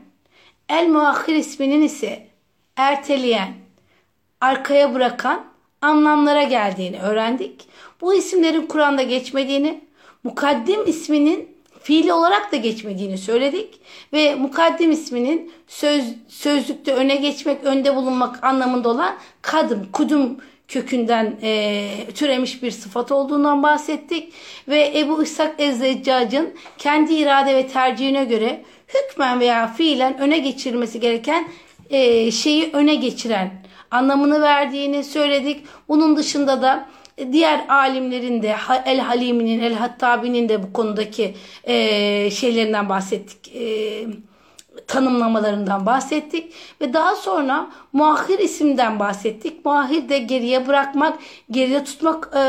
El 0.69 0.87
Muahhir 0.87 1.35
isminin 1.35 1.81
ise 1.81 2.27
erteleyen, 2.75 3.53
arkaya 4.41 4.93
bırakan 4.93 5.45
anlamlara 5.81 6.43
geldiğini 6.43 6.99
öğrendik. 6.99 7.67
Bu 8.01 8.13
isimlerin 8.13 8.65
Kur'an'da 8.65 9.01
geçmediğini, 9.01 9.81
mukaddim 10.23 10.87
isminin 10.87 11.59
fiili 11.83 12.13
olarak 12.13 12.51
da 12.51 12.55
geçmediğini 12.55 13.17
söyledik 13.17 13.81
ve 14.13 14.35
mukaddim 14.35 14.91
isminin 14.91 15.51
söz, 15.67 16.03
sözlükte 16.27 16.93
öne 16.93 17.15
geçmek, 17.15 17.63
önde 17.63 17.95
bulunmak 17.95 18.43
anlamında 18.43 18.89
olan 18.89 19.15
kadım, 19.41 19.87
kudum 19.93 20.37
kökünden 20.69 21.35
e, 21.41 21.89
türemiş 22.15 22.63
bir 22.63 22.71
sıfat 22.71 23.11
olduğundan 23.11 23.63
bahsettik 23.63 24.33
ve 24.67 24.93
Ebu 24.95 25.23
İshak 25.23 25.61
Ezzeccac'ın 25.61 26.53
kendi 26.77 27.13
irade 27.13 27.55
ve 27.55 27.67
tercihine 27.67 28.25
göre 28.25 28.63
hükmen 28.87 29.39
veya 29.39 29.67
fiilen 29.67 30.19
öne 30.19 30.39
geçirmesi 30.39 30.99
gereken 30.99 31.47
e, 31.89 32.31
şeyi 32.31 32.69
öne 32.73 32.95
geçiren 32.95 33.51
anlamını 33.91 34.41
verdiğini 34.41 35.03
söyledik. 35.03 35.65
Bunun 35.87 36.17
dışında 36.17 36.61
da 36.61 36.89
diğer 37.31 37.65
alimlerin 37.69 38.41
de 38.41 38.55
El 38.85 38.99
Halimi'nin, 38.99 39.59
El 39.59 39.73
Hattabi'nin 39.73 40.49
de 40.49 40.63
bu 40.63 40.73
konudaki 40.73 41.35
e, 41.63 42.31
şeylerinden 42.31 42.89
bahsettik. 42.89 43.55
E, 43.55 44.05
tanımlamalarından 44.89 45.85
bahsettik 45.85 46.53
ve 46.81 46.93
daha 46.93 47.15
sonra 47.15 47.69
muahhir 47.93 48.39
isimden 48.39 48.99
bahsettik. 48.99 49.65
Muahhir 49.65 50.09
de 50.09 50.19
geriye 50.19 50.67
bırakmak, 50.67 51.19
geride 51.51 51.83
tutmak 51.83 52.29
e, 52.35 52.39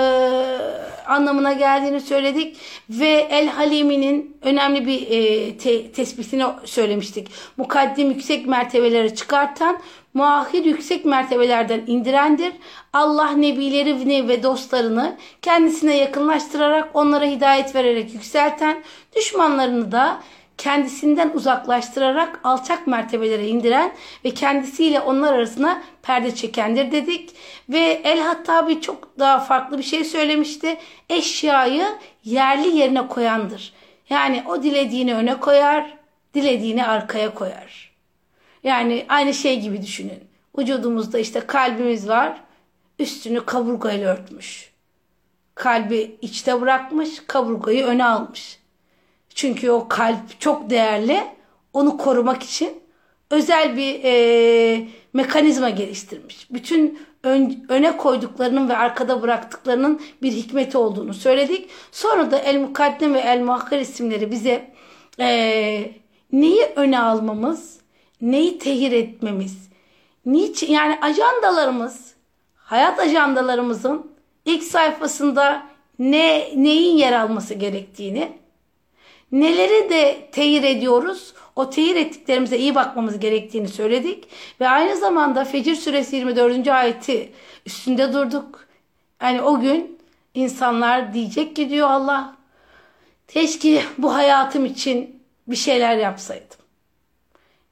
anlamına 1.07 1.53
geldiğini 1.53 2.01
söyledik 2.01 2.57
ve 2.91 3.29
El 3.31 3.49
Halimi'nin 3.49 4.37
önemli 4.43 4.87
bir 4.87 5.11
e, 5.11 5.57
te, 5.57 5.93
tespitini 5.93 6.45
söylemiştik. 6.65 7.29
Mukaddim 7.57 8.11
yüksek 8.11 8.47
mertebelere 8.47 9.15
çıkartan, 9.15 9.79
muahhir 10.15 10.65
yüksek 10.65 11.05
mertebelerden 11.05 11.83
indirendir. 11.87 12.53
Allah 12.93 13.31
nebilerini 13.31 14.29
ve 14.29 14.43
dostlarını 14.43 15.17
kendisine 15.43 15.97
yakınlaştırarak 15.97 16.89
onlara 16.95 17.25
hidayet 17.25 17.75
vererek 17.75 18.15
yükselten, 18.15 18.83
düşmanlarını 19.17 19.93
da 19.93 20.21
kendisinden 20.61 21.31
uzaklaştırarak 21.35 22.41
alçak 22.45 22.87
mertebelere 22.87 23.49
indiren 23.49 23.93
ve 24.25 24.31
kendisiyle 24.31 25.01
onlar 25.01 25.33
arasına 25.33 25.83
perde 26.03 26.35
çekendir 26.35 26.93
dedik. 26.93 27.31
Ve 27.69 28.01
El 28.05 28.21
Hattabi 28.21 28.81
çok 28.81 29.19
daha 29.19 29.41
farklı 29.41 29.79
bir 29.79 29.83
şey 29.83 30.05
söylemişti. 30.05 30.79
Eşyayı 31.09 31.87
yerli 32.25 32.77
yerine 32.77 33.09
koyandır. 33.09 33.73
Yani 34.11 34.45
o 34.49 34.63
dilediğini 34.63 35.15
öne 35.15 35.41
koyar, 35.41 35.99
dilediğini 36.35 36.87
arkaya 36.87 37.35
koyar. 37.35 37.93
Yani 38.65 39.07
aynı 39.09 39.35
şey 39.35 39.61
gibi 39.61 39.83
düşünün. 39.83 40.25
Vücudumuzda 40.59 41.19
işte 41.19 41.41
kalbimiz 41.41 42.09
var, 42.09 42.41
üstünü 42.99 43.47
kaburgayla 43.47 44.15
örtmüş. 44.15 44.71
Kalbi 45.55 46.17
içte 46.23 46.61
bırakmış, 46.61 47.11
kaburgayı 47.27 47.85
öne 47.85 48.05
almış. 48.05 48.60
Çünkü 49.35 49.71
o 49.71 49.89
kalp 49.89 50.41
çok 50.41 50.71
değerli. 50.71 51.21
Onu 51.73 51.97
korumak 51.97 52.43
için 52.43 52.83
özel 53.31 53.77
bir 53.77 54.01
e, 54.05 54.89
mekanizma 55.13 55.71
geliştirmiş. 55.71 56.51
Bütün 56.51 56.99
ön, 57.23 57.67
öne 57.69 57.97
koyduklarının 57.97 58.69
ve 58.69 58.77
arkada 58.77 59.23
bıraktıklarının 59.23 60.01
bir 60.23 60.33
hikmeti 60.33 60.79
olduğunu 60.79 61.15
söyledik. 61.15 61.71
Sonra 61.93 62.31
da 62.31 62.39
El 62.39 62.61
Mukaddim 62.61 63.15
ve 63.15 63.21
El 63.21 63.41
Muhakkar 63.41 63.79
isimleri 63.79 64.31
bize 64.31 64.75
e, 65.21 65.93
neyi 66.33 66.65
öne 66.77 66.99
almamız, 66.99 67.81
neyi 68.21 68.59
tehir 68.59 68.93
etmemiz, 68.93 69.69
niçin 70.27 70.73
yani 70.73 70.99
ajandalarımız, 71.03 72.15
hayat 72.57 72.99
ajandalarımızın 72.99 74.11
ilk 74.45 74.63
sayfasında 74.63 75.67
ne 75.99 76.51
neyin 76.57 76.97
yer 76.97 77.13
alması 77.13 77.55
gerektiğini 77.55 78.40
neleri 79.33 79.91
de 79.91 80.29
teyir 80.33 80.63
ediyoruz. 80.63 81.35
O 81.57 81.71
teyir 81.71 81.97
ettiklerimize 81.97 82.59
iyi 82.59 82.75
bakmamız 82.75 83.19
gerektiğini 83.19 83.69
söyledik. 83.69 84.25
Ve 84.61 84.69
aynı 84.69 84.97
zamanda 84.97 85.45
Fecir 85.45 85.77
suresi 85.77 86.17
24. 86.17 86.69
ayeti 86.69 87.33
üstünde 87.67 88.13
durduk. 88.13 88.67
Yani 89.23 89.43
o 89.43 89.61
gün 89.61 89.99
insanlar 90.35 91.15
diyecek 91.15 91.57
ki 91.57 91.71
diyor 91.71 91.91
Allah 91.91 92.37
keşke 93.29 93.83
bu 93.99 94.15
hayatım 94.15 94.65
için 94.65 95.23
bir 95.47 95.57
şeyler 95.57 95.97
yapsaydım. 95.97 96.59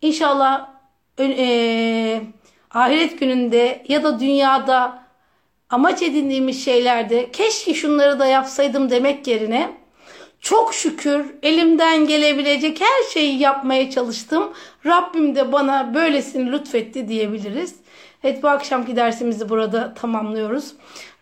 İnşallah 0.03 0.69
e, 1.19 2.21
ahiret 2.71 3.21
gününde 3.21 3.85
ya 3.89 4.05
da 4.05 4.21
dünyada 4.21 5.03
amaç 5.71 6.03
edindiğimiz 6.03 6.65
şeylerde 6.65 7.31
keşke 7.31 7.75
şunları 7.75 8.19
da 8.19 8.27
yapsaydım 8.27 8.91
demek 8.91 9.27
yerine 9.27 9.79
çok 10.41 10.74
şükür 10.74 11.26
elimden 11.43 12.07
gelebilecek 12.07 12.80
her 12.80 13.11
şeyi 13.12 13.39
yapmaya 13.39 13.91
çalıştım. 13.91 14.53
Rabbim 14.86 15.36
de 15.36 15.53
bana 15.53 15.95
böylesini 15.95 16.53
lütfetti 16.53 17.09
diyebiliriz. 17.09 17.74
Evet 18.24 18.43
bu 18.43 18.49
akşamki 18.49 18.97
dersimizi 18.97 19.49
burada 19.49 19.95
tamamlıyoruz. 19.95 20.72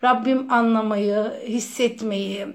Rabbim 0.03 0.53
anlamayı, 0.53 1.33
hissetmeyi, 1.47 2.47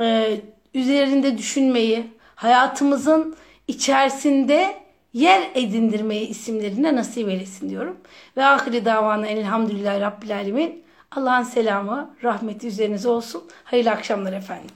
e, 0.00 0.36
üzerinde 0.74 1.38
düşünmeyi, 1.38 2.04
hayatımızın 2.34 3.36
içerisinde 3.68 4.74
yer 5.12 5.50
edindirmeyi 5.54 6.28
isimlerine 6.28 6.96
nasip 6.96 7.28
eylesin 7.28 7.70
diyorum. 7.70 7.96
Ve 8.36 8.44
ahiri 8.44 8.84
davana 8.84 9.26
elhamdülillahi 9.26 10.00
rabbil 10.00 10.36
alemin. 10.36 10.84
Allah'ın 11.10 11.42
selamı, 11.42 12.14
rahmeti 12.24 12.66
üzerinize 12.66 13.08
olsun. 13.08 13.44
Hayırlı 13.64 13.90
akşamlar 13.90 14.32
efendim. 14.32 14.70